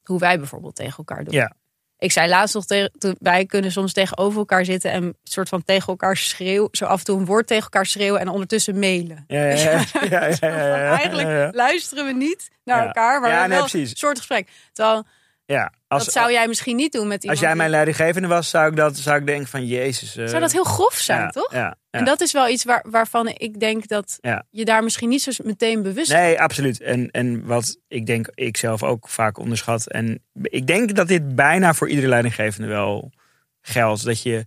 hoe 0.03 0.19
wij 0.19 0.39
bijvoorbeeld 0.39 0.75
tegen 0.75 0.97
elkaar 0.97 1.25
doen. 1.25 1.35
Ja. 1.35 1.53
Ik 1.99 2.13
zei 2.13 2.29
laatst 2.29 2.55
nog 2.55 2.65
tegen, 2.65 2.91
wij 3.19 3.47
kunnen 3.47 3.73
soms 3.73 3.93
tegenover 3.93 4.39
elkaar 4.39 4.65
zitten 4.65 4.91
en 4.91 5.17
soort 5.23 5.49
van 5.49 5.65
tegen 5.65 5.89
elkaar 5.89 6.17
schreeuwen, 6.17 6.69
zo 6.73 6.85
af 6.85 6.99
en 6.99 7.05
toe 7.05 7.19
een 7.19 7.25
woord 7.25 7.47
tegen 7.47 7.63
elkaar 7.63 7.87
schreeuwen 7.87 8.21
en 8.21 8.29
ondertussen 8.29 8.79
mailen. 8.79 9.25
Ja, 9.27 9.45
ja, 9.45 9.85
ja. 10.11 10.99
Eigenlijk 10.99 11.55
luisteren 11.55 12.07
we 12.07 12.13
niet 12.13 12.51
naar 12.65 12.87
elkaar, 12.87 13.21
maar 13.21 13.31
Ja, 13.31 13.35
we 13.35 13.41
hebben 13.41 13.59
nee, 13.59 13.71
wel 13.73 13.81
een 13.81 13.97
soort 13.97 14.19
gesprek. 14.19 14.51
Terwijl 14.73 15.05
Ja, 15.45 15.73
als, 15.89 16.05
dat 16.05 16.13
zou 16.13 16.33
jij 16.33 16.49
misschien 16.49 16.77
niet 16.77 16.93
doen 16.93 17.09
met 17.09 17.23
iemand. 17.23 17.39
als 17.41 17.49
jij 17.49 17.57
mijn 17.57 17.71
leidinggevende 17.71 18.29
was, 18.29 18.51
zou 18.51 18.71
ik, 18.71 18.77
dat, 18.77 18.97
zou 18.97 19.19
ik 19.19 19.27
denken 19.27 19.47
van 19.49 19.67
Jezus. 19.67 20.17
eh, 20.17 20.27
Zou 20.27 20.41
dat 20.41 20.53
heel 20.53 20.65
grof 20.65 20.95
zijn, 20.95 21.21
ja, 21.21 21.29
toch? 21.31 21.53
Ja, 21.53 21.59
ja. 21.59 21.77
En 21.91 22.05
dat 22.05 22.21
is 22.21 22.33
wel 22.33 22.49
iets 22.49 22.65
waar, 22.65 22.85
waarvan 22.91 23.29
ik 23.29 23.61
denk 23.61 23.89
dat 23.89 24.19
je 24.51 24.65
daar 24.65 24.83
misschien 24.83 25.09
niet 25.09 25.23
zo 25.23 25.31
meteen 25.45 25.83
bewust 25.83 26.13
Nee, 26.13 26.41
absoluut. 26.41 26.81
En, 26.81 27.11
en 27.11 27.45
wat 27.47 27.77
ik 27.89 28.07
denk 28.07 28.31
ik 28.35 28.57
zelf 28.57 28.83
ook 28.83 29.09
vaak 29.09 29.39
onderschat. 29.39 29.87
En 29.91 30.23
ik 30.43 30.67
denk 30.67 30.95
dat 30.95 31.09
dit 31.09 31.35
bijna 31.35 31.75
voor 31.75 31.89
iedere 31.89 32.09
leidinggevende 32.09 32.69
wel 32.69 33.13
geldt. 33.61 34.05
Dat 34.05 34.23
je 34.23 34.47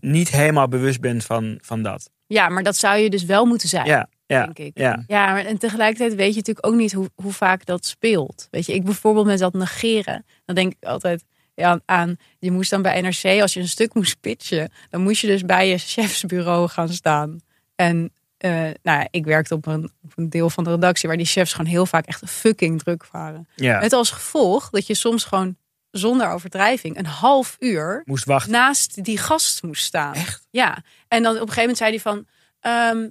niet 0.00 0.30
helemaal 0.30 0.68
bewust 0.68 1.00
bent 1.00 1.24
van, 1.24 1.58
van 1.62 1.82
dat. 1.82 2.10
Ja, 2.26 2.48
maar 2.48 2.62
dat 2.62 2.76
zou 2.76 2.98
je 2.98 3.10
dus 3.10 3.24
wel 3.24 3.44
moeten 3.44 3.68
zijn, 3.68 3.86
Ja, 3.86 4.08
ja, 4.32 4.44
denk 4.44 4.58
ik. 4.58 4.78
ja. 4.78 5.04
Ja, 5.06 5.32
maar 5.32 5.44
en 5.44 5.58
tegelijkertijd 5.58 6.14
weet 6.14 6.30
je 6.30 6.36
natuurlijk 6.36 6.66
ook 6.66 6.74
niet 6.74 6.92
hoe, 6.92 7.10
hoe 7.14 7.32
vaak 7.32 7.64
dat 7.66 7.86
speelt. 7.86 8.48
Weet 8.50 8.66
je, 8.66 8.74
ik 8.74 8.84
bijvoorbeeld 8.84 9.26
met 9.26 9.38
dat 9.38 9.52
negeren. 9.52 10.24
Dan 10.44 10.54
denk 10.54 10.72
ik 10.72 10.84
altijd 10.84 11.24
ja, 11.54 11.80
aan, 11.84 12.16
je 12.38 12.50
moest 12.50 12.70
dan 12.70 12.82
bij 12.82 13.00
NRC, 13.00 13.40
als 13.40 13.54
je 13.54 13.60
een 13.60 13.68
stuk 13.68 13.94
moest 13.94 14.20
pitchen, 14.20 14.72
dan 14.90 15.02
moest 15.02 15.20
je 15.20 15.26
dus 15.26 15.44
bij 15.44 15.68
je 15.68 15.78
chefsbureau 15.78 16.68
gaan 16.68 16.88
staan. 16.88 17.40
En 17.74 18.12
eh, 18.38 18.50
nou 18.60 18.74
ja, 18.82 19.08
ik 19.10 19.24
werkte 19.24 19.54
op 19.54 19.66
een, 19.66 19.90
op 20.02 20.12
een 20.14 20.30
deel 20.30 20.50
van 20.50 20.64
de 20.64 20.70
redactie 20.70 21.08
waar 21.08 21.18
die 21.18 21.26
chefs 21.26 21.52
gewoon 21.52 21.70
heel 21.70 21.86
vaak 21.86 22.06
echt 22.06 22.22
fucking 22.30 22.82
druk 22.82 23.06
waren. 23.10 23.48
ja. 23.54 23.80
Met 23.80 23.92
als 23.92 24.10
gevolg 24.10 24.70
dat 24.70 24.86
je 24.86 24.94
soms 24.94 25.24
gewoon 25.24 25.56
zonder 25.90 26.30
overdrijving 26.30 26.98
een 26.98 27.06
half 27.06 27.56
uur 27.58 28.02
Moest 28.04 28.24
wachten. 28.24 28.52
naast 28.52 29.04
die 29.04 29.18
gast 29.18 29.62
moest 29.62 29.84
staan. 29.84 30.14
Echt? 30.14 30.46
Ja. 30.50 30.82
En 31.08 31.22
dan 31.22 31.34
op 31.34 31.40
een 31.40 31.52
gegeven 31.52 31.60
moment 31.60 31.78
zei 31.78 31.90
hij 31.90 32.00
van... 32.00 32.26
ehm, 32.60 33.08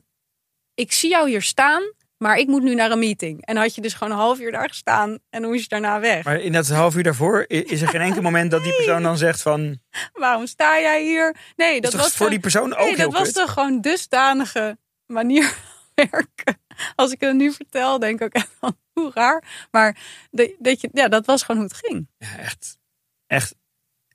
ik 0.81 0.91
zie 0.91 1.09
jou 1.09 1.29
hier 1.29 1.41
staan, 1.41 1.93
maar 2.17 2.37
ik 2.37 2.47
moet 2.47 2.63
nu 2.63 2.75
naar 2.75 2.91
een 2.91 2.99
meeting. 2.99 3.45
En 3.45 3.57
had 3.57 3.75
je 3.75 3.81
dus 3.81 3.93
gewoon 3.93 4.13
een 4.13 4.19
half 4.19 4.39
uur 4.39 4.51
daar 4.51 4.67
gestaan 4.67 5.19
en 5.29 5.41
dan 5.41 5.49
moest 5.51 5.61
je 5.63 5.67
daarna 5.67 5.99
weg. 5.99 6.23
Maar 6.23 6.39
in 6.39 6.51
dat 6.51 6.67
half 6.69 6.95
uur 6.95 7.03
daarvoor 7.03 7.45
is 7.47 7.81
er 7.81 7.87
geen 7.87 8.01
enkel 8.01 8.21
moment 8.21 8.51
dat 8.51 8.63
die 8.63 8.75
persoon 8.75 9.03
dan 9.03 9.17
zegt 9.17 9.41
van... 9.41 9.79
Waarom 10.13 10.47
sta 10.47 10.79
jij 10.79 11.03
hier? 11.03 11.35
Nee, 11.55 11.81
Dat 11.81 11.93
was 11.93 12.13
voor 12.13 12.29
die 12.29 12.39
persoon 12.39 12.73
ook 12.75 12.85
nee, 12.85 12.95
heel 12.95 13.09
dat 13.09 13.19
was 13.19 13.31
toch 13.31 13.51
gewoon 13.53 13.81
dusdanige 13.81 14.77
manier 15.05 15.43
van 15.43 15.91
werken. 16.11 16.61
Als 16.95 17.11
ik 17.11 17.19
het 17.21 17.35
nu 17.35 17.51
vertel, 17.51 17.99
denk 17.99 18.19
ik 18.19 18.25
ook 18.25 18.33
echt 18.33 18.49
van 18.59 18.77
hoe 18.93 19.11
raar. 19.13 19.67
Maar 19.71 19.97
de- 20.31 20.55
dat, 20.59 20.81
je, 20.81 20.89
ja, 20.93 21.07
dat 21.07 21.25
was 21.25 21.43
gewoon 21.43 21.61
hoe 21.61 21.69
het 21.69 21.79
ging. 21.85 22.07
Ja, 22.17 22.37
echt. 22.37 22.79
Echt. 23.27 23.55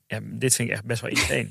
Ja, 0.07 0.19
dit 0.23 0.55
vind 0.55 0.67
ik 0.69 0.73
echt 0.75 0.85
best 0.85 1.01
wel 1.01 1.09
insane. 1.09 1.49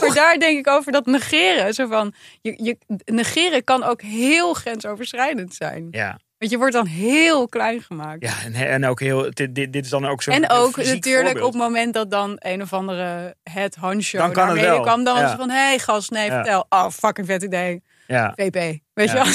Maar 0.00 0.14
daar 0.14 0.38
denk 0.38 0.58
ik 0.58 0.68
over 0.68 0.92
dat 0.92 1.06
negeren. 1.06 1.74
Zo 1.74 1.86
van, 1.86 2.14
je, 2.40 2.54
je, 2.62 2.76
negeren 3.04 3.64
kan 3.64 3.82
ook 3.82 4.02
heel 4.02 4.54
grensoverschrijdend 4.54 5.54
zijn. 5.54 5.88
Ja, 5.90 6.18
Want 6.38 6.50
je 6.50 6.58
wordt 6.58 6.72
dan 6.72 6.86
heel 6.86 7.48
klein 7.48 7.82
gemaakt. 7.82 8.22
ja 8.22 8.32
en, 8.44 8.54
en 8.54 8.84
ook 8.86 9.00
heel... 9.00 9.30
Dit, 9.30 9.54
dit, 9.54 9.72
dit 9.72 9.84
is 9.84 9.90
dan 9.90 10.06
ook 10.06 10.22
zo'n 10.22 10.34
en 10.34 10.50
ook 10.50 10.76
natuurlijk 10.76 11.06
voorbeeld. 11.06 11.40
op 11.46 11.52
het 11.52 11.62
moment 11.62 11.94
dat 11.94 12.10
dan 12.10 12.36
een 12.38 12.62
of 12.62 12.72
andere 12.72 13.36
het 13.42 13.76
honcho 13.76 14.18
Dan 14.18 14.32
kan 14.32 14.54
wel. 14.54 14.80
kwam. 14.80 15.04
Dan 15.04 15.14
was 15.14 15.22
Ja. 15.22 15.28
het 15.28 15.38
van, 15.38 15.50
hé 15.50 15.56
hey, 15.66 15.78
gast, 15.78 16.10
nee, 16.10 16.26
Ja. 16.26 16.34
vertel. 16.34 16.66
Oh, 16.68 16.88
fucking 16.90 17.26
vet 17.26 17.42
idee. 17.42 17.82
Ja, 18.06 18.32
VP. 18.36 18.78
Weet 18.94 19.10
je 19.10 19.14
wel? 19.14 19.26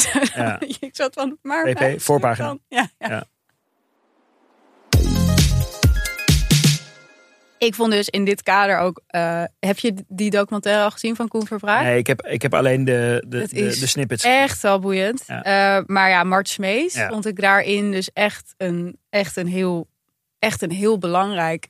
Ja. 0.45 0.59
ik 0.79 0.89
zat 0.91 1.13
van, 1.13 1.37
maar... 1.41 1.67
VP, 1.67 2.01
voorpagina. 2.01 2.57
Ja, 2.67 2.89
ja. 2.97 3.23
Ik 7.57 7.75
vond 7.75 7.91
dus 7.91 8.09
in 8.09 8.25
dit 8.25 8.43
kader 8.43 8.77
ook... 8.77 9.01
eh, 9.07 9.43
heb 9.59 9.79
je 9.79 9.93
die 10.07 10.29
documentaire 10.29 10.83
al 10.83 10.91
gezien 10.91 11.15
van 11.15 11.27
Koen 11.27 11.47
Verbraak? 11.47 11.83
nee, 11.83 11.97
ik 11.97 12.07
heb, 12.07 12.21
ik 12.25 12.41
heb 12.41 12.53
alleen 12.53 12.85
de, 12.85 13.23
de, 13.27 13.47
de, 13.47 13.87
snippets. 13.87 14.23
Echt 14.23 14.61
wel 14.61 14.79
boeiend. 14.79 15.23
Ja. 15.27 15.43
Eh, 15.43 15.83
maar 15.85 16.09
ja, 16.09 16.23
Mart 16.23 16.49
Smees 16.49 16.93
Ja. 16.93 17.09
vond 17.09 17.25
ik 17.25 17.41
daarin 17.41 17.91
dus 17.91 18.09
echt 18.13 18.53
een, 18.57 18.97
echt 19.09 19.35
een, 19.37 19.47
heel, 19.47 19.87
echt 20.39 20.61
een 20.61 20.71
heel 20.71 20.97
belangrijk. 20.97 21.67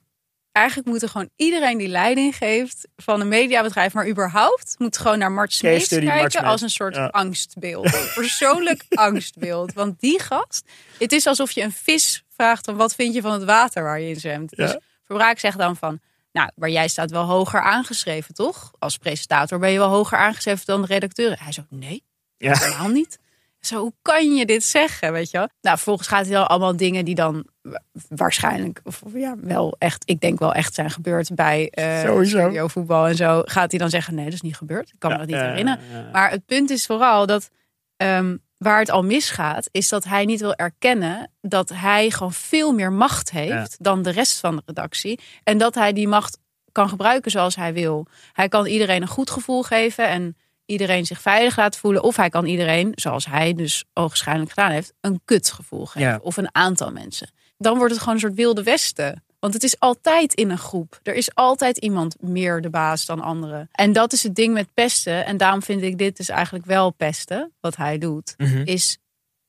Eigenlijk 0.51 0.87
moet 0.87 1.01
er 1.01 1.09
gewoon 1.09 1.29
iedereen 1.35 1.77
die 1.77 1.87
leiding 1.87 2.35
geeft 2.35 2.87
van 2.95 3.21
een 3.21 3.27
mediabedrijf, 3.27 3.93
maar 3.93 4.07
überhaupt 4.07 4.75
moet 4.77 4.97
gewoon 4.97 5.19
naar 5.19 5.31
Mart 5.31 5.53
Smees 5.53 5.87
kijken 5.87 6.07
Mart 6.07 6.31
Smees. 6.31 6.45
als 6.45 6.61
een 6.61 6.69
soort 6.69 6.95
Ja. 6.95 7.05
angstbeeld. 7.05 7.91
Persoonlijk 8.15 8.85
angstbeeld. 8.89 9.73
Want 9.73 9.99
die 9.99 10.21
gast, 10.21 10.67
het 10.99 11.11
is 11.11 11.27
alsof 11.27 11.51
je 11.51 11.61
een 11.61 11.71
vis 11.71 12.23
vraagt 12.35 12.65
van 12.65 12.75
wat 12.75 12.95
vind 12.95 13.13
je 13.13 13.21
van 13.21 13.31
het 13.33 13.43
water 13.43 13.83
waar 13.83 13.99
je 13.99 14.09
in 14.09 14.19
zwemt. 14.19 14.53
Ja. 14.55 14.65
Dus 14.65 14.77
Verbraak 15.07 15.39
zegt 15.39 15.57
dan 15.57 15.75
van, 15.75 15.99
nou, 16.31 16.49
maar 16.55 16.69
jij 16.69 16.87
staat 16.87 17.11
wel 17.11 17.23
hoger 17.23 17.61
aangeschreven, 17.61 18.33
toch? 18.33 18.71
Als 18.79 18.97
presentator 18.97 19.59
ben 19.59 19.71
je 19.71 19.77
wel 19.77 19.89
hoger 19.89 20.17
aangeschreven 20.17 20.65
dan 20.65 20.81
de 20.81 20.87
redacteur. 20.87 21.37
Hij 21.43 21.51
zo, 21.51 21.61
nee, 21.69 22.03
Ja. 22.37 22.57
helemaal 22.57 22.87
niet. 22.89 23.19
Zo, 23.59 23.79
hoe 23.81 23.93
kan 24.01 24.35
je 24.35 24.45
dit 24.45 24.63
zeggen, 24.63 25.11
weet 25.11 25.31
je 25.31 25.37
wel? 25.37 25.47
Nou, 25.61 25.75
vervolgens 25.75 26.07
gaat 26.07 26.25
hij 26.25 26.33
dan 26.35 26.47
allemaal 26.47 26.75
dingen 26.77 27.05
die 27.05 27.15
dan 27.15 27.47
wa- 27.61 27.81
waarschijnlijk, 28.09 28.79
of 28.83 29.01
ja, 29.13 29.35
wel 29.41 29.75
echt, 29.79 30.03
ik 30.05 30.19
denk 30.19 30.39
wel 30.39 30.53
echt 30.53 30.73
zijn 30.73 30.89
gebeurd 30.91 31.35
bij 31.35 31.71
Sowieso. 32.05 32.39
studiovoetbal 32.39 33.07
en 33.07 33.15
zo. 33.15 33.41
Gaat 33.45 33.69
hij 33.71 33.79
dan 33.79 33.89
zeggen, 33.89 34.15
nee, 34.15 34.23
dat 34.25 34.33
is 34.33 34.41
niet 34.41 34.55
gebeurd. 34.57 34.89
Ik 34.89 34.99
kan 34.99 35.11
me 35.11 35.17
dat 35.17 35.27
niet 35.27 35.35
herinneren. 35.35 36.09
Maar 36.11 36.29
het 36.29 36.45
punt 36.45 36.69
is 36.69 36.85
vooral 36.85 37.25
dat 37.25 37.49
ehm, 37.97 38.37
waar 38.57 38.79
het 38.79 38.89
al 38.89 39.03
misgaat, 39.03 39.69
is 39.71 39.89
dat 39.89 40.03
hij 40.03 40.25
niet 40.25 40.39
wil 40.39 40.55
erkennen 40.55 41.31
dat 41.41 41.69
hij 41.69 42.09
gewoon 42.09 42.33
veel 42.33 42.73
meer 42.73 42.91
macht 42.91 43.31
heeft 43.31 43.83
dan 43.83 44.01
de 44.01 44.09
rest 44.09 44.39
van 44.39 44.55
de 44.55 44.61
redactie. 44.65 45.19
En 45.43 45.57
dat 45.57 45.75
hij 45.75 45.93
die 45.93 46.07
macht 46.07 46.37
kan 46.71 46.89
gebruiken 46.89 47.31
zoals 47.31 47.55
hij 47.55 47.73
wil. 47.73 48.07
Hij 48.33 48.47
kan 48.47 48.65
iedereen 48.65 49.01
een 49.01 49.07
goed 49.07 49.29
gevoel 49.29 49.63
geven 49.63 50.07
en 50.07 50.37
iedereen 50.65 51.05
zich 51.05 51.21
veilig 51.21 51.57
laten 51.57 51.79
voelen. 51.79 52.03
Of 52.03 52.15
hij 52.15 52.29
kan 52.29 52.45
iedereen, 52.45 52.91
zoals 52.95 53.25
hij 53.25 53.53
dus 53.53 53.85
ogenschijnlijk 53.93 54.49
gedaan 54.49 54.71
heeft, 54.71 54.93
een 55.01 55.21
kutgevoel 55.25 55.85
geven. 55.85 56.09
Ja. 56.09 56.19
Of 56.21 56.37
een 56.37 56.55
aantal 56.55 56.91
mensen. 56.91 57.29
Dan 57.57 57.77
wordt 57.77 57.91
het 57.91 57.99
gewoon 57.99 58.15
een 58.15 58.21
soort 58.21 58.33
wilde 58.33 58.63
westen. 58.63 59.23
Want 59.39 59.53
het 59.53 59.63
is 59.63 59.79
altijd 59.79 60.33
in 60.33 60.49
een 60.49 60.57
groep. 60.57 60.99
Er 61.03 61.13
is 61.13 61.35
altijd 61.35 61.77
iemand 61.77 62.15
meer 62.21 62.61
de 62.61 62.69
baas 62.69 63.05
dan 63.05 63.21
anderen. 63.21 63.69
En 63.71 63.93
dat 63.93 64.13
is 64.13 64.23
het 64.23 64.35
ding 64.35 64.53
met 64.53 64.73
pesten. 64.73 65.25
En 65.25 65.37
daarom 65.37 65.63
vind 65.63 65.81
ik 65.81 65.97
dit 65.97 66.17
dus 66.17 66.29
eigenlijk 66.29 66.65
wel 66.65 66.89
pesten, 66.91 67.51
wat 67.59 67.75
hij 67.75 67.97
doet. 67.97 68.33
Mhm. 68.37 68.61
Is 68.65 68.97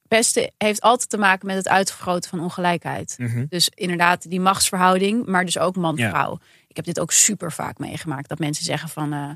pesten 0.09 0.53
heeft 0.59 0.80
altijd 0.80 1.09
te 1.11 1.18
maken 1.18 1.47
met 1.47 1.57
het 1.57 1.68
uitvergroten 1.68 2.30
van 2.30 2.41
ongelijkheid. 2.41 3.14
Mhm. 3.18 3.45
Dus 3.49 3.70
inderdaad 3.74 4.30
die 4.30 4.41
machtsverhouding, 4.41 5.26
maar 5.26 5.45
dus 5.45 5.59
ook 5.59 5.74
Ja. 5.74 5.80
man-vrouw. 5.80 6.39
Ik 6.66 6.76
heb 6.76 6.84
dit 6.84 7.01
ook 7.01 7.12
super 7.12 7.53
vaak 7.53 7.78
meegemaakt. 7.78 8.28
Dat 8.28 8.39
mensen 8.39 8.64
zeggen 8.64 8.89
van... 8.89 9.12
eh, 9.12 9.30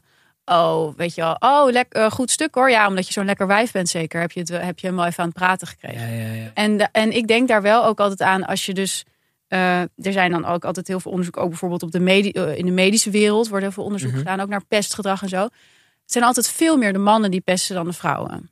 oh, 0.59 0.94
weet 0.96 1.14
je 1.14 1.20
wel. 1.20 1.36
Oh, 1.38 1.70
lek, 1.70 1.92
eh, 1.92 2.11
goed 2.11 2.30
stuk 2.30 2.55
hoor. 2.55 2.70
Ja, 2.70 2.88
omdat 2.88 3.07
je 3.07 3.12
zo'n 3.12 3.24
lekker 3.24 3.46
wijf 3.46 3.72
bent 3.72 3.88
zeker. 3.88 4.20
Heb 4.20 4.32
je, 4.32 4.40
het, 4.40 4.48
heb 4.48 4.78
je 4.78 4.86
hem 4.86 4.96
wel 4.96 5.07
even 5.07 5.22
aan 5.22 5.28
het 5.28 5.38
praten 5.38 5.66
gekregen. 5.66 6.16
Ja, 6.16 6.24
ja, 6.26 6.32
ja. 6.32 6.50
En, 6.55 6.90
en 6.92 7.12
ik 7.16 7.26
denk 7.28 7.48
daar 7.48 7.62
wel 7.62 7.84
ook 7.84 8.00
altijd 8.00 8.22
aan 8.22 8.44
als 8.44 8.66
je 8.66 8.74
dus 8.74 9.05
eh, 9.53 9.80
er 9.80 10.12
zijn 10.12 10.30
dan 10.30 10.44
ook 10.44 10.64
altijd 10.64 10.88
heel 10.88 11.00
veel 11.00 11.11
onderzoek, 11.11 11.36
ook 11.36 11.48
bijvoorbeeld 11.48 11.82
op 11.82 11.90
de 11.92 11.98
eh, 12.32 12.59
in 12.59 12.66
de 12.66 12.72
medische 12.72 13.11
wereld 13.11 13.48
wordt 13.48 13.62
heel 13.64 13.72
veel 13.72 13.84
onderzoek 13.84 14.11
Mhm. 14.11 14.18
gedaan, 14.18 14.40
ook 14.40 14.48
naar 14.48 14.64
pestgedrag 14.64 15.22
en 15.22 15.28
zo. 15.28 15.42
Het 15.42 16.12
zijn 16.12 16.24
altijd 16.24 16.48
veel 16.48 16.76
meer 16.76 16.92
de 16.92 16.98
mannen 16.98 17.30
die 17.30 17.40
pesten 17.40 17.74
dan 17.74 17.84
de 17.86 17.92
vrouwen. 17.92 18.50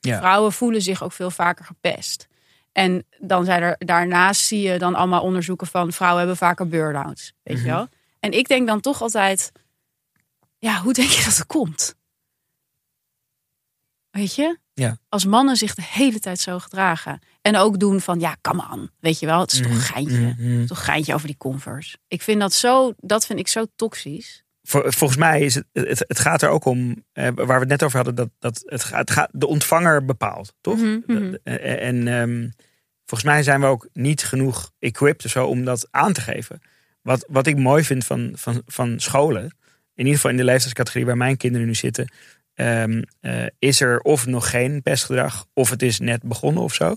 Ja. 0.00 0.18
Vrouwen 0.18 0.52
voelen 0.52 0.82
zich 0.82 1.02
ook 1.02 1.12
veel 1.12 1.30
vaker 1.30 1.64
gepest. 1.64 2.26
En 2.72 3.06
dan 3.18 3.44
zijn 3.44 3.62
er 3.62 3.74
daarnaast 3.78 4.40
zie 4.44 4.60
je 4.60 4.78
dan 4.78 4.94
allemaal 4.94 5.22
onderzoeken 5.22 5.66
van 5.66 5.92
vrouwen 5.92 6.18
hebben 6.18 6.36
vaker 6.36 6.68
burn-outs. 6.68 7.32
Weet 7.42 7.56
Mhm. 7.56 7.66
je 7.66 7.72
wel? 7.72 7.88
En 8.20 8.32
ik 8.32 8.48
denk 8.48 8.66
dan 8.66 8.80
toch 8.80 9.02
altijd, 9.02 9.52
ja, 10.58 10.80
hoe 10.80 10.92
denk 10.92 11.08
je 11.08 11.24
dat 11.24 11.36
het 11.36 11.46
komt? 11.46 11.94
Weet 14.12 14.34
je? 14.34 14.58
Ja. 14.74 14.96
Als 15.08 15.24
mannen 15.24 15.56
zich 15.56 15.74
de 15.74 15.82
hele 15.84 16.18
tijd 16.20 16.38
zo 16.38 16.58
gedragen. 16.58 17.18
En 17.42 17.56
ook 17.56 17.78
doen 17.78 18.00
van, 18.00 18.20
ja, 18.20 18.36
come 18.40 18.64
on. 18.72 18.90
Weet 19.00 19.18
je 19.18 19.26
wel, 19.26 19.40
het 19.40 19.52
is 19.52 19.58
toch 19.60 19.70
een 19.70 19.76
geintje. 19.80 20.34
Mhm. 20.38 20.60
Is 20.60 20.68
toch 20.68 20.84
geintje 20.84 21.14
over 21.14 21.26
die 21.26 21.36
Converse. 21.36 21.96
Ik 22.08 22.22
vind 22.22 22.40
dat 22.40 22.52
zo, 22.52 22.92
dat 22.96 23.26
vind 23.26 23.38
ik 23.38 23.48
zo 23.48 23.64
toxisch. 23.76 24.44
Vol- 24.62 24.90
Volgens 24.90 25.18
mij 25.18 25.40
is 25.40 25.54
het, 25.54 25.64
het, 25.72 26.04
het 26.06 26.18
gaat 26.18 26.42
er 26.42 26.48
ook 26.48 26.64
om, 26.64 27.04
eh, 27.12 27.28
waar 27.34 27.46
we 27.46 27.52
het 27.52 27.68
net 27.68 27.82
over 27.82 27.96
hadden, 27.96 28.14
dat, 28.14 28.28
dat 28.38 28.62
het, 28.64 28.84
gaat, 28.84 28.98
het 28.98 29.10
gaat, 29.10 29.28
de 29.32 29.46
ontvanger 29.46 30.04
bepaalt, 30.04 30.54
toch? 30.60 30.76
Mhm, 30.76 30.98
mhm. 31.06 31.30
Dat- 31.30 31.40
eh, 31.44 31.86
En 31.88 32.08
ehm, 32.08 32.48
volgens 33.06 33.30
mij 33.30 33.42
zijn 33.42 33.60
we 33.60 33.66
ook 33.66 33.88
niet 33.92 34.22
genoeg 34.24 34.70
equipped 34.78 35.30
zo 35.30 35.46
om 35.46 35.64
dat 35.64 35.88
aan 35.90 36.12
te 36.12 36.20
geven. 36.20 36.60
Wat, 37.02 37.24
wat 37.28 37.46
ik 37.46 37.56
mooi 37.56 37.84
vind 37.84 38.04
van, 38.04 38.30
van, 38.34 38.62
van 38.66 39.00
scholen, 39.00 39.42
in 39.94 40.04
ieder 40.04 40.14
geval 40.14 40.30
in 40.30 40.36
de 40.36 40.44
leeftijdscategorie 40.44 41.06
waar 41.06 41.16
mijn 41.16 41.36
kinderen 41.36 41.66
nu 41.66 41.74
zitten, 41.74 42.12
ehm, 42.54 43.02
eh, 43.20 43.46
is 43.58 43.80
er 43.80 44.00
of 44.00 44.26
nog 44.26 44.50
geen 44.50 44.82
pestgedrag, 44.82 45.46
of 45.54 45.70
het 45.70 45.82
is 45.82 45.98
net 45.98 46.22
begonnen 46.22 46.62
of 46.62 46.74
zo. 46.74 46.96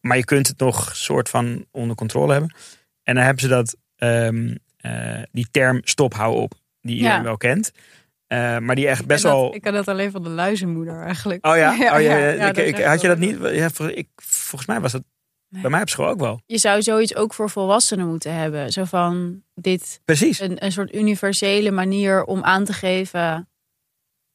Maar 0.00 0.16
je 0.16 0.24
kunt 0.24 0.46
het 0.46 0.58
nog 0.58 0.96
soort 0.96 1.28
van 1.28 1.64
onder 1.70 1.96
controle 1.96 2.32
hebben. 2.32 2.54
En 3.02 3.14
dan 3.14 3.24
hebben 3.24 3.42
ze 3.42 3.48
dat, 3.48 3.76
ehm, 3.96 4.54
eh, 4.76 5.22
die 5.32 5.48
term 5.50 5.80
stop, 5.84 6.14
hou 6.14 6.36
op, 6.36 6.52
die 6.80 6.96
iedereen 6.96 7.16
Ja. 7.16 7.22
wel 7.22 7.36
kent. 7.36 7.70
Eh, 8.26 8.58
maar 8.58 8.74
die 8.74 8.88
echt 8.88 9.06
best 9.06 9.22
wel... 9.22 9.54
Ik 9.54 9.60
kan 9.62 9.72
dat 9.72 9.88
alleen 9.88 10.10
van 10.10 10.22
de 10.22 10.28
luizenmoeder 10.28 11.02
eigenlijk. 11.02 11.46
Oh 11.46 11.56
ja? 11.56 11.72
Oh, 11.94 12.00
ja, 12.02 12.52
Ik- 12.54 12.78
had 12.78 13.00
je 13.00 13.08
dat 13.08 13.18
niet? 13.18 13.38
Ja, 13.42 13.70
vol- 13.70 13.88
ik, 13.96 14.08
volgens 14.16 14.66
mij 14.66 14.80
was 14.80 14.92
dat 14.92 15.02
Nee. 15.50 15.62
bij 15.62 15.70
mij 15.70 15.80
op 15.80 15.88
school 15.88 16.08
ook 16.08 16.20
wel. 16.20 16.40
Je 16.46 16.58
zou 16.58 16.82
zoiets 16.82 17.14
ook 17.14 17.34
voor 17.34 17.50
volwassenen 17.50 18.06
moeten 18.08 18.34
hebben. 18.34 18.72
Zo 18.72 18.84
van 18.84 19.42
dit 19.54 20.00
Precies. 20.04 20.40
een, 20.40 20.64
een 20.64 20.72
soort 20.72 20.94
universele 20.94 21.70
manier 21.70 22.24
om 22.24 22.42
aan 22.44 22.64
te 22.64 22.72
geven: 22.72 23.48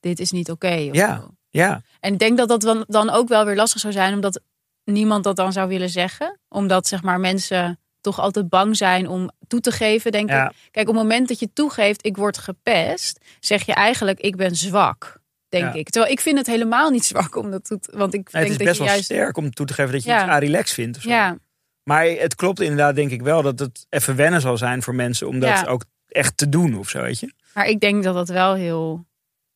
dit 0.03 0.19
is 0.19 0.31
niet 0.31 0.51
oké. 0.51 0.73
Ja. 0.91 1.15
zo. 1.15 1.27
Ja, 1.49 1.81
En 1.99 2.13
ik 2.13 2.19
denk 2.19 2.37
dat 2.37 2.47
dat 2.61 2.85
dan, 2.87 3.09
ook 3.09 3.27
wel 3.27 3.45
weer 3.45 3.55
lastig 3.55 3.79
zou 3.81 3.93
zijn, 3.93 4.13
omdat 4.13 4.41
niemand 4.83 5.23
dat 5.23 5.35
dan 5.35 5.51
zou 5.53 5.67
willen 5.67 5.89
zeggen. 5.89 6.39
Omdat 6.49 6.87
zeg 6.87 7.03
maar 7.03 7.19
mensen 7.19 7.79
toch 8.01 8.19
altijd 8.19 8.49
bang 8.49 8.77
zijn 8.77 9.07
om 9.07 9.31
toe 9.47 9.59
te 9.59 9.71
geven, 9.71 10.11
denk 10.11 10.29
Ja. 10.29 10.45
ik. 10.49 10.55
Kijk, 10.71 10.87
op 10.89 10.93
het 10.93 11.03
moment 11.03 11.27
dat 11.27 11.39
je 11.39 11.49
toegeeft, 11.53 12.05
ik 12.05 12.17
word 12.17 12.37
gepest, 12.37 13.19
zeg 13.39 13.65
je 13.65 13.73
eigenlijk, 13.73 14.19
ik 14.19 14.35
ben 14.35 14.55
zwak. 14.55 15.21
Denk 15.49 15.63
Ja. 15.73 15.73
ik. 15.79 15.89
Terwijl 15.89 16.13
ik 16.13 16.19
vind 16.19 16.37
het 16.37 16.47
helemaal 16.47 16.89
niet 16.89 17.05
zwak 17.05 17.35
om 17.35 17.51
dat 17.51 17.65
toe 17.65 17.79
te... 17.79 17.97
Want 17.97 18.13
ik 18.13 18.31
Nee, 18.31 18.43
denk 18.43 18.43
het 18.43 18.51
is 18.51 18.57
dat 18.57 18.65
best 18.67 18.77
je 18.77 18.83
wel 18.83 18.91
juist... 18.93 19.05
sterk 19.05 19.37
om 19.37 19.51
toe 19.51 19.65
te 19.65 19.73
geven 19.73 19.91
dat 19.91 20.03
je 20.03 20.09
Ja. 20.09 20.21
iets 20.23 20.31
aan 20.31 20.39
relax 20.39 20.73
vindt. 20.73 20.97
Of 20.97 21.03
zo. 21.03 21.09
Ja, 21.09 21.37
Maar 21.83 22.05
het 22.05 22.35
klopt 22.35 22.59
inderdaad 22.61 22.95
denk 22.95 23.11
ik 23.11 23.21
wel 23.21 23.41
dat 23.41 23.59
het 23.59 23.85
even 23.89 24.15
wennen 24.15 24.41
zal 24.41 24.57
zijn 24.57 24.81
voor 24.81 24.95
mensen 24.95 25.27
om 25.27 25.39
dat 25.39 25.67
ook 25.67 25.83
echt 26.07 26.37
te 26.37 26.49
doen 26.49 26.77
of 26.77 26.89
zo, 26.89 27.01
weet 27.01 27.19
je. 27.19 27.33
maar 27.53 27.65
ik 27.67 27.79
denk 27.79 28.03
dat 28.03 28.13
dat 28.13 28.29
wel 28.29 28.53
heel... 28.53 29.05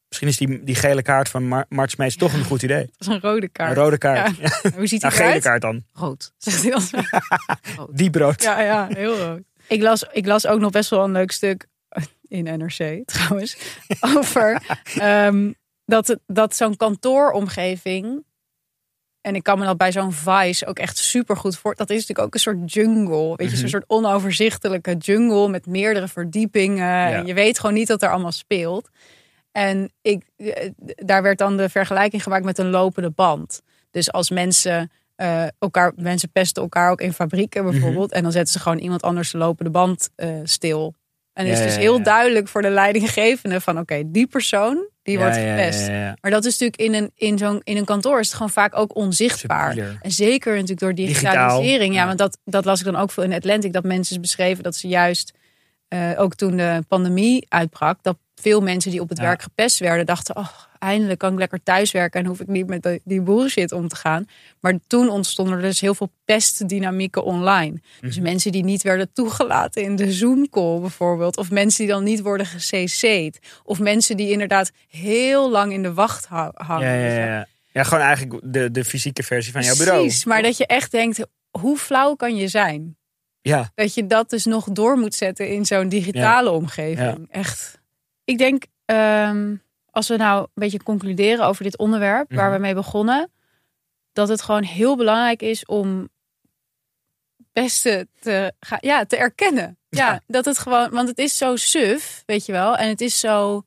Misschien 0.08 0.28
is 0.28 0.38
die, 0.38 0.64
die 0.64 0.76
gele 0.76 1.01
kaart 1.01 1.30
van 1.30 1.47
Mar 1.47 1.66
Mart 1.70 1.91
Smeets 1.91 2.16
toch 2.16 2.34
een 2.34 2.43
goed 2.43 2.64
idee. 2.64 2.86
Dat 2.97 3.08
is 3.08 3.08
een 3.08 3.20
rode 3.22 3.47
kaart. 3.49 3.70
Een 3.70 3.84
rode 3.84 3.97
kaart. 3.97 4.38
Ja. 4.38 4.49
Hoe 4.76 4.88
ziet 4.88 5.01
Nou, 5.01 5.14
hij 5.16 5.28
gele 5.28 5.41
kaart 5.41 5.62
dan. 5.62 5.84
Rood, 5.93 6.32
zegt 6.38 6.62
hij 6.62 6.72
dan. 6.72 7.05
Die 7.91 8.10
brood. 8.10 8.41
Ja, 8.43 8.62
ja, 8.62 8.88
heel 8.93 9.18
rood. 9.18 9.41
Ik 9.68 9.82
las, 9.82 10.03
ik 10.12 10.26
las 10.26 10.47
ook 10.47 10.60
nog 10.60 10.72
best 10.72 10.89
wel 10.89 11.03
een 11.03 11.12
leuk 11.12 11.32
stuk 11.32 11.68
in 12.28 12.43
NRC 12.43 13.01
trouwens. 13.08 13.58
over 14.16 14.62
ehm, 14.97 15.51
dat, 15.86 16.08
het- 16.08 16.20
dat 16.28 16.55
zo'n 16.55 16.76
kantooromgeving. 16.78 18.26
En 19.22 19.36
ik 19.36 19.43
kan 19.43 19.60
me 19.60 19.66
dat 19.66 19.78
bij 19.78 19.91
zo'n 19.91 20.14
Vice 20.14 20.66
ook 20.66 20.80
echt 20.80 20.97
super 20.97 21.38
goed 21.38 21.58
voor. 21.58 21.76
Dat 21.76 21.89
is 21.89 21.95
natuurlijk 21.99 22.28
ook 22.28 22.34
een 22.34 22.39
soort 22.39 22.74
jungle. 22.74 23.28
Weet 23.36 23.38
je, 23.38 23.45
Mhm. 23.45 23.55
zo'n 23.55 23.70
soort 23.70 23.84
onoverzichtelijke 23.88 24.95
jungle 24.95 25.49
met 25.49 25.66
meerdere 25.66 26.08
verdiepingen. 26.08 27.05
En 27.14 27.26
je 27.26 27.34
weet 27.34 27.60
gewoon 27.60 27.76
niet 27.76 27.88
wat 27.88 28.01
er 28.03 28.10
allemaal 28.12 28.32
speelt. 28.32 28.89
En 29.52 29.91
ik, 30.02 30.24
eh, 30.38 30.70
daar 30.95 31.22
werd 31.22 31.38
dan 31.38 31.58
de 31.58 31.70
vergelijking 31.70 32.24
gemaakt 32.24 32.45
met 32.45 32.58
een 32.58 32.70
lopende 32.70 33.10
band. 33.10 33.62
Dus 33.91 34.12
als 34.12 34.30
mensen 34.30 34.91
eh, 35.16 35.43
elkaar, 35.60 35.91
mensen 35.95 36.30
pesten 36.32 36.62
elkaar 36.64 36.91
ook 36.91 37.02
in 37.02 37.14
fabrieken 37.14 37.64
Mhm. 37.64 37.72
bijvoorbeeld. 37.72 38.12
En 38.12 38.24
dan 38.24 38.32
zetten 38.32 38.54
ze 38.54 38.60
gewoon 38.60 38.78
iemand 38.78 39.02
anders 39.02 39.32
de 39.32 39.38
lopende 39.38 39.72
band 39.72 40.10
eh, 40.16 40.30
stil. 40.43 40.93
En 41.34 41.43
dan 41.43 41.54
is 41.54 41.60
Ja, 41.60 41.66
dus 41.66 41.74
ja, 41.74 41.80
heel 41.80 41.98
ja. 41.98 42.04
duidelijk 42.04 42.48
voor 42.48 42.62
de 42.62 42.70
leidinggevende 42.70 43.62
van 43.62 43.80
oké, 43.80 44.02
die 44.06 44.28
persoon 44.28 44.89
die 45.04 45.18
Ja, 45.18 45.22
wordt 45.24 45.36
ja, 45.36 45.56
gepest. 45.56 45.88
ja, 45.88 45.93
ja, 45.93 46.00
ja. 46.00 46.18
Maar 46.22 46.32
dat 46.32 46.45
is 46.45 46.58
natuurlijk 46.60 46.82
in 46.82 47.04
een, 47.04 47.12
in, 47.16 47.38
zo'n, 47.38 47.62
in 47.64 47.78
een 47.78 47.86
kantoor 47.86 48.20
is 48.20 48.26
het 48.26 48.36
gewoon 48.36 48.52
vaak 48.52 48.76
ook 48.78 48.95
onzichtbaar. 48.95 49.72
Subtieler. 49.74 49.98
En 50.02 50.12
zeker 50.12 50.52
natuurlijk 50.54 50.80
door 50.80 50.93
digitalisering. 50.95 51.93
ja, 51.93 52.00
ja. 52.00 52.06
want 52.06 52.18
dat, 52.18 52.38
dat 52.45 52.66
las 52.66 52.80
ik 52.80 52.86
dan 52.86 52.95
ook 52.95 53.12
veel 53.12 53.24
in 53.24 53.34
Atlantic. 53.34 53.74
Dat 53.74 53.84
mensen 53.84 54.22
beschreven 54.22 54.64
dat 54.64 54.76
ze 54.76 54.88
juist, 54.88 55.34
eh, 55.88 56.11
ook 56.17 56.35
toen 56.35 56.57
de 56.57 56.83
pandemie 56.88 57.45
uitbrak, 57.49 57.99
dat 58.01 58.17
veel 58.35 58.61
mensen 58.61 58.91
die 58.91 59.01
op 59.01 59.09
het 59.09 59.17
Ja. 59.17 59.23
werk 59.23 59.41
gepest 59.41 59.79
werden, 59.79 60.05
dachten, 60.05 60.35
oh, 60.38 60.49
eindelijk 60.79 61.19
kan 61.19 61.31
ik 61.33 61.39
lekker 61.39 61.63
thuiswerken 61.63 62.19
en 62.19 62.25
hoef 62.25 62.39
ik 62.39 62.47
niet 62.47 62.67
met 62.67 62.99
die- 63.03 63.21
bullshit 63.21 63.71
om 63.71 63.88
te 63.88 63.95
gaan. 63.95 64.25
Maar 64.59 64.73
toen 64.88 65.09
ontstonden 65.09 65.55
er 65.55 65.61
dus 65.61 65.81
heel 65.81 65.95
veel 65.95 66.11
pestdynamieken 66.25 67.23
online. 67.23 67.79
Dus 68.01 68.15
Mhm. 68.15 68.23
mensen 68.23 68.51
die 68.51 68.63
niet 68.63 68.81
werden 68.81 69.09
toegelaten 69.13 69.81
in 69.83 69.95
de 69.95 70.11
Zoom-call 70.11 70.79
bijvoorbeeld. 70.79 71.38
Of 71.38 71.51
mensen 71.51 71.83
die 71.85 71.93
dan 71.93 72.03
niet 72.03 72.21
worden 72.21 72.45
gecc'd. 72.45 73.39
Of 73.63 73.79
mensen 73.79 74.17
die 74.17 74.31
inderdaad 74.31 74.71
heel 74.88 75.51
lang 75.51 75.73
in 75.73 75.83
de 75.83 75.93
wacht 75.93 76.25
ha- 76.25 76.51
hangen. 76.53 76.88
Ja, 76.88 77.09
ja, 77.09 77.25
ja. 77.25 77.47
ja, 77.71 77.83
gewoon 77.83 78.03
eigenlijk 78.03 78.39
de, 78.43 78.71
de 78.71 78.85
fysieke 78.85 79.23
versie 79.23 79.51
van 79.51 79.61
jouw 79.63 79.75
bureau. 79.75 80.01
Precies, 80.01 80.25
maar 80.25 80.41
dat 80.41 80.57
je 80.57 80.65
echt 80.65 80.91
denkt, 80.91 81.25
hoe 81.51 81.77
flauw 81.77 82.15
kan 82.15 82.35
je 82.35 82.47
zijn? 82.47 82.97
Ja, 83.48 83.72
Dat 83.76 83.93
je 83.93 84.08
dat 84.08 84.30
dus 84.30 84.45
nog 84.45 84.66
door 84.66 84.98
moet 84.98 85.16
zetten 85.16 85.50
in 85.50 85.66
zo'n 85.66 85.89
digitale 85.89 86.50
omgeving. 86.52 87.28
Echt. 87.32 87.80
Ik 88.24 88.38
denk, 88.38 88.64
ehm, 88.86 89.56
als 89.91 90.08
we 90.08 90.16
nou 90.16 90.41
een 90.41 90.48
beetje 90.54 90.84
concluderen 90.84 91.45
over 91.45 91.64
dit 91.64 91.78
onderwerp 91.78 92.34
waar 92.34 92.45
Mhm. 92.45 92.54
we 92.56 92.62
mee 92.62 92.74
begonnen, 92.74 93.32
dat 94.14 94.28
het 94.28 94.41
gewoon 94.41 94.64
heel 94.64 94.95
belangrijk 94.98 95.41
is 95.41 95.66
om 95.66 96.10
beste 97.54 98.08
te, 98.20 98.54
ja, 98.80 99.06
te 99.06 99.18
erkennen. 99.18 99.78
Ja, 99.89 100.22
dat 100.28 100.45
het 100.45 100.58
gewoon, 100.58 100.89
want 100.89 101.08
het 101.08 101.18
is 101.18 101.38
zo 101.38 101.56
suf, 101.56 102.24
weet 102.26 102.45
je 102.45 102.52
wel, 102.52 102.78
en 102.78 102.88
het 102.89 103.02
is 103.02 103.20
zo 103.20 103.66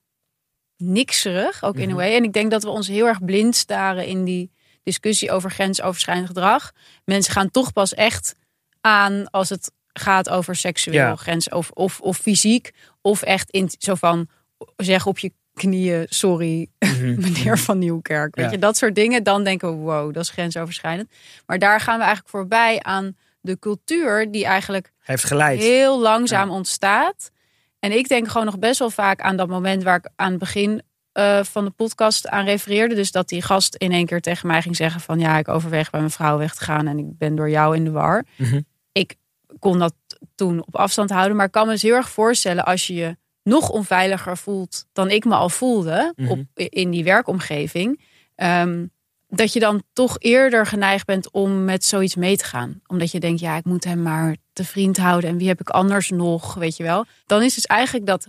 nikserig 0.77 1.63
ook 1.63 1.75
in 1.75 1.81
Mhm. 1.81 1.91
een 1.91 1.97
way. 1.97 2.15
En 2.17 2.25
ik 2.25 2.33
denk 2.33 2.51
dat 2.51 2.63
we 2.63 2.69
ons 2.69 2.89
heel 2.89 3.07
erg 3.07 3.25
blind 3.25 3.57
staren 3.57 4.07
in 4.07 4.25
die 4.25 4.51
discussie 4.83 5.31
over 5.33 5.51
grensoverschrijdend 5.51 6.27
gedrag. 6.27 6.73
Mensen 7.05 7.33
gaan 7.33 7.51
toch 7.51 7.73
pas 7.73 7.95
echt 7.95 8.35
aan 8.81 9.31
als 9.31 9.49
het 9.49 9.73
gaat 9.93 10.29
over 10.29 10.57
seksueel 10.57 10.95
Ja. 10.97 11.17
grens 11.17 11.49
of, 11.49 11.71
of, 11.71 12.01
of 12.01 12.17
fysiek. 12.17 12.71
Of 13.03 13.23
echt 13.23 13.51
in 13.51 13.71
zo 13.79 13.95
van 13.95 14.29
zeg 14.77 15.07
op 15.07 15.19
je 15.19 15.33
knieën, 15.55 16.07
sorry, 16.09 16.69
meneer 17.25 17.59
van 17.59 17.79
Nieuwkerk. 17.79 18.35
Weet 18.35 18.45
Ja. 18.45 18.51
je, 18.51 18.59
dat 18.59 18.77
soort 18.77 18.95
dingen. 18.95 19.23
Dan 19.23 19.45
denken 19.45 19.69
we, 19.69 19.75
wow, 19.75 20.15
dat 20.15 20.23
is 20.23 20.31
grensoverschrijdend. 20.31 21.11
Maar 21.47 21.59
daar 21.59 21.81
gaan 21.81 21.95
we 21.99 22.01
eigenlijk 22.05 22.31
voorbij 22.31 22.79
aan 22.83 23.17
de 23.41 23.59
cultuur 23.59 24.31
die 24.31 24.45
eigenlijk 24.45 24.93
heeft 25.01 25.25
geleid. 25.25 25.61
heel 25.61 26.01
langzaam 26.01 26.51
ontstaat. 26.51 27.31
En 27.79 27.93
ik 27.93 28.09
denk 28.09 28.29
gewoon 28.29 28.47
nog 28.47 28.59
best 28.59 28.79
wel 28.79 28.91
vaak 28.91 29.21
aan 29.21 29.37
dat 29.37 29.49
moment 29.49 29.83
waar 29.83 29.97
ik 29.97 30.09
aan 30.17 30.31
het 30.31 30.39
begin 30.39 30.83
eh, 31.13 31.43
van 31.45 31.65
de 31.65 31.71
podcast 31.71 32.29
aan 32.29 32.45
refereerde. 32.45 32.95
Dus 32.95 33.11
dat 33.13 33.29
die 33.29 33.43
gast 33.43 33.75
in 33.75 33.93
één 33.93 34.07
keer 34.07 34.21
tegen 34.21 34.47
mij 34.47 34.63
ging 34.63 34.77
zeggen 34.77 35.01
van 35.01 35.19
ja, 35.19 35.39
ik 35.39 35.49
overweeg 35.49 35.91
bij 35.91 36.01
mijn 36.01 36.13
vrouw 36.13 36.39
weg 36.39 36.55
te 36.55 36.65
gaan 36.65 36.87
en 36.87 36.99
ik 36.99 37.19
ben 37.19 37.35
door 37.35 37.51
jou 37.51 37.77
in 37.77 37.85
de 37.85 37.91
war. 37.91 38.25
Mhm. 38.37 38.61
Ik 38.93 39.15
kon 39.59 39.79
dat 39.79 39.95
toen 40.35 40.67
op 40.67 40.77
afstand 40.77 41.11
houden, 41.11 41.37
maar 41.37 41.47
ik 41.47 41.53
kan 41.53 41.67
me 41.67 41.73
dus 41.73 41.83
heel 41.83 41.95
erg 41.95 42.11
voorstellen 42.11 42.65
als 42.65 42.87
je 42.87 42.95
je 42.95 43.17
nog 43.43 43.71
onveiliger 43.71 44.37
voelt 44.37 44.87
dan 44.93 45.11
ik 45.11 45.25
me 45.25 45.35
al 45.35 45.49
voelde 45.49 46.13
Mhm. 46.17 46.31
op, 46.31 46.39
in 46.55 46.91
die 46.91 47.05
werkomgeving. 47.05 48.09
ehm, 48.35 48.87
dat 49.33 49.53
je 49.53 49.61
dan 49.61 49.83
toch 49.93 50.17
eerder 50.19 50.67
geneigd 50.67 51.07
bent 51.07 51.31
om 51.31 51.65
met 51.65 51.85
zoiets 51.85 52.15
mee 52.15 52.37
te 52.37 52.45
gaan. 52.45 52.81
Omdat 52.87 53.11
je 53.11 53.21
denkt, 53.21 53.41
ja, 53.41 53.57
ik 53.57 53.65
moet 53.65 53.85
hem 53.85 54.03
maar 54.03 54.37
te 54.53 54.65
vriend 54.65 54.97
houden. 54.97 55.31
En 55.31 55.37
wie 55.39 55.49
heb 55.49 55.61
ik 55.61 55.69
anders 55.69 56.11
nog, 56.11 56.55
weet 56.55 56.77
je 56.77 56.83
wel. 56.83 57.05
Dan 57.27 57.43
is 57.43 57.55
dus 57.55 57.67
eigenlijk 57.67 58.07
dat, 58.07 58.27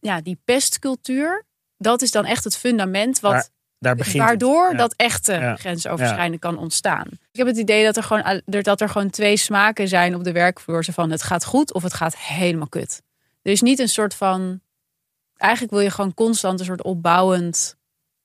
ja, 0.00 0.20
die 0.20 0.38
pestcultuur... 0.44 1.44
dat 1.76 2.02
is 2.02 2.10
dan 2.10 2.24
echt 2.24 2.44
het 2.44 2.56
fundament 2.56 3.20
wat... 3.20 3.50
Daar 3.84 3.94
begint 3.96 4.16
het. 4.18 4.22
Waardoor 4.26 4.70
Ja. 4.70 4.76
dat 4.76 4.94
echte 4.96 5.32
Ja. 5.32 5.56
grensoverschrijdend 5.56 6.40
kan 6.40 6.58
ontstaan. 6.58 7.06
Ik 7.06 7.38
heb 7.38 7.46
het 7.46 7.56
idee 7.56 7.84
dat 7.84 7.96
er, 7.96 8.02
gewoon, 8.02 8.42
dat 8.44 8.80
er 8.80 8.88
gewoon 8.88 9.10
twee 9.10 9.36
smaken 9.36 9.88
zijn 9.88 10.14
op 10.14 10.24
de 10.24 10.32
werkvloer. 10.32 10.84
Zo 10.84 10.92
van 10.92 11.10
het 11.10 11.22
gaat 11.22 11.44
goed 11.44 11.72
of 11.72 11.82
het 11.82 11.94
gaat 11.94 12.16
helemaal 12.18 12.68
kut. 12.68 13.02
Er 13.42 13.52
is 13.52 13.60
niet 13.60 13.78
een 13.78 13.88
soort 13.88 14.14
van... 14.14 14.60
Eigenlijk 15.36 15.72
wil 15.72 15.82
je 15.82 15.90
gewoon 15.90 16.14
constant 16.14 16.60
een 16.60 16.66
soort 16.66 16.82
opbouwend 16.82 17.76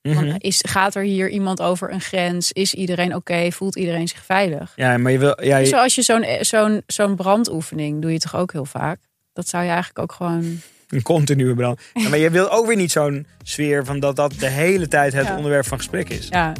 Mhm. 0.02 0.36
is, 0.38 0.64
gaat 0.68 0.96
er 0.96 1.04
hier 1.04 1.30
iemand 1.30 1.62
over 1.62 1.92
een 1.92 2.02
grens? 2.02 2.52
Is 2.52 2.74
iedereen 2.74 3.16
oké? 3.16 3.52
Voelt 3.52 3.76
iedereen 3.76 4.08
zich 4.08 4.24
veilig? 4.26 4.74
Ja, 4.76 4.98
maar 4.98 5.12
je 5.12 5.18
wil... 5.18 5.44
Ja, 5.44 5.58
je- 5.58 5.66
Zoals 5.66 5.96
je 5.96 6.02
zo'n 6.02 6.26
zo'n 6.42 6.84
zo'n 6.88 7.16
brandoefening 7.16 8.02
doe 8.02 8.12
je 8.12 8.20
toch 8.20 8.36
ook 8.36 8.52
heel 8.52 8.66
vaak? 8.66 9.00
Dat 9.34 9.48
zou 9.48 9.64
je 9.64 9.70
eigenlijk 9.70 10.00
ook 10.00 10.12
gewoon... 10.12 10.62
Een 10.90 11.02
continue 11.02 11.56
brand. 11.56 11.82
Ja, 11.94 12.10
maar 12.10 12.18
je 12.20 12.30
wil 12.30 12.52
ook 12.52 12.68
weer 12.68 12.76
niet 12.76 12.92
zo'n 12.92 13.28
sfeer 13.44 13.86
van 13.86 14.00
dat 14.00 14.16
dat 14.16 14.34
de 14.40 14.48
hele 14.48 14.88
tijd 14.88 15.14
het 15.14 15.28
Ja. 15.28 15.36
onderwerp 15.36 15.66
van 15.66 15.78
gesprek 15.78 16.10
is. 16.10 16.28
Ja, 16.30 16.54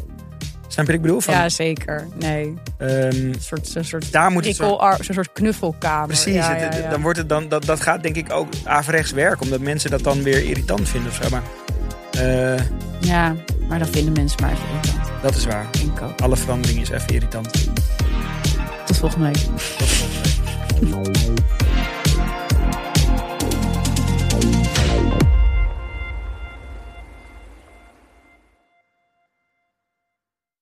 Snap 0.72 0.86
je 0.86 0.92
wat 0.92 0.96
ik 0.96 1.02
bedoel? 1.02 1.20
Van, 1.22 1.34
ja 1.34 1.50
zeker. 1.50 2.08
Nee, 2.20 2.54
ehm, 2.78 2.92
een 3.06 3.36
soort, 3.40 3.68
zo'n 3.68 3.84
soort 3.84 4.12
daar 4.12 4.32
moet 4.32 4.46
het 4.46 4.56
zo'n 4.56 5.00
soort 5.14 5.32
knuffelkamer. 5.34 6.08
Precies, 6.08 6.34
Ja, 6.34 6.50
het- 6.54 6.60
ja, 6.60 6.66
het- 6.66 6.84
ja. 6.84 6.90
Dan 6.90 7.02
wordt 7.02 7.18
het 7.18 7.30
dan, 7.30 7.48
dat, 7.50 7.66
dat 7.66 7.82
gaat 7.82 8.04
denk 8.04 8.16
ik 8.16 8.32
ook 8.32 8.48
averechts 8.64 9.12
werken. 9.12 9.42
Omdat 9.42 9.60
mensen 9.60 9.90
dat 9.90 10.04
dan 10.04 10.24
weer 10.24 10.44
irritant 10.44 10.90
vinden 10.90 11.10
of 11.12 11.20
zo. 11.24 11.30
Maar 11.30 11.42
eh, 12.12 12.64
Ja, 13.00 13.36
maar 13.68 13.80
dan 13.80 13.88
vinden 13.88 14.14
mensen 14.14 14.42
maar 14.42 14.52
even 14.52 14.64
irritant. 14.76 15.10
dat 15.22 15.36
is 15.36 15.46
waar. 15.46 15.66
Denk 15.72 15.98
ik 15.98 16.02
ook. 16.02 16.22
Alle 16.22 16.36
verandering 16.38 16.82
is 16.82 16.90
even 16.90 17.14
irritant. 17.14 17.52
Tot 18.86 18.98
volgende 18.98 19.26
week. 19.26 19.36
Tot 19.78 19.88
volgende 19.90 21.20
week. 21.20 21.38